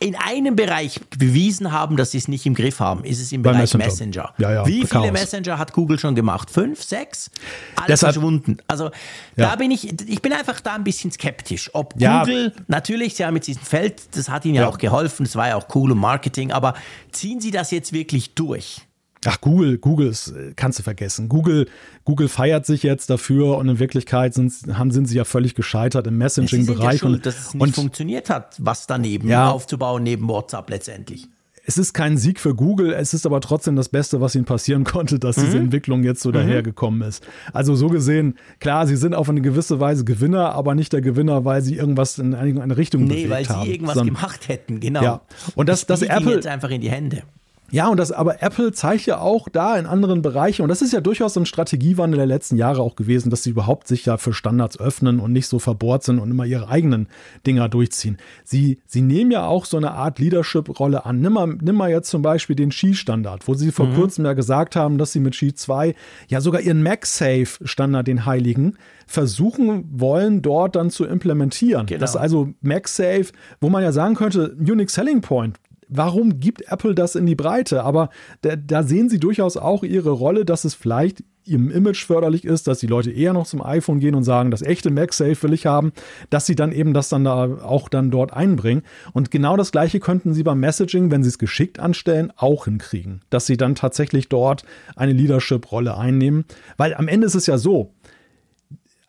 [0.00, 3.42] in einem Bereich bewiesen haben, dass sie es nicht im Griff haben, ist es im
[3.42, 3.84] Bereich Messenger.
[3.84, 4.34] Messenger.
[4.38, 6.50] Ja, ja, Wie viele Messenger hat Google schon gemacht?
[6.50, 7.30] Fünf, sechs?
[7.74, 8.58] Alles Deshalb, verschwunden.
[8.68, 8.90] Also
[9.36, 9.50] ja.
[9.50, 11.70] da bin ich, ich bin einfach da ein bisschen skeptisch.
[11.72, 15.34] Ob Google, natürlich, sie haben jetzt diesen Feld, das hat ihnen ja, auch geholfen, es
[15.34, 16.74] war ja auch cool im Marketing, aber
[17.10, 18.87] ziehen sie das jetzt wirklich durch?
[19.24, 21.28] Ach, Google, Google ist, äh, kannst du vergessen.
[21.28, 21.66] Google,
[22.04, 26.06] Google feiert sich jetzt dafür und in Wirklichkeit sind, haben, sind sie ja völlig gescheitert
[26.06, 27.02] im Messaging-Bereich.
[27.02, 31.28] Ja dass es nicht und, funktioniert hat, was daneben ja, aufzubauen, neben WhatsApp letztendlich.
[31.66, 34.84] es ist kein Sieg für Google, es ist aber trotzdem das Beste, was ihnen passieren
[34.84, 35.44] konnte, dass mhm.
[35.44, 36.34] diese Entwicklung jetzt so mhm.
[36.34, 37.26] dahergekommen ist.
[37.52, 41.44] Also so gesehen, klar, sie sind auf eine gewisse Weise Gewinner, aber nicht der Gewinner,
[41.44, 43.54] weil sie irgendwas in eine Richtung nee, bewegt haben.
[43.54, 45.02] Nee, weil sie irgendwas sondern, gemacht hätten, genau.
[45.02, 45.20] Ja.
[45.56, 47.24] Und das, das Apple jetzt einfach in die Hände.
[47.70, 50.92] Ja, und das, aber Apple zeigt ja auch da in anderen Bereichen, und das ist
[50.92, 54.32] ja durchaus ein Strategiewandel der letzten Jahre auch gewesen, dass sie überhaupt sich ja für
[54.32, 57.08] Standards öffnen und nicht so verbohrt sind und immer ihre eigenen
[57.46, 58.16] Dinger durchziehen.
[58.44, 61.20] Sie, sie nehmen ja auch so eine Art Leadership-Rolle an.
[61.20, 63.96] Nimm mal, nimm mal jetzt zum Beispiel den Qi-Standard, wo sie vor mhm.
[63.96, 65.94] kurzem ja gesagt haben, dass sie mit Qi 2
[66.28, 71.86] ja sogar ihren MagSafe-Standard, den heiligen, versuchen wollen, dort dann zu implementieren.
[71.86, 72.00] Genau.
[72.00, 73.26] Das ist also MagSafe,
[73.60, 75.58] wo man ja sagen könnte, Unique Selling Point,
[75.88, 77.84] warum gibt Apple das in die Breite?
[77.84, 78.10] Aber
[78.42, 82.66] da, da, sehen sie durchaus auch ihre Rolle, dass es vielleicht ihrem Image förderlich ist,
[82.66, 85.64] dass die Leute eher noch zum iPhone gehen und sagen, das echte MagSafe will ich
[85.64, 85.92] haben,
[86.28, 88.82] dass sie dann eben das dann da auch dann dort einbringen.
[89.14, 93.22] Und genau das gleiche könnten sie beim Messaging, wenn sie es geschickt anstellen, auch hinkriegen,
[93.30, 96.44] dass sie dann tatsächlich dort eine Leadership-Rolle einnehmen.
[96.76, 97.94] Weil am Ende ist es ja so,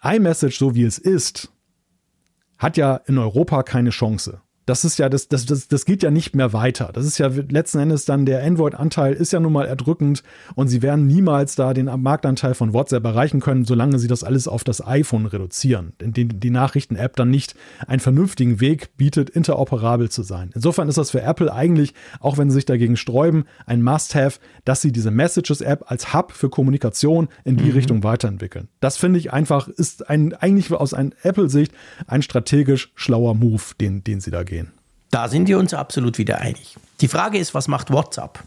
[0.01, 1.51] iMessage, so wie es ist,
[2.57, 6.11] hat ja in Europa keine Chance das ist ja, das, das, das, das geht ja
[6.11, 6.91] nicht mehr weiter.
[6.93, 10.21] Das ist ja letzten Endes dann der Android-Anteil ist ja nun mal erdrückend
[10.53, 14.47] und sie werden niemals da den Marktanteil von WhatsApp erreichen können, solange sie das alles
[14.47, 15.93] auf das iPhone reduzieren.
[15.99, 17.55] Die, die Nachrichten-App dann nicht
[17.87, 20.51] einen vernünftigen Weg bietet, interoperabel zu sein.
[20.53, 24.81] Insofern ist das für Apple eigentlich, auch wenn sie sich dagegen sträuben, ein Must-Have, dass
[24.81, 27.71] sie diese Messages-App als Hub für Kommunikation in die mhm.
[27.71, 28.67] Richtung weiterentwickeln.
[28.81, 31.71] Das finde ich einfach, ist ein, eigentlich aus einer Apple-Sicht
[32.05, 34.58] ein strategisch schlauer Move, den, den sie da gehen.
[35.11, 36.77] Da sind wir uns absolut wieder einig.
[37.01, 38.39] Die Frage ist, was macht WhatsApp?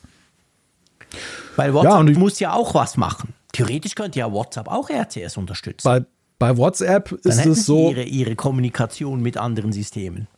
[1.56, 3.34] Weil WhatsApp ja, muss ja auch was machen.
[3.52, 5.84] Theoretisch könnte ja WhatsApp auch RCS unterstützen.
[5.84, 6.04] Bei,
[6.38, 7.90] bei WhatsApp ist es so.
[7.90, 10.28] Ihre, ihre Kommunikation mit anderen Systemen.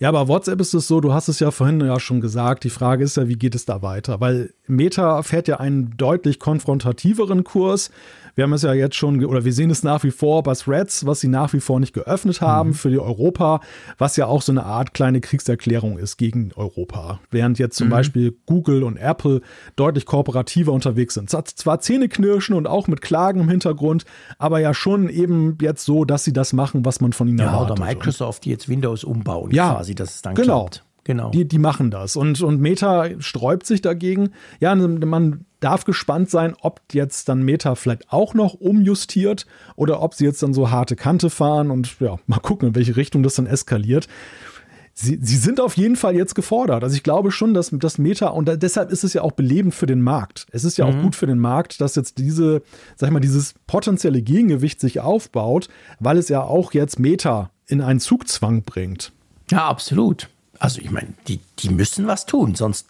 [0.00, 2.70] Ja, aber WhatsApp ist es so, du hast es ja vorhin ja schon gesagt, die
[2.70, 4.20] Frage ist ja, wie geht es da weiter?
[4.20, 7.90] Weil Meta fährt ja einen deutlich konfrontativeren Kurs.
[8.36, 11.04] Wir haben es ja jetzt schon, oder wir sehen es nach wie vor bei Threads,
[11.04, 12.74] was sie nach wie vor nicht geöffnet haben mhm.
[12.74, 13.60] für die Europa,
[13.96, 17.18] was ja auch so eine Art kleine Kriegserklärung ist gegen Europa.
[17.32, 17.92] Während jetzt zum mhm.
[17.92, 19.40] Beispiel Google und Apple
[19.74, 21.30] deutlich kooperativer unterwegs sind.
[21.30, 24.04] Zwar Zähneknirschen und auch mit Klagen im Hintergrund,
[24.38, 27.46] aber ja schon eben jetzt so, dass sie das machen, was man von ihnen ja,
[27.46, 27.80] erwartet.
[27.80, 30.60] Oder Microsoft, die jetzt Windows umbauen, ja, quasi, dass es dann genau.
[30.60, 30.84] klappt.
[31.08, 31.30] Genau.
[31.30, 32.16] Die, die machen das.
[32.16, 34.32] Und, und Meta sträubt sich dagegen.
[34.60, 40.12] Ja, man darf gespannt sein, ob jetzt dann Meta vielleicht auch noch umjustiert oder ob
[40.12, 43.36] sie jetzt dann so harte Kante fahren und ja, mal gucken, in welche Richtung das
[43.36, 44.06] dann eskaliert.
[44.92, 46.84] Sie, sie sind auf jeden Fall jetzt gefordert.
[46.84, 49.86] Also ich glaube schon, dass das Meta, und deshalb ist es ja auch belebend für
[49.86, 50.44] den Markt.
[50.50, 50.92] Es ist ja mhm.
[50.92, 52.62] auch gut für den Markt, dass jetzt diese,
[52.96, 55.68] sag ich mal, dieses potenzielle Gegengewicht sich aufbaut,
[56.00, 59.12] weil es ja auch jetzt Meta in einen Zugzwang bringt.
[59.50, 60.28] Ja, absolut.
[60.60, 62.88] Also ich meine, die, die müssen was tun, sonst,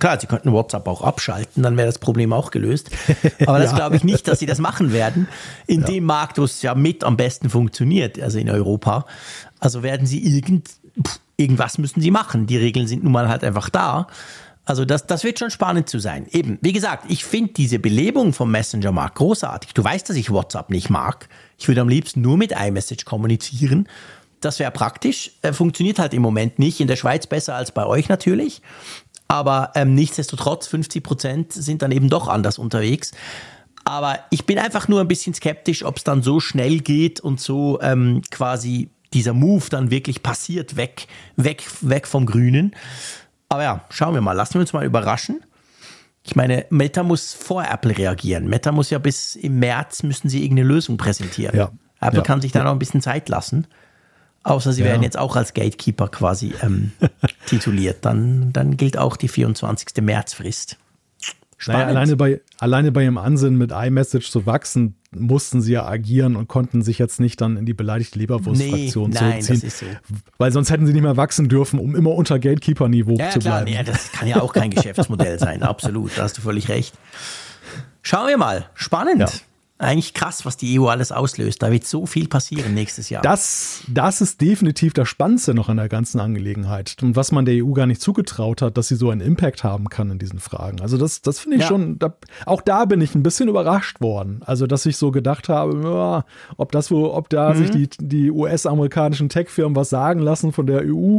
[0.00, 2.90] klar, sie könnten WhatsApp auch abschalten, dann wäre das Problem auch gelöst.
[3.46, 3.76] Aber das ja.
[3.76, 5.28] glaube ich nicht, dass sie das machen werden.
[5.66, 5.86] In ja.
[5.86, 9.06] dem Markt, wo es ja mit am besten funktioniert, also in Europa.
[9.60, 10.70] Also werden sie irgend,
[11.36, 12.46] irgendwas müssen sie machen.
[12.46, 14.08] Die Regeln sind nun mal halt einfach da.
[14.64, 16.26] Also das, das wird schon spannend zu sein.
[16.30, 19.74] Eben, wie gesagt, ich finde diese Belebung vom Messenger-Markt großartig.
[19.74, 21.28] Du weißt, dass ich WhatsApp nicht mag.
[21.58, 23.88] Ich würde am liebsten nur mit iMessage kommunizieren.
[24.44, 25.32] Das wäre praktisch.
[25.42, 26.80] Äh, funktioniert halt im Moment nicht.
[26.80, 28.62] In der Schweiz besser als bei euch natürlich.
[29.28, 33.12] Aber ähm, nichtsdestotrotz, 50 Prozent sind dann eben doch anders unterwegs.
[33.84, 37.40] Aber ich bin einfach nur ein bisschen skeptisch, ob es dann so schnell geht und
[37.40, 41.06] so ähm, quasi dieser Move dann wirklich passiert, weg,
[41.36, 42.74] weg, weg vom Grünen.
[43.48, 45.40] Aber ja, schauen wir mal, lassen wir uns mal überraschen.
[46.26, 48.48] Ich meine, Meta muss vor Apple reagieren.
[48.48, 51.56] Meta muss ja bis im März müssen sie irgendeine Lösung präsentieren.
[51.56, 51.70] Ja.
[52.00, 52.24] Apple ja.
[52.24, 53.66] kann sich da noch ein bisschen Zeit lassen.
[54.44, 54.88] Außer sie ja.
[54.88, 56.92] werden jetzt auch als Gatekeeper quasi ähm,
[57.46, 57.98] tituliert.
[58.02, 60.02] Dann, dann gilt auch die 24.
[60.02, 60.76] Märzfrist.
[61.66, 66.36] Naja, alleine, bei, alleine bei ihrem Ansinnen mit iMessage zu wachsen, mussten sie ja agieren
[66.36, 69.60] und konnten sich jetzt nicht dann in die beleidigte Leberwurstfraktion nee, zurückziehen.
[69.62, 69.86] Das so.
[70.36, 73.62] Weil sonst hätten sie nicht mehr wachsen dürfen, um immer unter Gatekeeper-Niveau ja, zu klar,
[73.62, 73.74] bleiben.
[73.74, 76.10] Ja, das kann ja auch kein Geschäftsmodell sein, absolut.
[76.18, 76.94] Da hast du völlig recht.
[78.02, 78.66] Schauen wir mal.
[78.74, 79.20] Spannend.
[79.20, 79.28] Ja
[79.78, 81.62] eigentlich krass, was die EU alles auslöst.
[81.62, 83.22] Da wird so viel passieren nächstes Jahr.
[83.22, 86.96] Das, das ist definitiv das Spannendste noch an der ganzen Angelegenheit.
[87.02, 89.88] Und was man der EU gar nicht zugetraut hat, dass sie so einen Impact haben
[89.88, 90.80] kann in diesen Fragen.
[90.80, 91.68] Also das, das finde ich ja.
[91.68, 92.14] schon, da,
[92.46, 94.42] auch da bin ich ein bisschen überrascht worden.
[94.46, 96.24] Also, dass ich so gedacht habe, ja,
[96.56, 97.58] ob das wo, ob da mhm.
[97.58, 101.18] sich die, die US-amerikanischen Tech-Firmen was sagen lassen von der EU,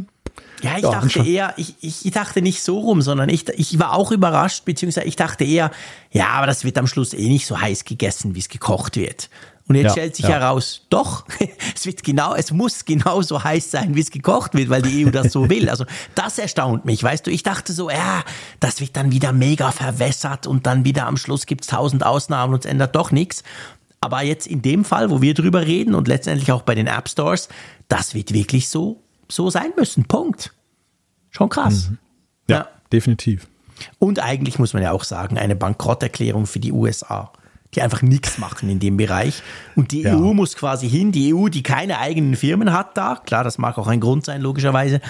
[0.61, 3.93] ja, ich ja, dachte eher, ich, ich dachte nicht so rum, sondern ich, ich war
[3.93, 5.71] auch überrascht, beziehungsweise ich dachte eher,
[6.11, 9.29] ja, aber das wird am Schluss eh nicht so heiß gegessen, wie es gekocht wird.
[9.67, 10.31] Und jetzt Ja, stellt sich ja.
[10.31, 11.25] heraus, doch,
[11.75, 15.09] es wird genau, es muss genauso heiß sein, wie es gekocht wird, weil die EU
[15.09, 15.69] das so will.
[15.69, 17.31] Also das erstaunt mich, weißt du.
[17.31, 18.23] Ich dachte so, ja,
[18.59, 22.65] das wird dann wieder mega verwässert und dann wieder am Schluss gibt's tausend Ausnahmen und
[22.65, 23.43] es ändert doch nichts.
[24.01, 27.09] Aber jetzt in dem Fall, wo wir drüber reden und letztendlich auch bei den App
[27.09, 27.49] Stores,
[27.87, 30.05] das wird wirklich so, so sein müssen.
[30.05, 30.53] Punkt.
[31.31, 31.91] Schon krass.
[32.49, 32.67] Ja, Ja.
[32.91, 33.47] definitiv.
[33.99, 37.31] Und eigentlich muss man ja auch sagen, eine Bankrotterklärung für die USA,
[37.73, 39.43] die einfach nichts machen in dem Bereich.
[39.75, 40.15] Und die Ja.
[40.15, 43.77] EU muss quasi hin, die EU, die keine eigenen Firmen hat da, klar, das mag
[43.77, 45.01] auch ein Grund sein, logischerweise,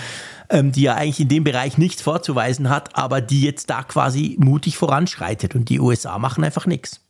[0.50, 4.36] ähm, die ja eigentlich in dem Bereich nichts vorzuweisen hat, aber die jetzt da quasi
[4.40, 7.02] mutig voranschreitet und die USA machen einfach nichts.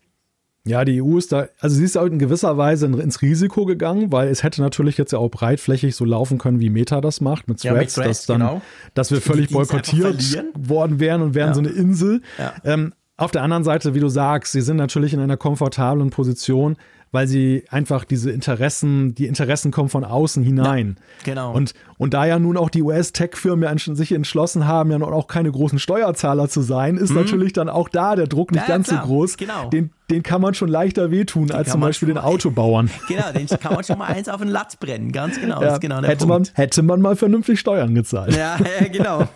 [0.68, 3.66] Ja, die EU ist da, also sie ist auch in gewisser Weise in- ins Risiko
[3.66, 7.22] gegangen, weil es hätte natürlich jetzt ja auch breitflächig so laufen können, wie Meta das
[7.22, 8.62] macht mit Ja, mit Threads, Threads, dass dann, genau.
[8.96, 11.54] dass wir völlig Die einfach boykottiert worden wären und wären Ja.
[11.54, 12.22] so eine Insel.
[12.40, 12.54] Ja.
[12.64, 16.76] Ähm, auf der anderen Seite, wie du sagst, sie sind natürlich in einer komfortablen Position,
[17.12, 20.98] weil sie einfach diese Interessen, die Interessen kommen von außen hinein.
[21.24, 21.54] genau.
[21.54, 25.28] Und, und da ja nun auch die US-Tech-Firmen ja sich entschlossen haben, ja nun auch
[25.28, 28.68] keine großen Steuerzahler zu sein, ist natürlich dann auch da der Druck nicht.
[28.68, 29.38] Ja, ganz klar, so groß.
[29.38, 29.70] genau.
[29.70, 32.90] Den, den kann man schon leichter wehtun als kann zum Beispiel den Autobauern.
[33.08, 35.60] Genau, den kann man schon mal eins auf den Latz brennen, ganz genau.
[35.60, 36.30] das Ja, genau hätte, Punkt.
[36.30, 38.36] man, hätte man mal vernünftig Steuern gezahlt.
[38.36, 39.28] Ja, ja, genau.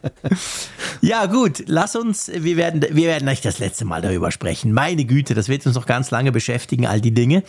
[1.00, 4.72] ja, gut, lass uns, wir werden, wir werden nicht das letzte Mal darüber sprechen.
[4.72, 7.42] Meine Güte, das wird uns noch ganz lange beschäftigen, all die Dinge.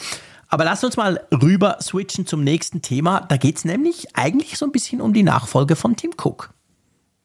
[0.50, 3.22] Aber lass uns mal rüber switchen zum nächsten Thema.
[3.30, 6.52] Da geht's nämlich eigentlich so ein bisschen um die Nachfolge von Tim Cook.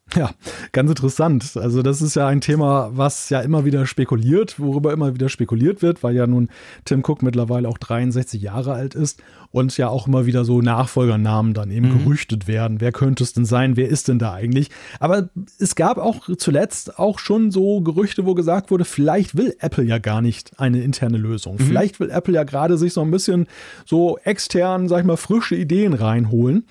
[0.15, 0.31] Ja,
[0.71, 1.57] ganz interessant.
[1.57, 5.81] Also das ist ja ein Thema, was ja immer wieder spekuliert, worüber immer wieder spekuliert
[5.81, 6.49] wird, weil ja nun
[6.85, 9.21] Tim Cook mittlerweile auch 63 Jahre alt ist
[9.51, 12.81] und ja auch immer wieder so Nachfolgernamen dann eben gerüchtet werden.
[12.81, 13.77] Wer könnte es denn sein?
[13.77, 14.69] Wer ist denn da eigentlich?
[14.99, 15.29] Aber
[15.59, 19.97] es gab auch zuletzt auch schon so Gerüchte, wo gesagt wurde, vielleicht will Apple ja
[19.97, 21.57] gar nicht eine interne Lösung.
[21.57, 23.47] Vielleicht will Apple ja gerade sich so ein bisschen
[23.85, 26.65] so extern, sag ich mal, frische Ideen reinholen.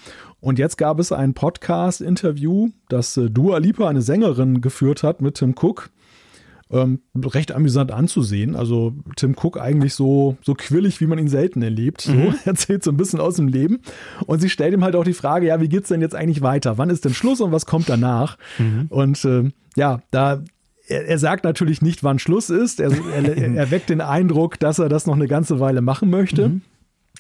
[0.45, 5.37] Und jetzt gab es ein Podcast-Interview, das äh, Dua Lipa, eine Sängerin, geführt hat mit
[5.37, 5.89] Tim Cook.
[6.71, 8.55] Ähm, recht amüsant anzusehen.
[8.55, 12.03] Also Tim Cook eigentlich so, so quirlig, wie man ihn selten erlebt.
[12.03, 13.81] So, erzählt so ein bisschen aus dem Leben.
[14.27, 16.77] Und sie stellt ihm halt auch die Frage, ja, wie geht's denn jetzt eigentlich weiter?
[16.77, 18.37] Wann ist denn Schluss und was kommt danach?
[18.91, 20.43] Und äh, ja, da
[20.87, 22.81] er, er sagt natürlich nicht, wann Schluss ist.
[22.81, 26.51] Er, er, er weckt den Eindruck, dass er das noch eine ganze Weile machen möchte.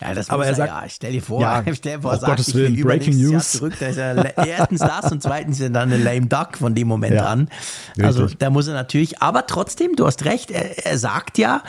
[0.00, 2.26] Ja, das Aber muss er sagt- ja, stell dir vor, Ja, stell dir vor, sagt,
[2.26, 3.52] Gottes ich will Willen, Breaking News.
[3.52, 3.74] zurück.
[3.78, 6.88] Da ist er erstens das und zweitens ist er dann eine lame duck von dem
[6.88, 7.48] Moment Ja, an.
[8.02, 8.40] Also richtig.
[8.40, 11.62] da muss er natürlich, aber trotzdem, du hast recht, er, er sagt ja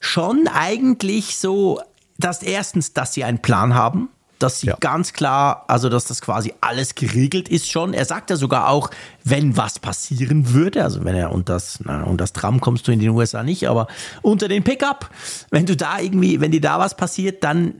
[0.00, 1.80] schon eigentlich so,
[2.18, 4.08] dass erstens, dass sie einen Plan haben,
[4.42, 4.76] dass sie Ja.
[4.80, 7.94] ganz klar, also dass das quasi alles geregelt ist schon.
[7.94, 8.90] Er sagt ja sogar auch,
[9.24, 12.92] wenn was passieren würde, also wenn er und das, na, und das Tram kommst du
[12.92, 13.86] in den USA nicht, aber
[14.22, 15.10] unter den Pickup,
[15.50, 17.74] wenn du da irgendwie, wenn dir da was passiert, dann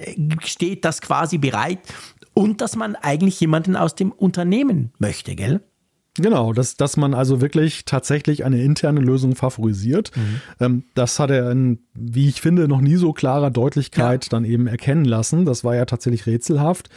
[0.44, 1.80] steht das quasi bereit
[2.34, 5.60] und dass man eigentlich jemanden aus dem Unternehmen möchte, gell?
[6.16, 10.10] Genau, dass, dass man also wirklich tatsächlich eine interne Lösung favorisiert.
[10.58, 14.66] Ähm, das hat er in, wie ich finde, noch nie so klarer Deutlichkeit dann eben
[14.66, 15.44] erkennen lassen.
[15.44, 16.88] Das war ja tatsächlich rätselhaft.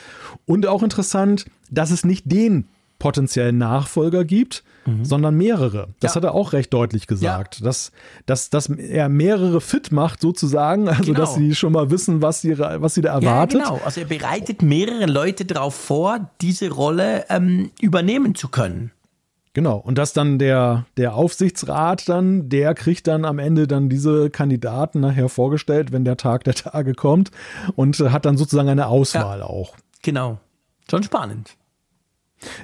[0.45, 2.67] Und auch interessant, dass es nicht den
[2.99, 4.63] potenziellen Nachfolger gibt,
[5.03, 5.87] sondern mehrere.
[6.01, 6.15] Das Ja.
[6.17, 7.63] hat er auch recht deutlich gesagt.
[7.65, 7.91] Dass,
[8.25, 11.19] dass, dass er mehrere fit macht sozusagen, also Genau.
[11.19, 13.59] dass sie schon mal wissen, was sie, was sie da erwartet.
[13.61, 13.81] Ja, genau.
[13.85, 18.91] Also er bereitet mehrere Leute darauf vor, diese Rolle ähm, übernehmen zu können.
[19.53, 24.31] Genau, und dass dann der, der Aufsichtsrat dann, der kriegt dann am Ende dann diese
[24.31, 27.29] Kandidaten nachher vorgestellt, wenn der Tag der Tage kommt
[27.75, 29.75] und äh, hat dann sozusagen eine Auswahl auch.
[30.01, 30.39] Genau.
[30.89, 31.55] Schon spannend.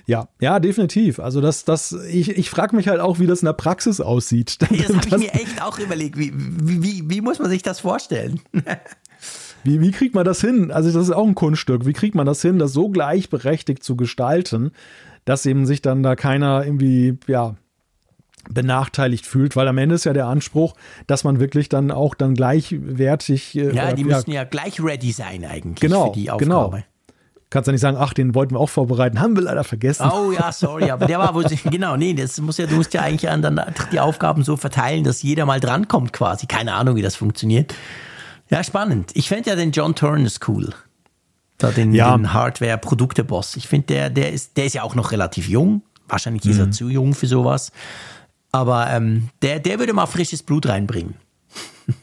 [0.08, 1.20] Ja, ja, definitiv.
[1.20, 4.58] Also das, das, ich, ich frage mich halt auch, wie das in der Praxis aussieht.
[4.70, 6.18] Das habe ich mir echt auch überlegt.
[6.18, 8.42] Wie, wie, wie, wie muss man sich das vorstellen?
[9.66, 10.72] Wie, wie kriegt man das hin?
[10.72, 11.86] Also das ist auch ein Kunststück.
[11.86, 14.72] Wie kriegt man das hin, das so gleichberechtigt zu gestalten,
[15.26, 17.56] dass eben sich dann da keiner irgendwie, ja,
[18.50, 20.74] benachteiligt fühlt, weil am Ende ist ja der Anspruch,
[21.08, 25.46] dass man wirklich dann auch dann gleichwertig äh, Ja, die müssen ja gleich ready sein
[25.46, 26.64] eigentlich Genau, für die genau.
[26.66, 26.84] Aufgabe.
[27.50, 30.10] kannst ja nicht sagen, ach, den wollten wir auch vorbereiten, haben wir leider vergessen.
[30.12, 33.02] Oh ja, sorry, aber der war wohl, genau, nee, das muss ja, du musst ja
[33.02, 36.48] eigentlich an dann die Aufgaben so verteilen, dass jeder mal drankommt quasi.
[36.48, 37.76] Keine Ahnung, wie das funktioniert.
[38.50, 39.12] Ja, spannend.
[39.14, 40.74] Ich fände ja den John Turnus cool.
[41.60, 42.16] Da den, Ja.
[42.18, 43.56] den Hardware-Produkte-Boss.
[43.58, 45.84] Ich finde, der, der ist, der ist ja auch noch relativ jung.
[46.08, 46.62] Wahrscheinlich ist Mhm.
[46.64, 47.72] er zu jung für sowas.
[48.52, 51.14] Aber ähm, der, der würde mal frisches Blut reinbringen.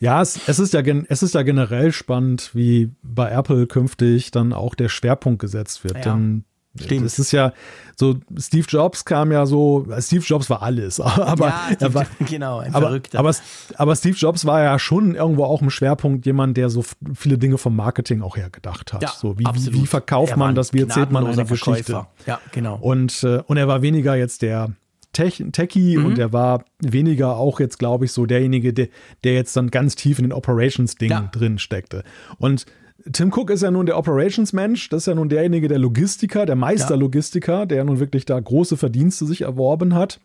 [0.00, 4.52] Ja, es, es, ist ja es ist ja generell spannend, wie bei Apple künftig dann
[4.52, 5.96] auch der Schwerpunkt gesetzt wird.
[5.96, 6.02] Ja.
[6.14, 6.44] Denn
[6.80, 7.04] Stimmt.
[7.04, 7.52] Das ist ja
[7.96, 12.58] so, Steve Jobs kam ja so, Steve Jobs war alles, aber, ja, Steve, war, genau,
[12.58, 13.18] ein aber, Verrückter.
[13.20, 13.34] aber,
[13.76, 16.84] aber Steve Jobs war ja schon irgendwo auch im Schwerpunkt jemand, der so
[17.14, 19.02] viele Dinge vom Marketing auch her gedacht hat.
[19.02, 19.80] Ja, so, wie, absolut.
[19.82, 22.06] wie verkauft Er man das, wie erzählt man gnadenloser Geschichte.
[22.26, 22.76] Ja, genau.
[22.80, 24.70] Und, äh, und er war weniger jetzt der
[25.12, 26.06] Tech, Techie Mhm.
[26.06, 28.88] und er war weniger auch jetzt, glaube ich, so derjenige, der,
[29.22, 31.28] der jetzt dann ganz tief in den Operations-Ding Ja.
[31.30, 32.02] drin steckte.
[32.38, 32.66] Und
[33.12, 36.56] Tim Cook ist ja nun der Operations-Mensch, das ist ja nun derjenige, der Logistiker, der
[36.56, 40.20] Meisterlogistiker, der nun wirklich da große Verdienste sich erworben hat.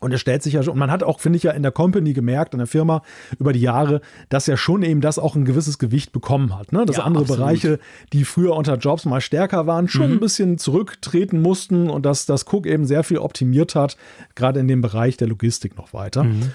[0.00, 1.72] Und er stellt sich ja schon, und man hat auch, finde ich ja, in der
[1.72, 3.00] Company gemerkt, in der Firma
[3.38, 6.70] über die Jahre, dass er schon eben das auch ein gewisses Gewicht bekommen hat.
[6.70, 6.84] Ne?
[6.84, 7.40] Dass Ja, andere absolut.
[7.40, 7.78] Bereiche,
[8.12, 10.16] die früher unter Jobs mal stärker waren, schon Mhm.
[10.16, 13.96] ein bisschen zurücktreten mussten und dass das Cook eben sehr viel optimiert hat,
[14.34, 16.24] gerade in dem Bereich der Logistik noch weiter.
[16.24, 16.50] Mhm.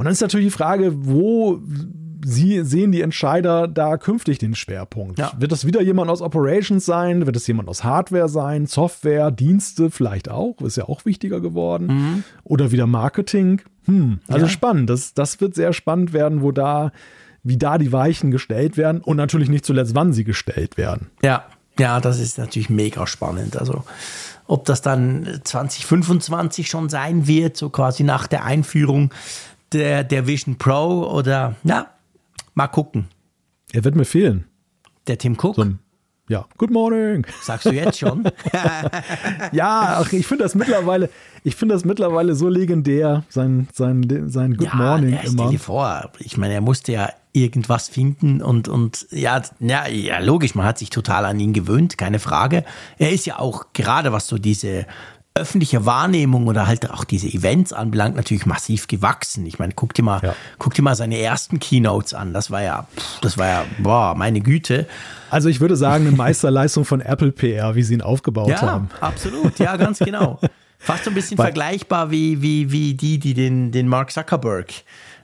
[0.00, 1.60] Und dann ist natürlich die Frage, wo
[2.24, 5.18] sie sehen die Entscheider da künftig den Schwerpunkt?
[5.18, 5.30] Ja.
[5.38, 7.26] Wird das wieder jemand aus Operations sein?
[7.26, 8.64] Wird es jemand aus Hardware sein?
[8.64, 10.58] Software, Dienste vielleicht auch?
[10.62, 12.24] Ist ja auch wichtiger geworden.
[12.44, 13.60] Oder wieder Marketing?
[13.84, 14.44] Hm, also Mhm.
[14.44, 14.48] Ja.
[14.48, 14.88] spannend.
[14.88, 16.92] Das, das wird sehr spannend werden, wo da,
[17.42, 21.08] wie da die Weichen gestellt werden und natürlich nicht zuletzt, wann sie gestellt werden.
[21.22, 21.44] Ja,
[21.78, 23.58] ja, das ist natürlich mega spannend.
[23.58, 23.84] Also,
[24.46, 29.12] ob das dann 2025 schon sein wird, so quasi nach der Einführung
[29.72, 31.88] der, der Vision Pro oder, ja,
[32.54, 33.08] mal gucken.
[33.72, 34.44] Er wird mir fehlen.
[35.06, 35.64] Der Tim Cook, So
[36.30, 37.26] ja, good morning.
[37.42, 38.22] sagst du jetzt schon?
[39.52, 41.10] Ja, ich finde das mittlerweile,
[41.42, 45.32] ich finde das mittlerweile so legendär, sein, sein, sein Good ja, Morning ja, immer.
[45.32, 50.20] stell dir vor, ich meine, er musste ja irgendwas finden und, und ja, ja, ja,
[50.20, 52.64] logisch, man hat sich total an ihn gewöhnt, keine Frage.
[52.98, 54.86] Er ist ja auch gerade, was so diese
[55.34, 59.46] öffentliche Wahrnehmung oder halt auch diese Events anbelangt, natürlich massiv gewachsen.
[59.46, 60.34] Ich meine, guck dir mal, Ja.
[60.58, 62.32] guck dir mal seine ersten Keynotes an.
[62.32, 62.86] Das war ja,
[63.22, 64.86] das war ja, boah, meine Güte.
[65.30, 68.90] Also ich würde sagen, eine Meisterleistung von Apple PR, wie sie ihn aufgebaut Ja, haben.
[69.00, 70.40] absolut, ja, ganz genau.
[70.78, 74.72] Fast so ein bisschen Weil- vergleichbar wie, wie, wie die, die den, den Mark Zuckerberg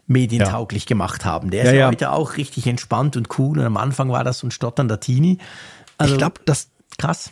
[0.07, 1.51] medientauglich gemacht haben.
[1.51, 1.87] Der ist Ja, ja, ja.
[1.89, 5.39] heute auch richtig entspannt und cool und am Anfang war das so ein stotternder Teenie.
[5.99, 6.69] Also, ich glaube, das,
[6.99, 7.31] krass.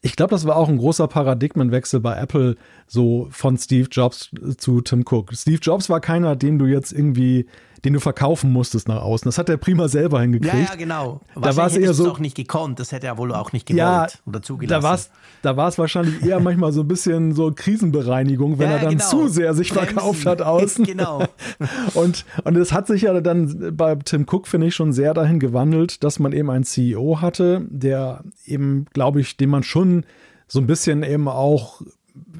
[0.00, 2.56] Ich glaube, das war auch ein großer Paradigmenwechsel bei Apple,
[2.86, 5.32] so von Steve Jobs zu Tim Cook.
[5.34, 7.46] Steve Jobs war keiner, den du jetzt irgendwie,
[7.84, 9.24] den du verkaufen musstest nach außen.
[9.26, 10.68] Das hat er prima selber Ja, hingekriegt.
[10.70, 11.20] ja, genau.
[11.40, 12.10] Da war es eher so.
[12.10, 12.80] auch nicht gekonnt.
[12.80, 14.82] Das hätte er wohl auch nicht gewollt Ja, oder da zugelassen.
[14.82, 15.10] war es
[15.42, 19.04] da war's wahrscheinlich eher manchmal so ein bisschen so Krisenbereinigung, wenn Ja, er dann genau.
[19.08, 19.94] zu sehr sich Bremsen.
[19.94, 20.84] verkauft hat außen.
[20.84, 21.22] Genau.
[21.94, 25.38] Und, und es hat sich ja dann bei Tim Cook, finde ich, schon sehr dahin
[25.40, 30.04] gewandelt, dass man eben einen CEO hatte, der eben, glaube ich, dem man schon
[30.46, 31.82] so ein bisschen eben auch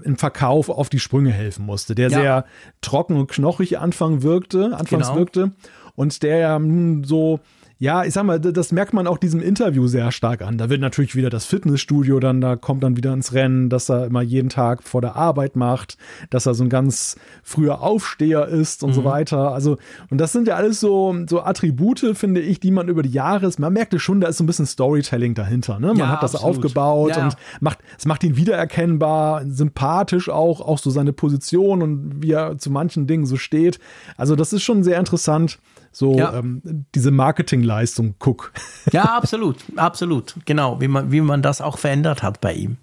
[0.04, 2.18] im Verkauf auf die Sprünge helfen musste, der Ja.
[2.20, 2.44] sehr
[2.80, 5.16] trocken und knochig Anfang wirkte, anfangs Genau.
[5.16, 5.52] wirkte
[5.94, 7.40] und der ja nun so
[7.80, 10.58] ja, ich sag mal, das merkt man auch diesem Interview sehr stark an.
[10.58, 14.06] Da wird natürlich wieder das Fitnessstudio dann, da kommt dann wieder ins Rennen, dass er
[14.06, 15.96] immer jeden Tag vor der Arbeit macht,
[16.30, 19.52] dass er so ein ganz früher Aufsteher ist und so weiter.
[19.52, 19.78] Also,
[20.10, 23.48] und das sind ja alles so, so Attribute, finde ich, die man über die Jahre,
[23.58, 25.78] man merkte schon, da ist so ein bisschen Storytelling dahinter.
[25.78, 25.88] Ne?
[25.88, 26.56] Man Ja, hat das absolut.
[26.56, 27.24] aufgebaut Ja.
[27.26, 32.58] und macht, es macht ihn wiedererkennbar, sympathisch auch, auch so seine Position und wie er
[32.58, 33.78] zu manchen Dingen so steht.
[34.16, 35.58] Also, das ist schon sehr interessant.
[35.98, 36.32] So Ja.
[36.38, 36.62] ähm,
[36.94, 38.52] diese Marketingleistung, guck.
[38.92, 40.36] Ja, absolut, absolut.
[40.44, 42.76] Genau, wie man, wie man das auch verändert hat bei ihm.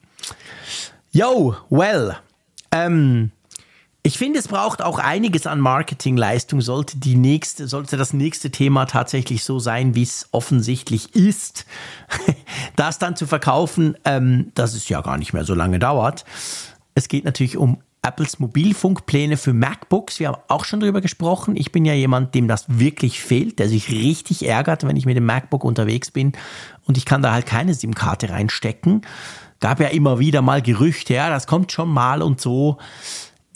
[1.12, 2.18] Yo, well.
[2.74, 3.32] Ähm,
[4.04, 8.84] ich finde, es braucht auch einiges an Marketingleistung, sollte die nächste, sollte das nächste Thema
[8.86, 11.66] tatsächlich so sein, wie es offensichtlich ist.
[12.76, 16.26] das dann zu verkaufen, ähm, dass es ja gar nicht mehr so lange dauert.
[16.96, 20.20] Es geht natürlich um Apples Mobilfunkpläne für MacBooks.
[20.20, 21.56] Wir haben auch schon drüber gesprochen.
[21.56, 25.18] Ich bin ja jemand, dem das wirklich fehlt, der sich richtig ärgert, wenn ich mit
[25.18, 26.34] dem MacBook unterwegs bin
[26.86, 29.02] und ich kann da halt keine SIM-Karte reinstecken.
[29.60, 32.78] Gab ja immer wieder mal Gerüchte, ja, das kommt schon mal und so.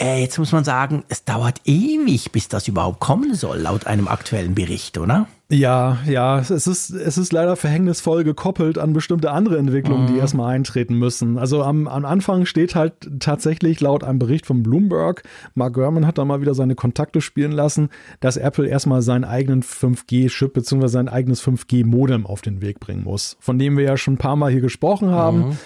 [0.01, 4.07] Äh, jetzt muss man sagen, es dauert ewig, bis das überhaupt kommen soll, laut einem
[4.07, 5.27] aktuellen Bericht, oder?
[5.51, 10.53] Ja, ja, es ist, es ist leider verhängnisvoll gekoppelt an bestimmte andere Entwicklungen, die erstmal
[10.53, 11.39] eintreten müssen.
[11.39, 15.23] Also am, am Anfang steht halt tatsächlich laut einem Bericht von Bloomberg,
[15.55, 17.89] Mark Gurman hat da mal wieder seine Kontakte spielen lassen,
[18.19, 20.87] dass Apple erstmal seinen eigenen 5G-Chip bzw.
[20.87, 24.35] sein eigenes 5G-Modem auf den Weg bringen muss, von dem wir ja schon ein paar
[24.35, 25.57] Mal hier gesprochen haben.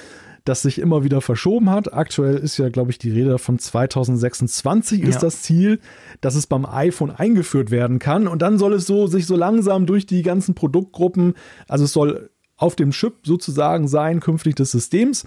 [0.46, 1.94] Das sich immer wieder verschoben hat.
[1.94, 5.22] Aktuell ist ja, glaube ich, die Rede von 2026 ist Ja.
[5.22, 5.80] das Ziel,
[6.22, 8.28] dass es beim iPhone eingeführt werden kann.
[8.28, 11.36] Und dann soll es so sich so langsam durch die ganzen Produktgruppen,
[11.68, 15.26] also es soll auf dem Chip sozusagen sein, künftig des Systems.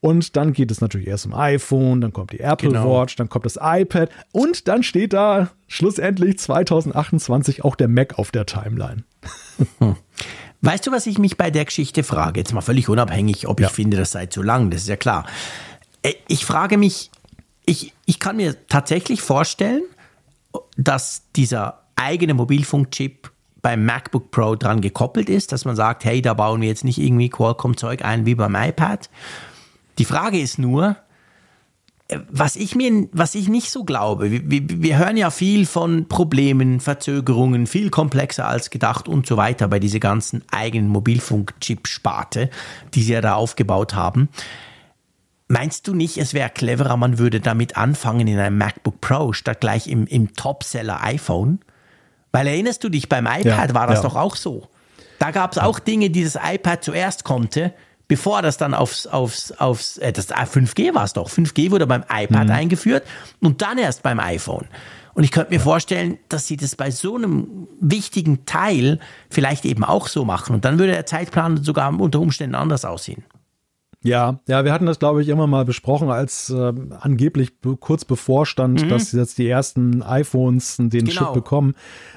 [0.00, 3.00] Und dann geht es natürlich erst um iPhone, dann kommt die Apple Genau.
[3.02, 8.30] Watch, dann kommt das iPad und dann steht da schlussendlich 2028 auch der Mac auf
[8.30, 9.02] der Timeline.
[10.60, 12.40] Weißt du, was ich mich bei der Geschichte frage?
[12.40, 13.68] Jetzt mal völlig unabhängig, ob Ja.
[13.68, 15.26] ich finde, das sei zu lang, das ist ja klar.
[16.02, 17.10] Äh, Ich frage mich,
[17.64, 19.82] ich, ich kann mir tatsächlich vorstellen,
[20.76, 23.30] dass dieser eigene Mobilfunkchip
[23.60, 26.98] beim MacBook Pro dran gekoppelt ist, dass man sagt, hey, da bauen wir jetzt nicht
[26.98, 29.10] irgendwie Qualcomm-Zeug ein wie beim iPad.
[29.98, 30.96] Die Frage ist nur,
[32.30, 36.80] was ich mir, was ich nicht so glaube, wir, wir, hören ja viel von Problemen,
[36.80, 42.48] Verzögerungen, viel komplexer als gedacht und so weiter bei dieser ganzen eigenen Mobilfunk-Chip-Sparte,
[42.94, 44.30] die sie ja da aufgebaut haben.
[45.48, 49.60] Meinst du nicht, es wäre cleverer, man würde damit anfangen in einem MacBook Pro statt
[49.60, 51.60] gleich im, im Topseller iPhone?
[52.32, 54.08] Weil erinnerst du dich, beim iPad Ja, war das ja.
[54.08, 54.68] doch auch so.
[55.18, 57.74] Da gab es auch Dinge, die das iPad zuerst konnte,
[58.08, 61.28] bevor das dann aufs, aufs, aufs äh, das 5G war es doch.
[61.30, 63.06] 5G wurde beim iPad eingeführt
[63.40, 64.66] und dann erst beim iPhone.
[65.14, 69.84] Und ich könnte mir vorstellen, dass sie das bei so einem wichtigen Teil vielleicht eben
[69.84, 70.54] auch so machen.
[70.54, 73.24] Und dann würde der Zeitplan sogar unter Umständen anders aussehen.
[74.04, 78.04] Ja, ja, wir hatten das, glaube ich, immer mal besprochen, als ähm, angeblich be kurz
[78.04, 80.90] bevorstand, dass jetzt die ersten iPhones den Mhm.
[80.90, 81.10] Genau.
[81.10, 81.74] Chip bekommen.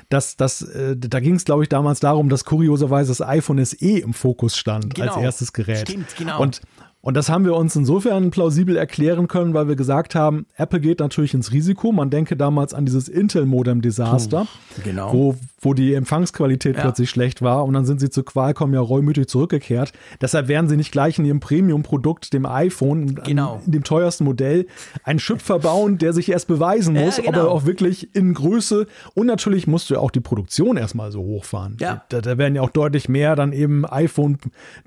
[0.10, 3.78] Das, das, äh, da ging es, glaube ich, damals darum, dass kurioserweise das iPhone SE
[3.98, 5.14] im Fokus stand Genau.
[5.14, 5.90] als erstes Gerät.
[5.90, 6.40] Stimmt, genau.
[6.42, 6.62] Und
[7.02, 11.00] und das haben wir uns insofern plausibel erklären können, weil wir gesagt haben, Apple geht
[11.00, 11.92] natürlich ins Risiko.
[11.92, 14.48] Man denke damals an dieses Intel-Modem-Desaster,
[14.84, 15.14] genau.
[15.14, 16.82] wo, wo die Empfangsqualität Ja.
[16.84, 19.94] plötzlich schlecht war und dann sind sie zu Qualcomm ja reumütig zurückgekehrt.
[20.22, 23.62] Deshalb werden sie nicht gleich in ihrem Premium-Produkt, dem iPhone, an- Genau.
[23.66, 24.68] in dem teuersten Modell,
[25.04, 27.38] einen Chip verbauen, der sich erst beweisen Ja, muss, ob genau.
[27.40, 31.22] er auch wirklich in Größe und natürlich musst du ja auch die Produktion erstmal so
[31.22, 31.78] hochfahren.
[31.80, 32.04] Ja.
[32.10, 34.38] Da, da werden ja auch deutlich mehr dann eben iPhone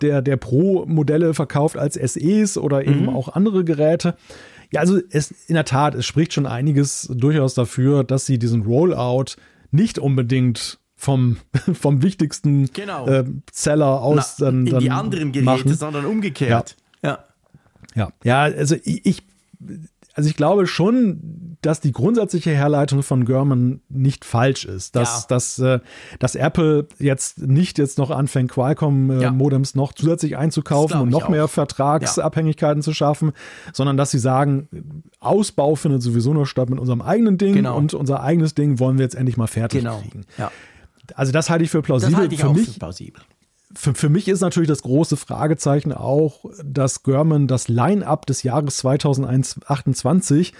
[0.00, 3.08] der, der Pro-Modelle verkauft als SEs oder eben Mhm.
[3.10, 4.16] auch andere Geräte.
[4.72, 8.62] Ja, also es in der Tat, es spricht schon einiges durchaus dafür, dass sie diesen
[8.62, 9.36] Rollout
[9.70, 11.36] nicht unbedingt vom,
[11.74, 13.06] vom wichtigsten Genau.
[13.06, 15.74] äh, Seller aus Na, dann, in dann die anderen Geräte, machen.
[15.74, 16.76] sondern umgekehrt.
[17.02, 17.24] Ja.
[17.94, 19.22] Ja, ja, also ich, ich-
[20.14, 25.26] also ich glaube schon, dass die grundsätzliche Herleitung von German nicht falsch ist, dass, Ja.
[25.28, 25.80] dass, äh,
[26.18, 28.54] dass Apple jetzt nicht jetzt noch anfängt, Ja.
[28.54, 31.48] Qualcomm-Modems noch zusätzlich einzukaufen Das und noch mehr.
[31.48, 33.32] Vertragsabhängigkeiten zu schaffen,
[33.72, 34.68] sondern dass sie sagen,
[35.20, 37.76] Ausbau findet sowieso nur statt mit unserem eigenen Ding Genau.
[37.76, 39.98] und unser eigenes Ding wollen wir jetzt endlich mal fertig Genau.
[40.00, 40.24] kriegen.
[40.38, 40.50] Ja.
[41.14, 42.16] Also das halte ich für Das plausibel.
[42.16, 43.22] halte ich für auch mich für plausibel.
[43.76, 48.76] Für, für mich ist natürlich das große Fragezeichen auch, dass German das Line-up des Jahres
[48.78, 50.52] 2028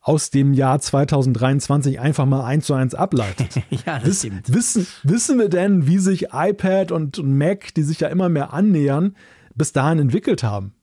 [0.00, 3.62] aus dem Jahr 2023 einfach mal eins zu eins ableitet.
[3.86, 4.52] Ja, das Wiss, stimmt.
[4.54, 9.16] wissen, wissen wir denn, wie sich iPad und Mac, die sich ja immer mehr annähern,
[9.54, 10.74] bis dahin entwickelt haben?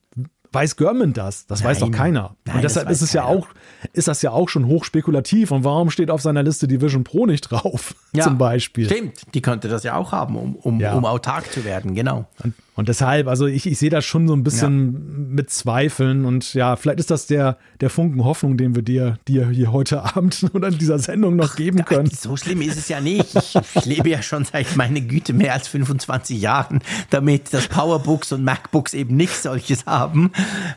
[0.52, 1.46] Weiß German das?
[1.46, 1.98] Das weiß doch Nein.
[1.98, 2.36] keiner.
[2.46, 3.40] Nein, und deshalb ist es ja keiner.
[3.40, 3.48] auch,
[3.94, 5.52] ist das ja auch schon hochspekulativ.
[5.52, 7.96] Und warum steht auf seiner Liste die Vision Pro nicht drauf?
[8.12, 8.86] Ja, Zum Beispiel.
[8.86, 10.96] Stimmt, die könnte das ja auch haben, um, um, Ja.
[10.96, 12.26] um autark zu werden, genau.
[12.44, 16.54] Und, und deshalb, also ich, ich sehe das schon so ein bisschen mit Zweifeln und
[16.54, 20.46] ja, vielleicht ist das der, der Funken Hoffnung, den wir dir, dir hier heute Abend
[20.54, 22.10] oder in dieser Sendung noch geben können.
[22.10, 23.36] So schlimm ist es ja nicht.
[23.36, 26.80] Ich, ich lebe ja schon seit, meine Güte, mehr als 25 Jahren
[27.10, 30.32] damit, dass Powerbooks und MacBooks eben nichts solches haben.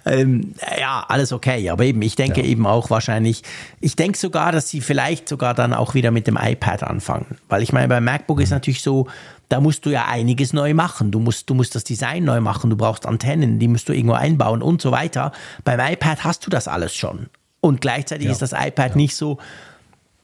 [0.04, 1.70] Ähm, ja, alles okay.
[1.70, 3.44] Aber eben, ich denke eben auch wahrscheinlich,
[3.80, 7.38] ich denke sogar, dass sie vielleicht sogar dann auch wieder mit dem iPad anfangen.
[7.48, 9.06] Weil ich meine, beim MacBook ist natürlich so,
[9.48, 11.10] da musst du ja einiges neu machen.
[11.10, 14.14] Du musst, du musst das Design neu machen, du brauchst Antennen, die musst du irgendwo
[14.14, 15.32] einbauen und so weiter.
[15.64, 17.28] Beim iPad hast du das alles schon.
[17.60, 19.38] Und gleichzeitig ist das iPad nicht so,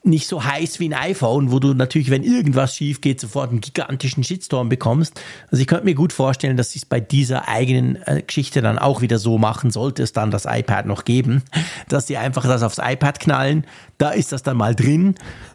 [0.02, 3.60] nicht so heiß wie ein iPhone, wo du natürlich, wenn irgendwas schief geht, sofort einen
[3.60, 5.20] gigantischen Shitstorm bekommst.
[5.50, 8.78] Also ich könnte mir gut vorstellen, dass sie es bei dieser eigenen äh, Geschichte dann
[8.78, 11.42] auch wieder so machen, sollte es dann das iPad noch geben,
[11.88, 13.66] dass sie einfach das aufs iPad knallen,
[13.98, 15.14] da ist das dann mal drin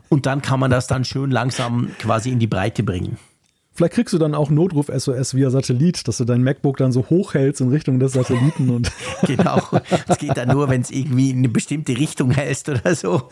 [0.09, 3.17] und dann kann man das dann schön langsam quasi in die Breite bringen.
[3.75, 7.59] Vielleicht kriegst du dann auch Notruf-SOS via Satellit, dass du dein MacBook dann so hochhältst
[7.61, 8.91] in Richtung des Satelliten und
[9.23, 9.61] Genau.
[10.07, 13.29] Das geht dann nur, wenn es irgendwie in eine bestimmte Richtung hältst oder so.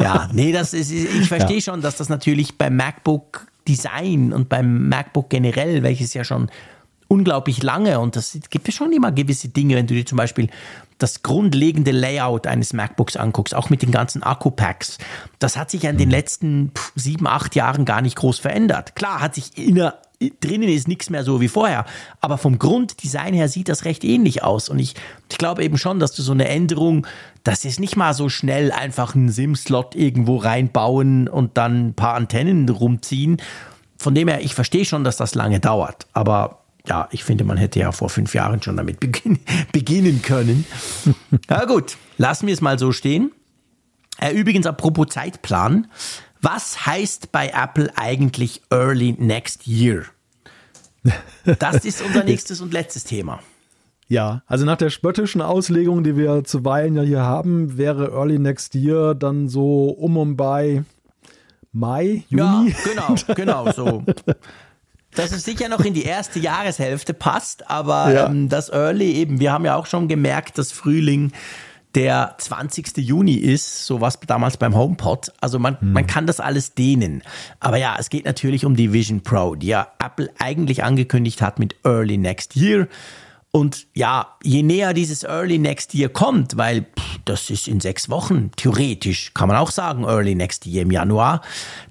[0.00, 4.88] Ja, nee, das ist, ich verstehe schon, dass das natürlich beim MacBook Design und beim
[4.88, 6.50] MacBook generell, welches ja schon
[7.06, 10.48] unglaublich lange und das gibt es schon immer gewisse Dinge, wenn du dir zum Beispiel
[11.02, 14.98] das grundlegende Layout eines MacBooks anguckst, auch mit den ganzen Akku-Packs,
[15.38, 18.94] das hat sich ja in den letzten pff, sieben, acht Jahren gar nicht groß verändert.
[18.94, 19.94] Klar, hat sich inner,
[20.40, 21.86] drinnen ist nichts mehr so wie vorher,
[22.20, 24.94] aber vom Grunddesign her sieht das recht ähnlich aus und ich,
[25.30, 27.06] ich glaube eben schon, dass du so eine Änderung,
[27.42, 32.14] das ist nicht mal so schnell einfach einen SIM-Slot irgendwo reinbauen und dann ein paar
[32.14, 33.40] Antennen rumziehen.
[33.96, 37.56] Von dem her, ich verstehe schon, dass das lange dauert, aber ja, ich finde, man
[37.56, 39.38] hätte ja vor fünf Jahren schon damit beginn
[39.72, 40.64] beginnen können.
[41.48, 43.32] Na gut, lassen wir es mal so stehen.
[44.18, 45.86] Äh, übrigens, apropos Zeitplan.
[46.42, 50.04] Was heißt bei Apple eigentlich Early Next Year?
[51.58, 53.40] Das ist unser nächstes und letztes Thema.
[54.08, 58.74] Ja, also nach der spöttischen Auslegung, die wir zuweilen ja hier haben, wäre Early Next
[58.74, 60.82] Year dann so um und bei
[61.72, 62.70] Mai, Juni.
[62.70, 64.04] Ja, genau, genau so.
[65.14, 68.26] Dass es sicher noch in die erste Jahreshälfte passt, aber ja.
[68.26, 71.32] ähm, das Early eben, wir haben ja auch schon gemerkt, dass Frühling
[71.94, 72.98] der 20.
[72.98, 75.32] Juni ist, so was damals beim HomePod.
[75.40, 75.92] Also man, hm.
[75.92, 77.22] man kann das alles dehnen.
[77.58, 81.58] Aber ja, es geht natürlich um die Vision Pro, die ja Apple eigentlich angekündigt hat
[81.58, 82.86] mit Early Next Year.
[83.52, 88.08] Und ja, je näher dieses Early Next Year kommt, weil pff, das ist in sechs
[88.08, 91.42] Wochen, theoretisch kann man auch sagen, Early Next Year im Januar,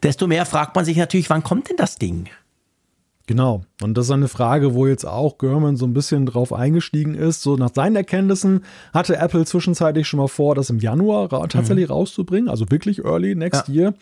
[0.02, 2.30] desto mehr fragt man sich natürlich, wann kommt denn das Ding?
[3.30, 3.62] Genau.
[3.84, 7.44] Und das ist eine Frage, wo jetzt auch Gurman so ein bisschen drauf eingestiegen ist.
[7.44, 8.62] So nach seinen Erkenntnissen
[8.92, 11.94] hatte Apple zwischenzeitlich schon mal vor, das im Januar ra tatsächlich mhm.
[11.94, 13.74] rauszubringen, also wirklich early next ja.
[13.76, 13.94] year.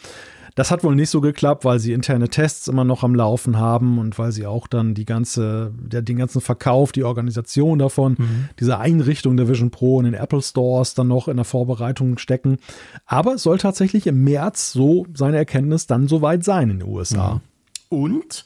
[0.56, 4.00] Das hat wohl nicht so geklappt, weil sie interne Tests immer noch am Laufen haben
[4.00, 8.50] und weil sie auch dann die ganze, der, den ganzen Verkauf, die Organisation davon, mhm.
[8.62, 12.60] diese Einrichtung der Vision Pro in den Apple Stores dann noch in der Vorbereitung stecken.
[13.06, 17.34] Aber es soll tatsächlich im März, so seine Erkenntnis, dann soweit sein in den USA.
[17.34, 17.42] Mhm.
[17.90, 18.46] Und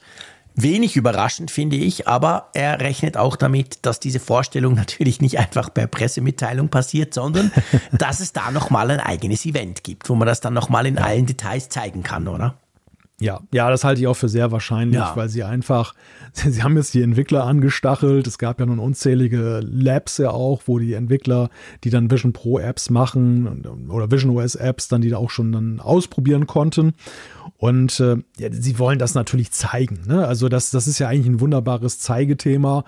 [0.55, 5.73] Wenig überraschend finde ich, aber er rechnet auch damit, dass diese Vorstellung natürlich nicht einfach
[5.73, 7.51] per Pressemitteilung passiert, sondern
[7.91, 11.25] dass es da nochmal ein eigenes Event gibt, wo man das dann nochmal in allen
[11.25, 12.55] Details zeigen kann, oder?
[13.21, 15.15] Ja, ja, das halte ich auch für sehr wahrscheinlich, ja.
[15.15, 15.93] weil sie einfach,
[16.33, 18.25] sie haben jetzt die Entwickler angestachelt.
[18.25, 21.49] Es gab ja nun unzählige Labs ja auch, wo die Entwickler,
[21.83, 25.51] die dann Vision Pro Apps machen oder Vision OS Apps, dann die da auch schon
[25.51, 26.95] dann ausprobieren konnten.
[27.61, 29.99] Und äh, ja, sie wollen das natürlich zeigen.
[30.07, 30.25] Ne?
[30.25, 32.85] Also das, das ist ja eigentlich ein wunderbares Zeigethema.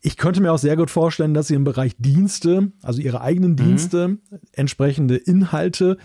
[0.00, 3.52] Ich könnte mir auch sehr gut vorstellen, dass sie im Bereich Dienste, also ihre eigenen
[3.52, 3.56] mhm.
[3.56, 4.18] Dienste, mhm.
[4.50, 5.96] entsprechende Inhalte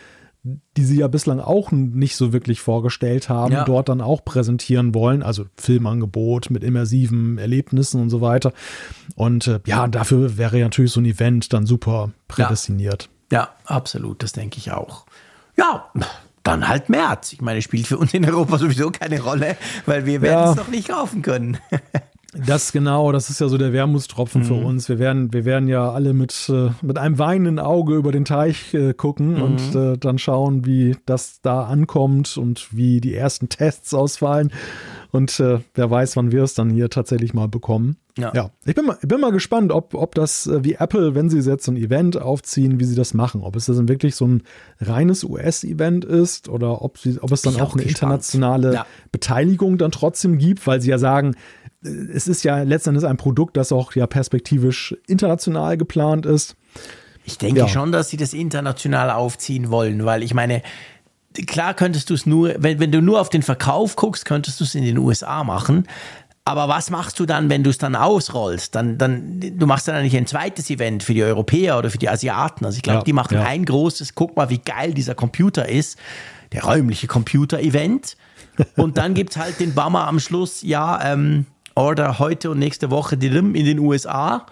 [0.78, 3.64] die sie ja bislang auch nicht so wirklich vorgestellt haben, ja.
[3.64, 5.24] dort dann auch präsentieren wollen.
[5.24, 8.54] Also Filmangebot mit immersiven Erlebnissen und so weiter.
[9.16, 13.10] Und äh, ja, dafür wäre ja natürlich so ein Event dann super prädestiniert.
[13.32, 15.08] Ja, ja absolut, das denke ich auch.
[15.58, 15.92] Ja,
[16.46, 17.34] dann halt März.
[17.34, 20.70] Ich meine, spielt für uns in Europa sowieso keine Rolle, weil wir werden es noch
[20.70, 21.58] nicht kaufen können.
[22.46, 24.46] Das genau, das ist ja so der Wermutstropfen mhm.
[24.46, 24.90] für uns.
[24.90, 28.74] Wir werden, wir werden ja alle mit, äh, mit einem weinenden Auge über den Teich
[28.74, 29.42] äh, gucken mhm.
[29.42, 34.52] und äh, dann schauen, wie das da ankommt und wie die ersten Tests ausfallen.
[35.16, 37.96] Und äh, wer weiß, wann wir es dann hier tatsächlich mal bekommen.
[38.18, 38.34] Ja.
[38.36, 38.52] ja.
[38.66, 41.64] Ich bin mal, bin mal gespannt, ob, ob das äh, wie Apple, wenn sie jetzt
[41.64, 43.42] so ein Event aufziehen, wie sie das machen.
[43.42, 44.44] Ob es dann wirklich so ein
[44.82, 48.86] reines US-Event ist oder ob, sie, ob es dann auch, auch eine internationale ja.
[49.14, 51.36] Beteiligung dann trotzdem gibt, weil sie ja sagen,
[51.82, 56.58] es ist ja letztendlich ein Produkt, das auch ja perspektivisch international geplant ist.
[57.24, 57.68] Ich denke ja.
[57.70, 60.62] schon, dass sie das international aufziehen wollen, weil ich meine,
[61.48, 64.64] klar könntest du es nur, wenn, wenn du nur auf den Verkauf guckst, könntest du
[64.64, 65.88] es in den USA machen.
[66.48, 68.76] Aber was machst du dann, wenn du es dann ausrollst?
[68.76, 72.08] Dann, dann, du machst dann eigentlich ein zweites Event für die Europäer oder für die
[72.08, 72.66] Asiaten.
[72.66, 73.44] Also ich glaube, ja, die machen ja.
[73.46, 75.98] ein großes, guck mal, wie geil dieser Computer ist.
[76.52, 78.16] Der räumliche Computer-Event.
[78.78, 82.90] Und dann gibt es halt den Bummer am Schluss, ja, ähm, Order heute und nächste
[82.90, 84.46] Woche in den USA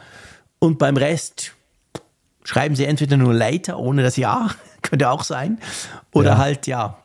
[0.60, 1.54] und beim Rest
[2.44, 4.50] schreiben sie entweder nur later ohne das Ja,
[4.84, 5.60] könnte auch sein,
[6.12, 6.38] oder ja.
[6.38, 6.98] halt ja,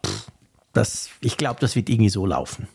[0.73, 2.69] das, ich glaube, das wird irgendwie so laufen.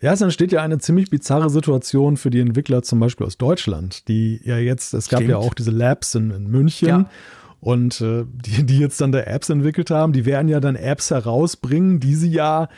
[0.00, 4.06] Ja, es entsteht ja eine ziemlich bizarre Situation für die Entwickler zum Beispiel aus Deutschland,
[4.08, 5.30] die ja jetzt, es gab Stimmt.
[5.30, 6.88] ja auch diese Labs in, in München.
[6.88, 7.10] Ja.
[7.60, 11.10] Und äh, die, die jetzt dann da Apps entwickelt haben, die werden ja dann Apps
[11.10, 12.68] herausbringen, die sie ja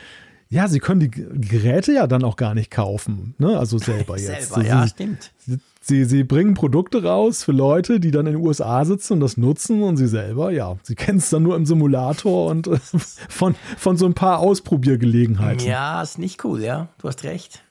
[0.49, 3.59] ja, sie können die Geräte ja dann auch gar nicht kaufen, ne?
[3.59, 4.53] Also selber jetzt.
[4.53, 5.31] selber, sie, ja, stimmt.
[5.87, 9.37] Sie, sie bringen Produkte raus für Leute, die dann in den USA sitzen und das
[9.37, 12.77] nutzen und sie selber, ja, sie kennen es dann nur im Simulator und äh,
[13.29, 15.65] von, von so ein paar Ausprobiergelegenheiten.
[15.65, 17.63] Ja, ist nicht cool, ja, du hast recht.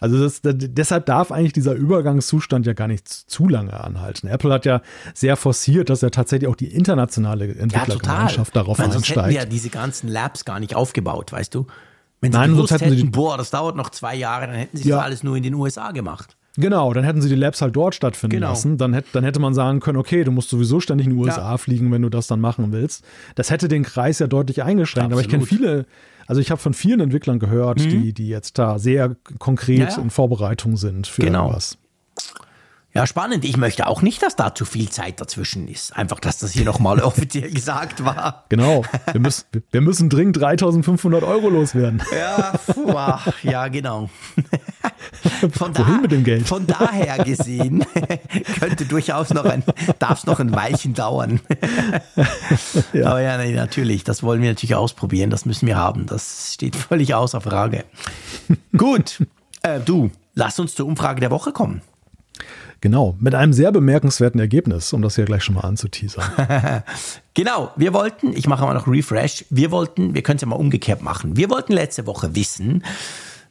[0.00, 4.26] Also das, das, deshalb darf eigentlich dieser Übergangszustand ja gar nicht zu lange anhalten.
[4.26, 4.82] Apple hat ja
[5.14, 9.14] sehr forciert, dass er tatsächlich auch die internationale Entwicklergemeinschaft ja, darauf meine, einsteigt.
[9.14, 11.68] Sonst hätten ja diese ganzen Labs gar nicht aufgebaut, weißt du?
[12.20, 14.76] Wenn sie Nein, sonst hätten, hätten sie boah, das dauert noch zwei Jahre, dann hätten
[14.76, 14.96] sie ja.
[14.96, 16.36] das alles nur in den USA gemacht.
[16.56, 18.50] Genau, dann hätten sie die Labs halt dort stattfinden genau.
[18.50, 18.76] lassen.
[18.76, 21.52] Dann hätte, dann hätte man sagen können, okay, du musst sowieso ständig in die USA
[21.52, 21.56] ja.
[21.56, 23.04] fliegen, wenn du das dann machen willst.
[23.36, 25.12] Das hätte den Kreis ja deutlich eingeschränkt.
[25.12, 25.32] Absolut.
[25.32, 25.86] Aber ich kenne viele
[26.26, 27.88] also ich habe von vielen Entwicklern gehört, mhm.
[27.90, 29.98] die, die jetzt da sehr konkret ja, ja.
[29.98, 31.46] in Vorbereitung sind für genau.
[31.46, 31.78] irgendwas.
[32.94, 33.46] Ja, spannend.
[33.46, 35.96] Ich möchte auch nicht, dass da zu viel Zeit dazwischen ist.
[35.96, 38.44] Einfach, dass das hier nochmal offiziell gesagt war.
[38.50, 38.84] Genau.
[39.10, 42.02] Wir müssen, wir müssen dringend 3500 Euro loswerden.
[42.14, 42.94] Ja, puh,
[43.42, 44.10] ja genau.
[45.52, 46.46] Von, da, mit dem Geld?
[46.46, 47.84] von daher gesehen
[48.60, 49.64] könnte durchaus noch ein,
[49.98, 51.40] darf es noch ein Weilchen dauern.
[52.92, 53.06] ja.
[53.06, 55.30] Aber ja, natürlich, das wollen wir natürlich ausprobieren.
[55.30, 56.06] Das müssen wir haben.
[56.06, 57.84] Das steht völlig außer Frage.
[58.76, 59.26] Gut.
[59.62, 61.82] Äh, du, lass uns zur Umfrage der Woche kommen.
[62.82, 66.82] Genau, mit einem sehr bemerkenswerten Ergebnis, um das hier gleich schon mal anzuteasern.
[67.34, 70.56] genau, wir wollten, ich mache mal noch Refresh, wir wollten, wir können es ja mal
[70.56, 71.36] umgekehrt machen.
[71.36, 72.82] Wir wollten letzte Woche wissen,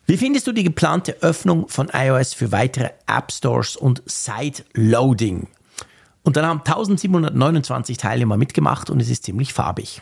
[0.05, 5.47] wie findest du die geplante Öffnung von iOS für weitere App Stores und Side-Loading?
[6.23, 10.01] Und dann haben 1729 Teilnehmer mitgemacht und es ist ziemlich farbig.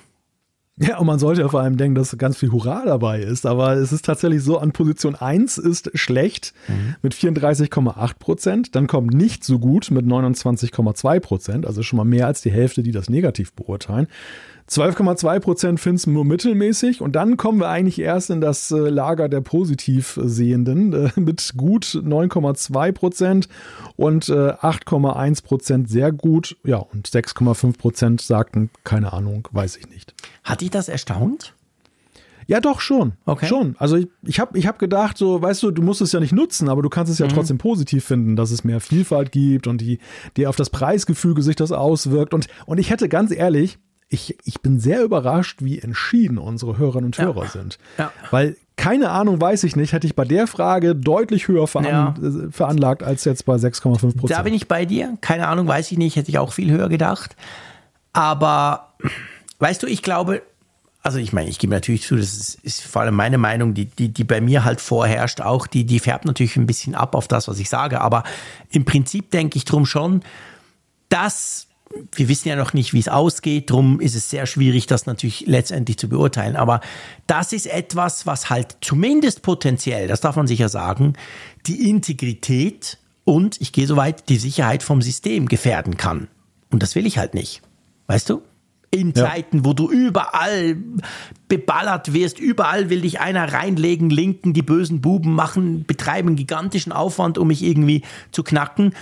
[0.88, 3.46] Ja, und man sollte ja vor allem denken, dass ganz viel Hurra dabei ist.
[3.46, 6.96] Aber es ist tatsächlich so, an Position 1 ist schlecht mhm.
[7.02, 8.76] mit 34,8 Prozent.
[8.76, 11.68] Dann kommt nicht so gut mit 29,2 Prozent.
[11.68, 14.08] Also schon mal mehr als die Hälfte, die das negativ beurteilen.
[14.70, 18.78] 12,2 Prozent finden es nur mittelmäßig und dann kommen wir eigentlich erst in das äh,
[18.78, 23.50] Lager der Positivsehenden äh, mit gut 9,2 Prozent
[23.96, 29.90] und 8,1 äh, Prozent sehr gut, ja, und 6,5 Prozent sagten, keine Ahnung, weiß ich
[29.90, 30.14] nicht.
[30.44, 31.56] Hat dich das erstaunt?
[32.50, 33.14] Ja, doch schon.
[33.26, 33.46] Okay.
[33.46, 33.76] Schon.
[33.78, 36.34] Also ich, ich habe ich hab gedacht, so, weißt du, du musst es ja nicht
[36.34, 37.32] nutzen, aber du kannst es ja mhm.
[37.32, 40.00] trotzdem positiv finden, dass es mehr Vielfalt gibt und die,
[40.36, 42.34] die auf das Preisgefüge sich das auswirkt.
[42.34, 43.78] Und, und ich hätte ganz ehrlich,
[44.10, 47.50] ich, ich bin sehr überrascht, wie entschieden unsere Hörerinnen und Hörer ja.
[47.50, 47.78] sind.
[47.98, 48.12] Ja.
[48.32, 52.16] Weil keine Ahnung, weiß ich nicht, hätte ich bei der Frage deutlich höher veran ja.
[52.22, 54.32] Äh, veranlagt als jetzt bei 6,5 Prozent.
[54.32, 55.18] Da bin ich bei dir.
[55.20, 57.36] Keine Ahnung, weiß ich nicht, hätte ich auch viel höher gedacht.
[58.14, 58.94] Aber
[59.60, 60.42] weißt du, ich glaube,
[61.04, 63.86] also ich meine, ich gebe natürlich zu, das ist, ist, vor allem meine Meinung, die,
[63.86, 67.28] die, die bei mir halt vorherrscht, auch die, die färbt natürlich ein bisschen ab auf
[67.28, 68.00] das, was ich sage.
[68.00, 68.24] Aber
[68.72, 70.22] im Prinzip denke ich drum schon,
[71.10, 71.68] dass
[72.14, 75.46] wir wissen ja noch nicht, wie es ausgeht, darum ist es sehr schwierig, das natürlich
[75.48, 76.56] letztendlich zu beurteilen.
[76.56, 76.82] Aber
[77.28, 81.14] das ist etwas, was halt zumindest potenziell, das darf man sicher sagen,
[81.66, 86.28] die Integrität und, ich gehe so weit, die Sicherheit vom System gefährden kann.
[86.72, 87.62] Und das will ich halt nicht.
[88.08, 88.42] Weißt du?
[88.92, 89.26] In ja.
[89.26, 90.78] Zeiten, wo du überall
[91.48, 97.38] beballert wirst, überall will dich einer reinlegen, linken, die bösen Buben machen, betreiben gigantischen Aufwand,
[97.38, 98.96] um mich irgendwie zu knacken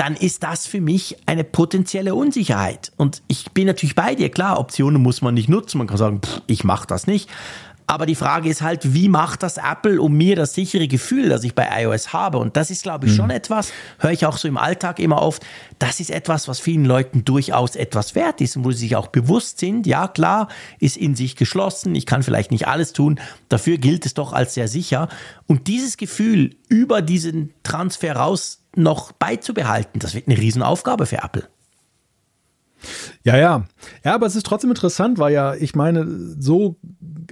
[0.00, 2.90] dann ist das für mich eine potenzielle Unsicherheit.
[2.96, 5.76] Und ich bin natürlich bei dir, klar, Optionen muss man nicht nutzen.
[5.76, 7.28] Man kann sagen, pff, ich mache das nicht.
[7.86, 11.44] Aber die Frage ist halt, wie macht das Apple, um mir das sichere Gefühl, das
[11.44, 12.38] ich bei iOS habe?
[12.38, 13.32] Und das ist, glaube ich, schon mhm.
[13.32, 15.44] etwas, höre ich auch so im Alltag immer oft,
[15.78, 19.08] das ist etwas, was vielen Leuten durchaus etwas wert ist und wo sie sich auch
[19.08, 20.48] bewusst sind, ja klar,
[20.78, 23.20] ist in sich geschlossen, ich kann vielleicht nicht alles tun,
[23.50, 25.08] dafür gilt es doch als sehr sicher.
[25.46, 31.48] Und dieses Gefühl über diesen Transfer raus noch beizubehalten, das wird eine Riesenaufgabe für Apple.
[33.24, 33.66] Ja, ja.
[34.04, 36.06] Ja, aber es ist trotzdem interessant, weil ja, ich meine,
[36.38, 36.76] so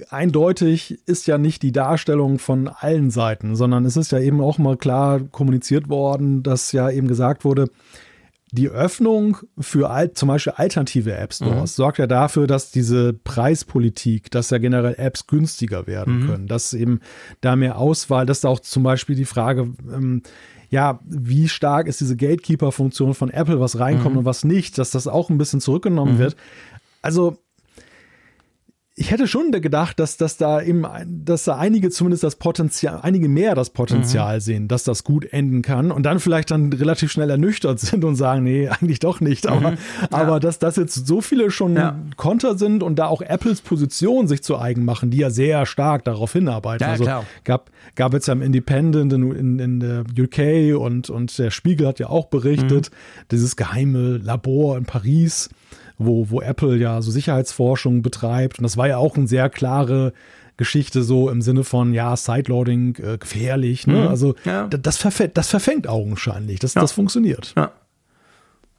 [0.09, 4.57] eindeutig ist ja nicht die Darstellung von allen Seiten, sondern es ist ja eben auch
[4.57, 7.69] mal klar kommuniziert worden, dass ja eben gesagt wurde,
[8.51, 11.81] die Öffnung für alt, zum Beispiel alternative App Stores mhm.
[11.81, 16.27] sorgt ja dafür, dass diese Preispolitik, dass ja generell Apps günstiger werden mhm.
[16.27, 16.99] können, dass eben
[17.41, 20.23] da mehr Auswahl, dass da auch zum Beispiel die Frage, ähm,
[20.69, 24.19] ja, wie stark ist diese Gatekeeper-Funktion von Apple, was reinkommt mhm.
[24.19, 26.19] und was nicht, dass das auch ein bisschen zurückgenommen mhm.
[26.19, 26.35] wird.
[27.01, 27.37] Also
[28.99, 33.29] ich hätte schon gedacht, dass, dass da eben, dass da einige zumindest das Potenzial, einige
[33.29, 34.41] mehr das Potenzial mhm.
[34.41, 38.17] sehen, dass das gut enden kann und dann vielleicht dann relativ schnell ernüchtert sind und
[38.17, 39.47] sagen, nee, eigentlich doch nicht.
[39.47, 39.77] Aber, mhm.
[40.01, 40.07] ja.
[40.11, 41.97] aber dass das jetzt so viele schon ja.
[42.17, 46.03] Konter sind und da auch Apples Position sich zu eigen machen, die ja sehr stark
[46.03, 46.85] darauf hinarbeiten.
[46.85, 47.25] Ja, also klar.
[47.45, 51.87] gab, gab jetzt ja im Independent in, in, in der UK und, und der Spiegel
[51.87, 53.25] hat ja auch berichtet, mhm.
[53.31, 55.49] dieses geheime Labor in Paris
[55.99, 58.57] wo, wo Apple ja so Sicherheitsforschung betreibt.
[58.57, 60.13] Und das war ja auch eine sehr klare
[60.57, 63.87] Geschichte, so im Sinne von, ja, Sideloading äh, gefährlich.
[63.87, 64.01] Ne?
[64.01, 64.07] Mhm.
[64.09, 64.67] Also ja.
[64.67, 66.59] das, verfängt, das verfängt augenscheinlich.
[66.59, 66.81] Das, ja.
[66.81, 67.53] das funktioniert.
[67.55, 67.71] Ja,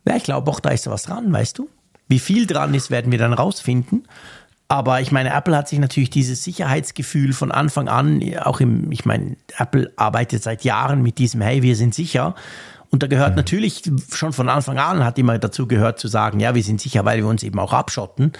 [0.06, 1.68] ja ich glaube auch, da ist was dran, weißt du?
[2.06, 4.06] Wie viel dran ist, werden wir dann rausfinden.
[4.68, 9.04] Aber ich meine, Apple hat sich natürlich dieses Sicherheitsgefühl von Anfang an, auch im, ich
[9.04, 12.34] meine, Apple arbeitet seit Jahren mit diesem, hey, wir sind sicher.
[12.90, 13.36] Und da gehört mhm.
[13.36, 17.04] natürlich schon von Anfang an, hat immer dazu gehört zu sagen, ja, wir sind sicher,
[17.04, 18.32] weil wir uns eben auch abschotten.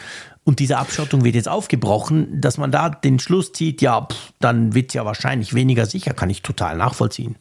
[0.43, 4.75] Und diese Abschottung wird jetzt aufgebrochen, dass man da den Schluss zieht, ja, pff, dann
[4.75, 7.37] wird es ja wahrscheinlich weniger sicher, kann ich total nachvollziehen.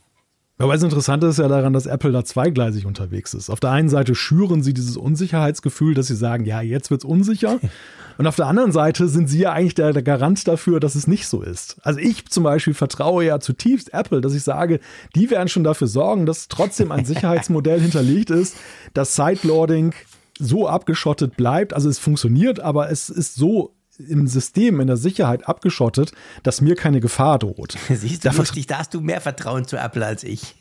[0.61, 3.49] Aber das Interessante ist ja daran, dass Apple da zweigleisig unterwegs ist.
[3.49, 7.59] Auf der einen Seite schüren sie dieses Unsicherheitsgefühl, dass sie sagen, ja, jetzt wird's unsicher.
[8.17, 11.07] Und auf der anderen Seite sind sie ja eigentlich der, der, Garant dafür, dass es
[11.07, 11.77] nicht so ist.
[11.83, 14.81] Also ich zum Beispiel vertraue ja zutiefst Apple, dass ich sage,
[15.15, 18.57] die werden schon dafür sorgen, dass trotzdem ein Sicherheitsmodell hinterlegt ist,
[18.93, 19.93] dass Sideloading
[20.37, 21.73] so abgeschottet bleibt.
[21.73, 23.73] Also es funktioniert, aber es ist so
[24.07, 26.11] im System, in der Sicherheit abgeschottet,
[26.43, 27.75] dass mir keine Gefahr droht.
[27.89, 30.55] Siehst du, da, lustig, da hast du mehr Vertrauen zu Apple als ich.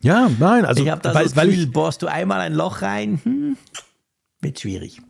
[0.00, 2.82] ja, nein, also ich habe da weil, so das Gefühl, bohrst du einmal ein Loch
[2.82, 3.56] rein, hm,
[4.40, 5.00] wird schwierig.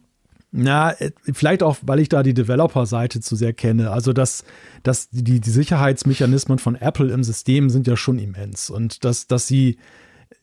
[0.53, 3.91] Na, äh, vielleicht auch, weil ich da die Developer-Seite zu sehr kenne.
[3.91, 4.45] Also, dass,
[4.83, 8.71] dass die, die Sicherheitsmechanismen von Apple im System sind ja schon immens.
[8.71, 9.77] Und dass, dass sie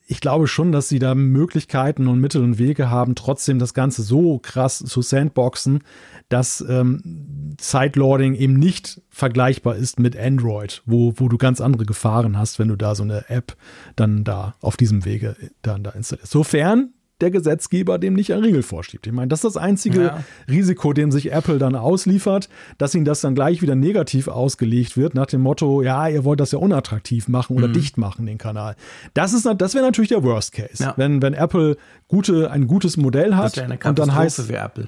[0.05, 4.03] ich glaube schon, dass sie da Möglichkeiten und Mittel und Wege haben, trotzdem das Ganze
[4.03, 5.83] so krass zu sandboxen,
[6.29, 12.37] dass ähm, Sideloading eben nicht vergleichbar ist mit Android, wo, wo du ganz andere Gefahren
[12.37, 13.55] hast, wenn du da so eine App
[13.95, 16.31] dann da auf diesem Wege dann da installierst.
[16.31, 19.07] Sofern der Gesetzgeber dem nicht ein Riegel vorschiebt.
[19.07, 20.23] Ich meine, das ist das einzige ja.
[20.49, 25.15] Risiko, dem sich Apple dann ausliefert, dass ihnen das dann gleich wieder negativ ausgelegt wird,
[25.15, 27.73] nach dem Motto, ja, ihr wollt das ja unattraktiv machen oder mhm.
[27.73, 28.75] dicht machen, den Kanal.
[29.13, 30.83] Das ist, das wäre natürlich der Worst Case.
[30.83, 30.93] Ja.
[30.97, 31.77] Wenn, wenn Apple
[32.07, 34.87] gute, ein gutes Modell hat und dann heißt, für Apple.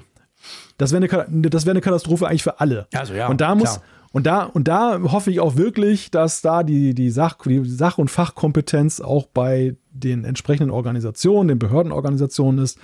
[0.78, 2.86] Das wäre eine, das eine Katastrophe eigentlich für alle.
[2.92, 3.82] Also ja, und da muss, klar.
[4.12, 7.98] Und da, und da hoffe ich auch wirklich, dass da die, die, Sach, die Sach-
[7.98, 12.78] und Fachkompetenz auch bei den entsprechenden Organisationen, den Behördenorganisationen ist,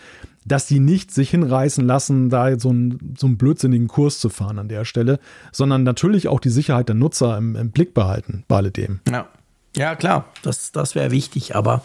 [0.44, 4.58] dass die nicht sich hinreißen lassen, da so einen, so einen blödsinnigen Kurs zu fahren
[4.58, 5.20] an der Stelle,
[5.52, 9.00] sondern natürlich auch die Sicherheit der Nutzer im, im Blick behalten bei alledem.
[9.08, 9.28] Ja.
[9.74, 11.56] Ja, klar, das, das wäre wichtig.
[11.56, 11.82] Aber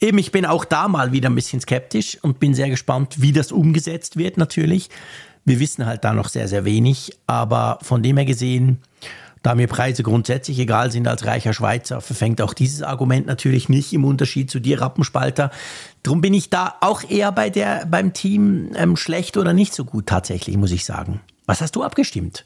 [0.00, 3.32] eben, ich bin auch da mal wieder ein bisschen skeptisch und bin sehr gespannt, wie
[3.32, 4.88] das umgesetzt wird, natürlich.
[5.44, 8.78] Wir wissen halt da noch sehr, sehr wenig, aber von dem her gesehen,
[9.46, 13.92] da mir Preise grundsätzlich egal sind als reicher Schweizer, verfängt auch dieses Argument natürlich nicht
[13.92, 15.52] im Unterschied zu dir, Rappenspalter.
[16.02, 19.84] Drum bin ich da auch eher bei der, beim Team ähm, schlecht oder nicht so
[19.84, 21.20] gut tatsächlich, muss ich sagen.
[21.46, 22.44] Was hast du abgestimmt?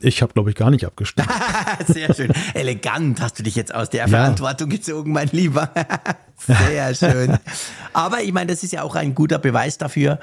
[0.00, 1.28] Ich habe, glaube ich, gar nicht abgestimmt.
[1.86, 2.32] Sehr schön.
[2.54, 4.08] Elegant hast du dich jetzt aus der ja.
[4.08, 5.68] Verantwortung gezogen, mein Lieber.
[6.38, 7.36] Sehr schön.
[7.92, 10.18] Aber ich meine, das ist ja auch ein guter Beweis dafür,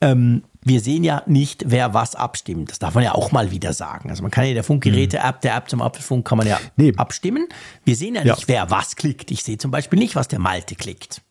[0.00, 2.70] ähm, wir sehen ja nicht, wer was abstimmt.
[2.70, 4.10] Das darf man ja auch mal wieder sagen.
[4.10, 6.92] Also man kann ja der Funkgeräte-App, der App zum Apfelfunk kann man ja nee.
[6.96, 7.48] abstimmen.
[7.84, 9.30] Wir sehen ja, ja nicht, wer was klickt.
[9.30, 11.22] Ich sehe zum Beispiel nicht, was der Malte klickt.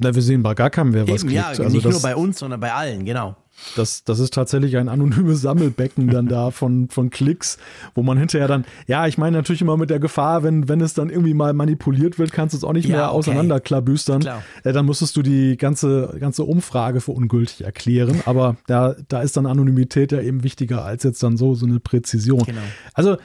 [0.00, 1.34] Na, wir sehen bei gar keinem, wer Eben, was klickt.
[1.34, 3.36] Ja, also nicht nur bei uns, sondern bei allen, genau.
[3.76, 7.58] Das, das ist tatsächlich ein anonymes Sammelbecken dann da von, von Klicks,
[7.94, 10.94] wo man hinterher dann, ja, ich meine natürlich immer mit der Gefahr, wenn, wenn es
[10.94, 13.16] dann irgendwie mal manipuliert wird, kannst du es auch nicht ja, mehr okay.
[13.16, 14.26] auseinanderklabüstern.
[14.62, 18.22] Äh, dann musstest du die ganze, ganze Umfrage für ungültig erklären.
[18.26, 21.80] Aber da, da ist dann Anonymität ja eben wichtiger als jetzt dann so, so eine
[21.80, 22.44] Präzision.
[22.44, 22.60] Genau.
[22.92, 23.16] Also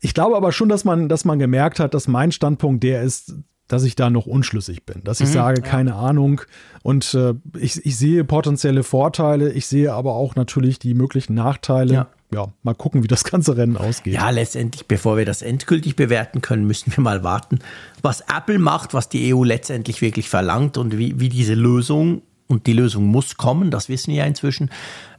[0.00, 3.34] ich glaube aber schon, dass man, dass man gemerkt hat, dass mein Standpunkt der ist,
[3.68, 5.98] dass ich da noch unschlüssig bin, dass ich mhm, sage, keine ja.
[5.98, 6.40] Ahnung.
[6.82, 11.94] Und äh, ich, ich sehe potenzielle Vorteile, ich sehe aber auch natürlich die möglichen Nachteile.
[11.94, 12.06] Ja.
[12.32, 12.52] ja.
[12.62, 14.14] mal gucken, wie das ganze Rennen ausgeht.
[14.14, 17.58] Ja, letztendlich, bevor wir das endgültig bewerten können, müssen wir mal warten,
[18.02, 22.66] was Apple macht, was die EU letztendlich wirklich verlangt und wie, wie diese Lösung, und
[22.66, 24.70] die Lösung muss kommen, das wissen wir ja inzwischen,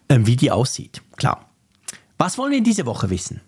[0.08, 1.02] äh, wie die aussieht.
[1.16, 1.46] Klar.
[2.18, 3.42] Was wollen wir in dieser Woche wissen?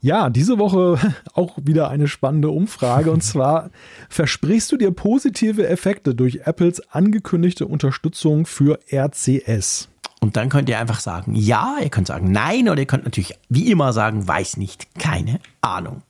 [0.00, 0.98] Ja, diese Woche
[1.34, 3.10] auch wieder eine spannende Umfrage.
[3.10, 3.70] Und zwar,
[4.08, 9.88] versprichst du dir positive Effekte durch Apples angekündigte Unterstützung für RCS?
[10.20, 13.34] Und dann könnt ihr einfach sagen, ja, ihr könnt sagen nein oder ihr könnt natürlich
[13.48, 16.02] wie immer sagen, weiß nicht, keine Ahnung.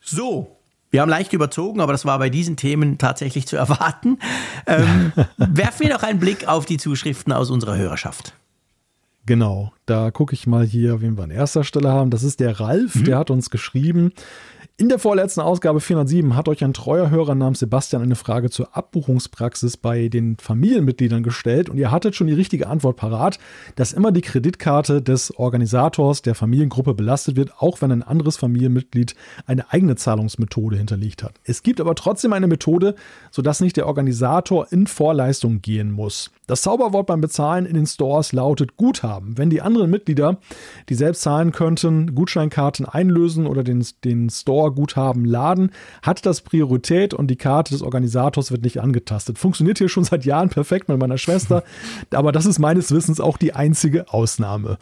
[0.00, 0.56] So,
[0.90, 4.18] wir haben leicht überzogen, aber das war bei diesen Themen tatsächlich zu erwarten.
[4.66, 8.32] Ähm, werfen wir noch einen Blick auf die Zuschriften aus unserer Hörerschaft.
[9.28, 12.08] Genau, da gucke ich mal hier, wen wir an erster Stelle haben.
[12.08, 13.04] Das ist der Ralf, mhm.
[13.04, 14.14] der hat uns geschrieben.
[14.80, 18.76] In der vorletzten Ausgabe 407 hat euch ein treuer Hörer namens Sebastian eine Frage zur
[18.76, 23.40] Abbuchungspraxis bei den Familienmitgliedern gestellt und ihr hattet schon die richtige Antwort parat,
[23.74, 29.16] dass immer die Kreditkarte des Organisators der Familiengruppe belastet wird, auch wenn ein anderes Familienmitglied
[29.46, 31.40] eine eigene Zahlungsmethode hinterlegt hat.
[31.42, 32.94] Es gibt aber trotzdem eine Methode,
[33.32, 36.30] sodass nicht der Organisator in Vorleistung gehen muss.
[36.46, 39.36] Das Zauberwort beim Bezahlen in den Stores lautet Guthaben.
[39.36, 40.38] Wenn die anderen Mitglieder,
[40.88, 44.30] die selbst zahlen könnten, Gutscheinkarten einlösen oder den, den
[44.68, 45.70] Store-Guthaben laden,
[46.02, 49.38] hat das Priorität und die Karte des Organisators wird nicht angetastet.
[49.38, 51.64] Funktioniert hier schon seit Jahren perfekt mit meiner Schwester,
[52.10, 54.78] aber das ist meines Wissens auch die einzige Ausnahme.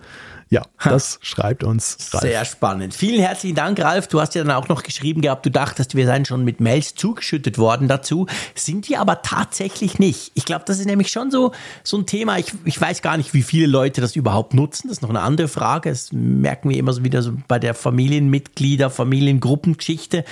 [0.48, 2.22] Ja, das schreibt uns Ralf.
[2.22, 2.94] Sehr spannend.
[2.94, 4.06] Vielen herzlichen Dank, Ralf.
[4.06, 6.94] Du hast ja dann auch noch geschrieben gehabt, du dachtest, wir seien schon mit Mails
[6.94, 8.26] zugeschüttet worden dazu.
[8.54, 10.30] Sind wir aber tatsächlich nicht.
[10.34, 11.50] Ich glaube, das ist nämlich schon so,
[11.82, 12.38] so ein Thema.
[12.38, 14.86] Ich, ich weiß gar nicht, wie viele Leute das überhaupt nutzen.
[14.86, 15.90] Das ist noch eine andere Frage.
[15.90, 20.24] Das merken wir immer so wieder so bei der Familienmitglieder, Familiengruppengeschichte.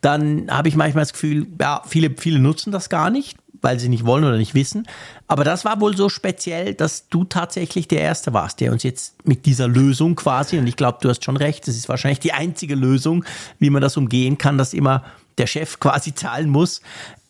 [0.00, 3.88] Dann habe ich manchmal das Gefühl, ja, viele, viele nutzen das gar nicht weil sie
[3.88, 4.86] nicht wollen oder nicht wissen.
[5.28, 9.14] Aber das war wohl so speziell, dass du tatsächlich der Erste warst, der uns jetzt
[9.26, 12.32] mit dieser Lösung quasi, und ich glaube, du hast schon recht, das ist wahrscheinlich die
[12.32, 13.24] einzige Lösung,
[13.58, 15.04] wie man das umgehen kann, dass immer
[15.36, 16.80] der Chef quasi zahlen muss.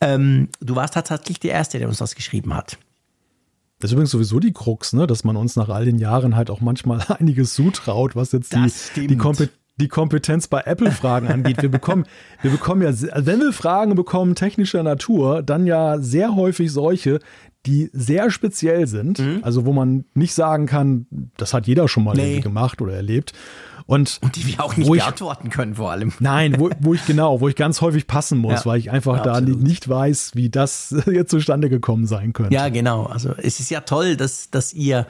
[0.00, 2.78] Ähm, du warst tatsächlich der Erste, der uns das geschrieben hat.
[3.80, 5.06] Das ist übrigens sowieso die Krux, ne?
[5.06, 9.06] dass man uns nach all den Jahren halt auch manchmal einiges zutraut, was jetzt die,
[9.06, 9.50] die, Kompet
[9.80, 11.62] die Kompetenz bei Apple-Fragen angeht.
[11.62, 12.04] Wir bekommen,
[12.42, 17.20] wir bekommen ja, wenn wir Fragen bekommen technischer Natur, dann ja sehr häufig solche,
[17.66, 19.40] die sehr speziell sind, mhm.
[19.42, 21.06] also wo man nicht sagen kann,
[21.36, 22.40] das hat jeder schon mal nee.
[22.40, 23.32] gemacht oder erlebt.
[23.86, 26.12] Und, und die wir auch nicht beantworten können, vor allem.
[26.20, 29.22] Nein, wo, wo ich genau, wo ich ganz häufig passen muss, ja, weil ich einfach
[29.22, 32.52] da nicht weiß, wie das jetzt zustande gekommen sein könnte.
[32.52, 33.04] Ja, genau.
[33.04, 35.06] Also es ist ja toll, dass, dass ihr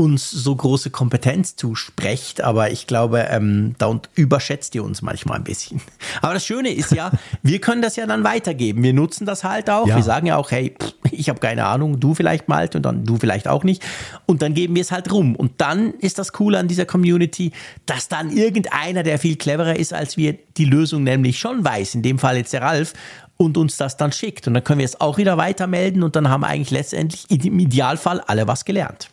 [0.00, 5.44] uns so große Kompetenz zusprecht, aber ich glaube, ähm, da überschätzt ihr uns manchmal ein
[5.44, 5.82] bisschen.
[6.22, 7.10] Aber das Schöne ist ja,
[7.42, 8.82] wir können das ja dann weitergeben.
[8.82, 9.86] Wir nutzen das halt auch.
[9.86, 9.96] Ja.
[9.96, 13.04] Wir sagen ja auch, hey, pff, ich habe keine Ahnung, du vielleicht mal und dann
[13.04, 13.82] du vielleicht auch nicht.
[14.24, 15.36] Und dann geben wir es halt rum.
[15.36, 17.52] Und dann ist das Coole an dieser Community,
[17.84, 21.94] dass dann irgendeiner, der viel cleverer ist als wir, die Lösung nämlich schon weiß.
[21.94, 22.94] In dem Fall jetzt der Ralf
[23.36, 24.46] und uns das dann schickt.
[24.46, 28.20] Und dann können wir es auch wieder weitermelden und dann haben eigentlich letztendlich im Idealfall
[28.20, 29.10] alle was gelernt.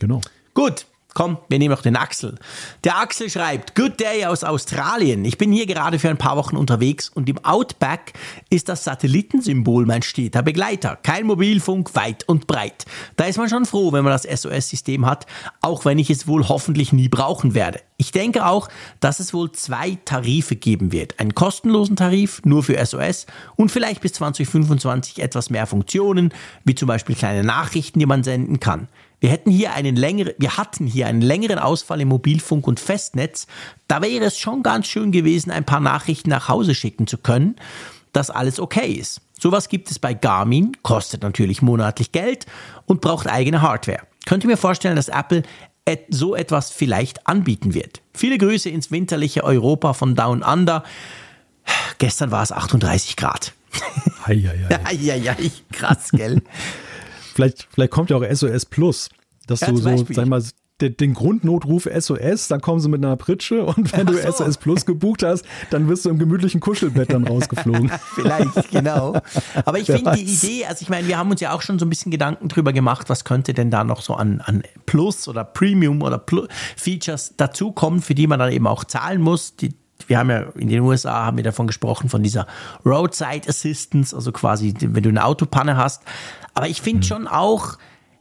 [0.00, 0.20] Genau.
[0.54, 0.86] Gut,
[1.16, 2.34] Komm, wir nehmen noch den Axel.
[2.84, 5.24] Der Axel schreibt, Good Day aus Australien.
[5.24, 8.12] Ich bin hier gerade für ein paar Wochen unterwegs und im Outback
[8.50, 10.98] ist das Satellitensymbol mein steter Begleiter.
[11.02, 12.84] Kein Mobilfunk, weit und breit.
[13.16, 15.24] Da ist man schon froh, wenn man das SOS-System hat,
[15.62, 17.80] auch wenn ich es wohl hoffentlich nie brauchen werde.
[17.96, 18.68] Ich denke auch,
[19.00, 21.18] dass es wohl zwei Tarife geben wird.
[21.18, 23.24] Einen kostenlosen Tarif nur für SOS
[23.56, 26.34] und vielleicht bis 2025 etwas mehr Funktionen,
[26.66, 28.88] wie zum Beispiel kleine Nachrichten, die man senden kann.
[29.20, 33.46] Wir hätten hier einen längeren, wir hatten hier einen längeren Ausfall im Mobilfunk und Festnetz.
[33.88, 37.56] Da wäre es schon ganz schön gewesen, ein paar Nachrichten nach Hause schicken zu können,
[38.12, 39.22] dass alles okay ist.
[39.38, 42.46] Sowas gibt es bei Garmin, kostet natürlich monatlich Geld
[42.86, 44.00] und braucht eigene Hardware.
[44.24, 45.42] Könnt ihr mir vorstellen, dass Apple
[46.08, 48.00] so etwas vielleicht anbieten wird?
[48.12, 50.84] Viele Grüße ins winterliche Europa von Down Under.
[51.98, 53.52] Gestern war es 38 Grad.
[54.24, 54.68] Eieiei.
[54.84, 56.42] Eieiei, krass, gell?
[57.36, 59.10] Vielleicht, vielleicht kommt ja auch SOS Plus,
[59.46, 60.16] dass ja, du so, Beispiel.
[60.16, 60.42] sag mal,
[60.80, 64.14] den, den, Grundnotruf SOS, dann kommen sie mit einer Pritsche und wenn so.
[64.14, 67.90] du SOS Plus gebucht hast, dann wirst du im gemütlichen Kuschelbett dann rausgeflogen.
[68.14, 69.20] Vielleicht, genau.
[69.66, 71.84] Aber ich finde die Idee, also ich meine, wir haben uns ja auch schon so
[71.84, 75.44] ein bisschen Gedanken drüber gemacht, was könnte denn da noch so an, an Plus oder
[75.44, 79.56] Premium oder Plus Features dazukommen, für die man dann eben auch zahlen muss.
[79.56, 79.74] Die,
[80.06, 82.46] wir haben ja in den USA haben wir davon gesprochen, von dieser
[82.84, 86.02] Roadside Assistance, also quasi, wenn du eine Autopanne hast.
[86.54, 87.02] Aber ich finde mhm.
[87.04, 87.78] schon auch,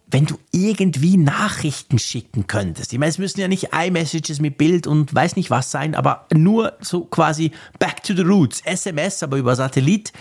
[0.08, 2.94] wenn du irgendwie Nachrichten schicken könntest.
[2.94, 6.28] Ich meine, es müssen ja nicht iMessages mit Bild und weiß nicht was sein, aber
[6.34, 10.14] nur so quasi back to the roots, SMS, aber über Satellit.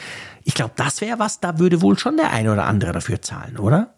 [0.45, 3.59] Ich glaube, das wäre was, da würde wohl schon der eine oder andere dafür zahlen,
[3.59, 3.95] oder?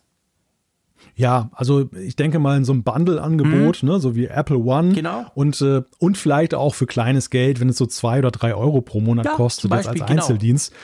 [1.19, 3.89] Ja, also ich denke mal in so einem Bundle-Angebot, mhm.
[3.89, 4.93] ne, so wie Apple One.
[4.93, 5.25] Genau.
[5.35, 8.83] Und, äh, und vielleicht auch für kleines Geld, wenn es so zwei oder drei Euro
[8.83, 10.13] pro Monat ja, kostet, das als genau.
[10.13, 10.75] Einzeldienst.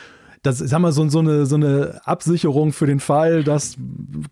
[0.43, 3.77] Das ist wir so, so, eine, so eine Absicherung für den Fall, das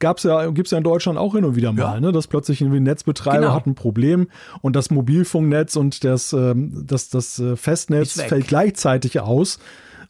[0.01, 2.01] gab's ja, gibt's ja in Deutschland auch hin und wieder mal, ja.
[2.01, 2.11] ne?
[2.11, 3.55] dass plötzlich ein Netzbetreiber genau.
[3.55, 4.27] hat ein Problem
[4.61, 9.61] und das Mobilfunknetz und das, ähm, das, das äh, Festnetz fällt gleichzeitig aus.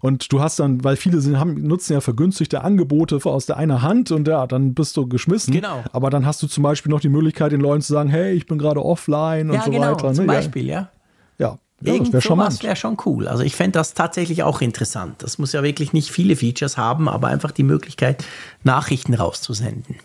[0.00, 3.82] Und du hast dann, weil viele sind, haben, nutzen ja vergünstigte Angebote aus der einer
[3.82, 5.52] Hand und ja, dann bist du geschmissen.
[5.52, 5.84] Genau.
[5.92, 8.46] Aber dann hast du zum Beispiel noch die Möglichkeit, den Leuten zu sagen, hey, ich
[8.46, 10.14] bin gerade offline und ja, so genau, weiter.
[10.14, 10.32] Zum ne?
[10.32, 10.90] Beispiel, ja.
[11.38, 11.58] Ja.
[11.82, 13.26] Ja, Irgend das wäre wär schon cool.
[13.26, 15.22] Also ich fände das tatsächlich auch interessant.
[15.22, 18.22] Das muss ja wirklich nicht viele Features haben, aber einfach die Möglichkeit,
[18.64, 19.96] Nachrichten rauszusenden.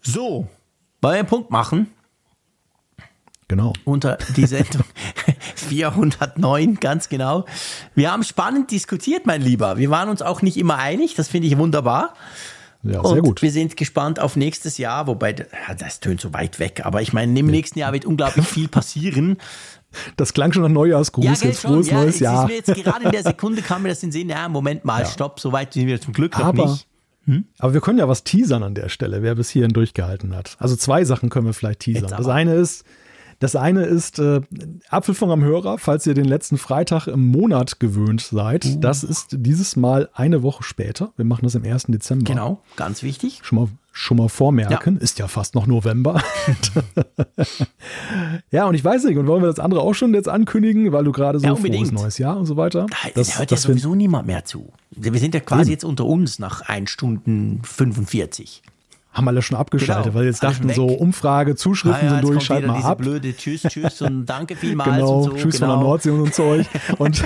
[0.00, 0.48] So,
[1.02, 1.88] wollen wir einen Punkt machen?
[3.48, 3.72] Genau.
[3.84, 4.84] Unter die Sendung
[5.54, 7.44] 409, ganz genau.
[7.94, 9.76] Wir haben spannend diskutiert, mein Lieber.
[9.76, 12.14] Wir waren uns auch nicht immer einig, das finde ich wunderbar.
[12.82, 13.42] Ja, sehr und gut.
[13.42, 17.38] Wir sind gespannt auf nächstes Jahr, wobei das tönt so weit weg, aber ich meine,
[17.38, 19.38] im nächsten Jahr wird unglaublich viel passieren.
[20.16, 22.46] Das klang schon nach Neujahrsgruß, ja, jetzt frohes ja, neues Jahr.
[22.46, 25.00] Mir jetzt gerade in der Sekunde kam mir das in den Sinn, ja, Moment mal,
[25.00, 25.04] ja.
[25.04, 26.86] stopp, so weit sind wir zum Glück noch aber, nicht.
[27.24, 27.44] Hm?
[27.58, 30.56] Aber wir können ja was teasern an der Stelle, wer bis hierhin durchgehalten hat.
[30.60, 32.08] Also zwei Sachen können wir vielleicht teasern.
[32.16, 32.84] Das eine ist,
[33.40, 34.42] das eine ist äh,
[34.90, 38.66] Apfelfunk am Hörer, falls ihr den letzten Freitag im Monat gewöhnt seid.
[38.66, 38.78] Uh.
[38.80, 41.12] Das ist dieses Mal eine Woche später.
[41.16, 41.86] Wir machen das im 1.
[41.88, 42.26] Dezember.
[42.26, 43.40] Genau, ganz wichtig.
[43.42, 44.96] Schon mal, schon mal vormerken.
[44.96, 45.00] Ja.
[45.00, 46.22] Ist ja fast noch November.
[48.50, 51.04] ja, und ich weiß nicht, und wollen wir das andere auch schon jetzt ankündigen, weil
[51.04, 52.86] du gerade so ja, frohes neues Jahr und so weiter.
[53.14, 54.70] Das hört ja sowieso niemand mehr zu.
[54.90, 55.70] Wir sind ja quasi eben.
[55.70, 58.62] jetzt unter uns nach 1 Stunden 45
[59.12, 62.44] haben alle schon abgeschaltet, genau, weil jetzt dachten so, Umfrage, Zuschriften ah, ja, sind durch,
[62.44, 62.98] schalt mal ab.
[62.98, 65.30] blöde Tschüss, Tschüss und danke vielmals genau, und so.
[65.36, 65.58] Tschüss genau.
[65.58, 65.88] von der genau.
[65.88, 66.66] Nordsee und Zeug.
[66.98, 67.22] Und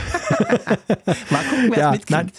[1.31, 2.11] mal gucken, wer ja, mitkriegt.
[2.11, 2.31] Nein,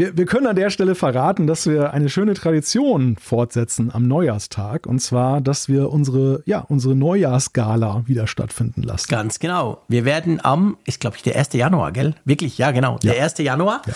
[0.00, 4.86] wir, wir können an der Stelle verraten, dass wir eine schöne Tradition fortsetzen am Neujahrstag.
[4.86, 9.10] Und zwar, dass wir unsere, ja, unsere Neujahrsgala wieder stattfinden lassen.
[9.10, 9.82] Ganz genau.
[9.88, 11.52] Wir werden am, ist glaube ich der 1.
[11.52, 12.14] Januar, gell?
[12.24, 12.98] Wirklich, ja, genau.
[12.98, 13.24] Der ja.
[13.24, 13.38] 1.
[13.38, 13.82] Januar.
[13.86, 13.92] Ja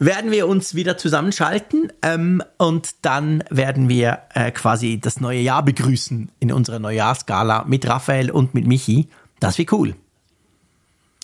[0.00, 5.64] werden wir uns wieder zusammenschalten ähm, und dann werden wir äh, quasi das neue Jahr
[5.64, 9.08] begrüßen in unserer Neujahrsgala mit Raphael und mit Michi.
[9.40, 9.96] Das wird cool.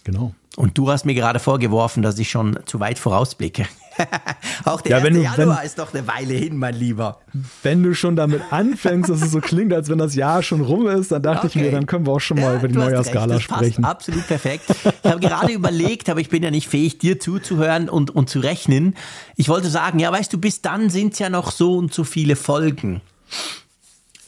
[0.03, 0.35] Genau.
[0.57, 3.67] Und du hast mir gerade vorgeworfen, dass ich schon zu weit vorausblicke.
[4.65, 5.07] Auch der Ja, 1.
[5.07, 7.21] wenn du- Januar wenn- ist doch eine Weile hin, mein Lieber.
[7.63, 10.87] Wenn du schon damit anfängst, dass es so klingt, als wenn das Jahr schon rum
[10.87, 11.65] ist, dann dachte ich Okay.
[11.67, 13.83] mir, dann können wir auch schon mal Ja, über die Neujahrsgala sprechen.
[13.83, 14.65] Passt absolut perfekt.
[15.03, 18.41] Ich habe gerade überlegt, aber ich bin ja nicht fähig, dir zuzuhören und, und zu
[18.41, 18.95] rechnen.
[19.37, 22.05] Ich wollte sagen, ja, weißt du, bis dann sind es ja noch so und so
[22.05, 23.01] viele Folgen.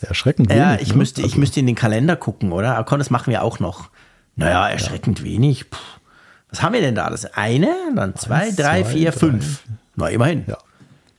[0.01, 0.97] Erschreckend Ja, wenig, ich ne?
[0.99, 2.75] müsste, ich Also, müsste in den Kalender gucken, oder?
[2.77, 3.89] Aber komm, das machen wir auch noch.
[4.37, 5.71] Naja, erschreckend wenig.
[5.71, 5.79] Puh.
[6.51, 7.11] Was haben wir denn da?
[7.11, 9.19] Das eine, dann zwei, Eins, drei, zwei, vier, drei.
[9.19, 9.63] fünf.
[9.97, 10.45] Na, immerhin.
[10.47, 10.59] Ja.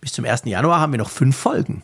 [0.01, 0.43] Bis zum 1.
[0.45, 1.83] Januar haben wir noch fünf Folgen.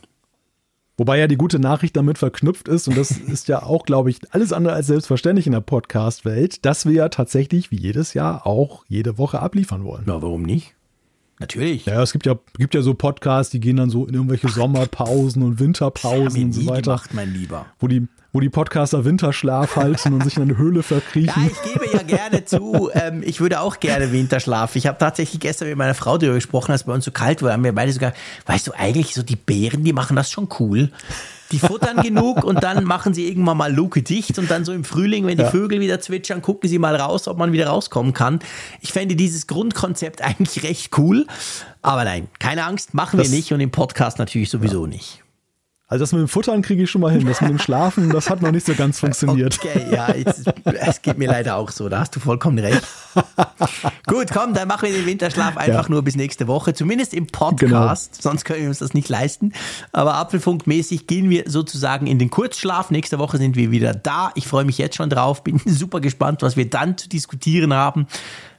[0.98, 4.20] Wobei ja die gute Nachricht damit verknüpft ist, und das ist ja auch, glaube ich,
[4.32, 8.86] alles andere als selbstverständlich in der Podcast-Welt, dass wir ja tatsächlich wie jedes Jahr auch
[8.88, 10.03] jede Woche abliefern wollen.
[10.06, 10.76] Na, warum nicht?
[11.40, 11.88] Natürlich.
[11.88, 15.41] Ja, es gibt ja, gibt ja so Podcasts, die gehen dann so in irgendwelche Sommerpausen
[15.41, 17.65] und Winterpausen und so weiter, gemacht, mein Lieber.
[17.80, 21.49] wo die, wo die Podcaster Winterschlaf halten und sich in eine Höhle Ja, verkriechen.
[21.51, 24.76] ich gebe ja gerne zu, ähm, ich würde auch gerne Winterschlaf.
[24.76, 27.41] Ich habe tatsächlich gestern mit meiner Frau darüber gesprochen, als es bei uns so kalt
[27.43, 28.14] war, haben wir beide sogar,
[28.47, 30.91] weißt du, eigentlich so die Bären, die machen das schon cool.
[31.51, 34.84] Die futtern genug und dann machen sie irgendwann mal Luke dicht und dann so im
[34.84, 35.51] Frühling, wenn die Ja.
[35.51, 38.39] Vögel wieder zwitschern, gucken sie mal raus, ob man wieder rauskommen kann.
[38.81, 41.27] Ich fände dieses Grundkonzept eigentlich recht cool.
[41.84, 45.23] Aber nein, keine Angst, machen Das- wir nicht und im Podcast natürlich sowieso nicht.
[45.94, 47.24] Also das mit dem Futtern kriege ich schon mal hin.
[47.28, 49.60] Das mit dem Schlafen, das hat noch nicht so ganz funktioniert.
[49.64, 52.82] Okay, ja, es, es geht mir leider auch so, da hast du vollkommen recht.
[54.07, 55.91] Gut, komm, dann machen wir den Winterschlaf einfach Ja.
[55.91, 59.53] nur bis nächste Woche, zumindest im Podcast, sonst können wir uns das nicht leisten.
[59.91, 62.90] Aber apfelfunkmäßig gehen wir sozusagen in den Kurzschlaf.
[62.90, 64.32] Nächste Woche sind wir wieder da.
[64.34, 68.07] Ich freue mich jetzt schon drauf, bin super gespannt, was wir dann zu diskutieren haben.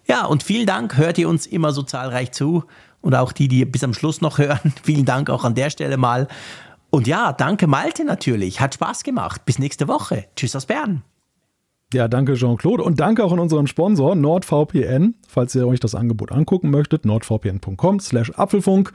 [0.07, 2.63] Ja, und vielen Dank, hört ihr uns immer so zahlreich zu
[3.01, 4.73] und auch die, die bis am Schluss noch hören.
[4.83, 6.27] Vielen Dank auch an der Stelle mal.
[6.95, 8.61] Und ja, danke Malte natürlich.
[8.61, 9.45] Hat Spaß gemacht.
[9.47, 10.27] Bis nächste Woche.
[10.37, 11.03] Tschüss aus Bern.
[11.93, 16.31] Ja, danke Jean-Claude und danke auch an unseren Sponsor NordVPN, falls ihr euch das Angebot
[16.31, 18.93] angucken möchtet, nordvpn.com slash Apfelfunk.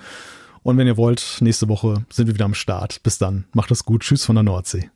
[0.64, 3.04] Und wenn ihr wollt, nächste Woche sind wir wieder am Start.
[3.04, 4.04] Bis dann, macht es gut.
[4.04, 4.90] Tschüss von der Nordsee.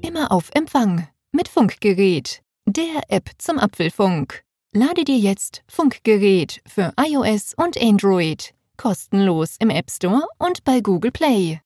[0.00, 4.42] Immer auf Empfang mit Funkgerät, der App zum Apfelfunk.
[4.72, 11.10] Lade dir jetzt Funkgerät für iOS und Android kostenlos im App Store und bei Google
[11.10, 11.60] Play.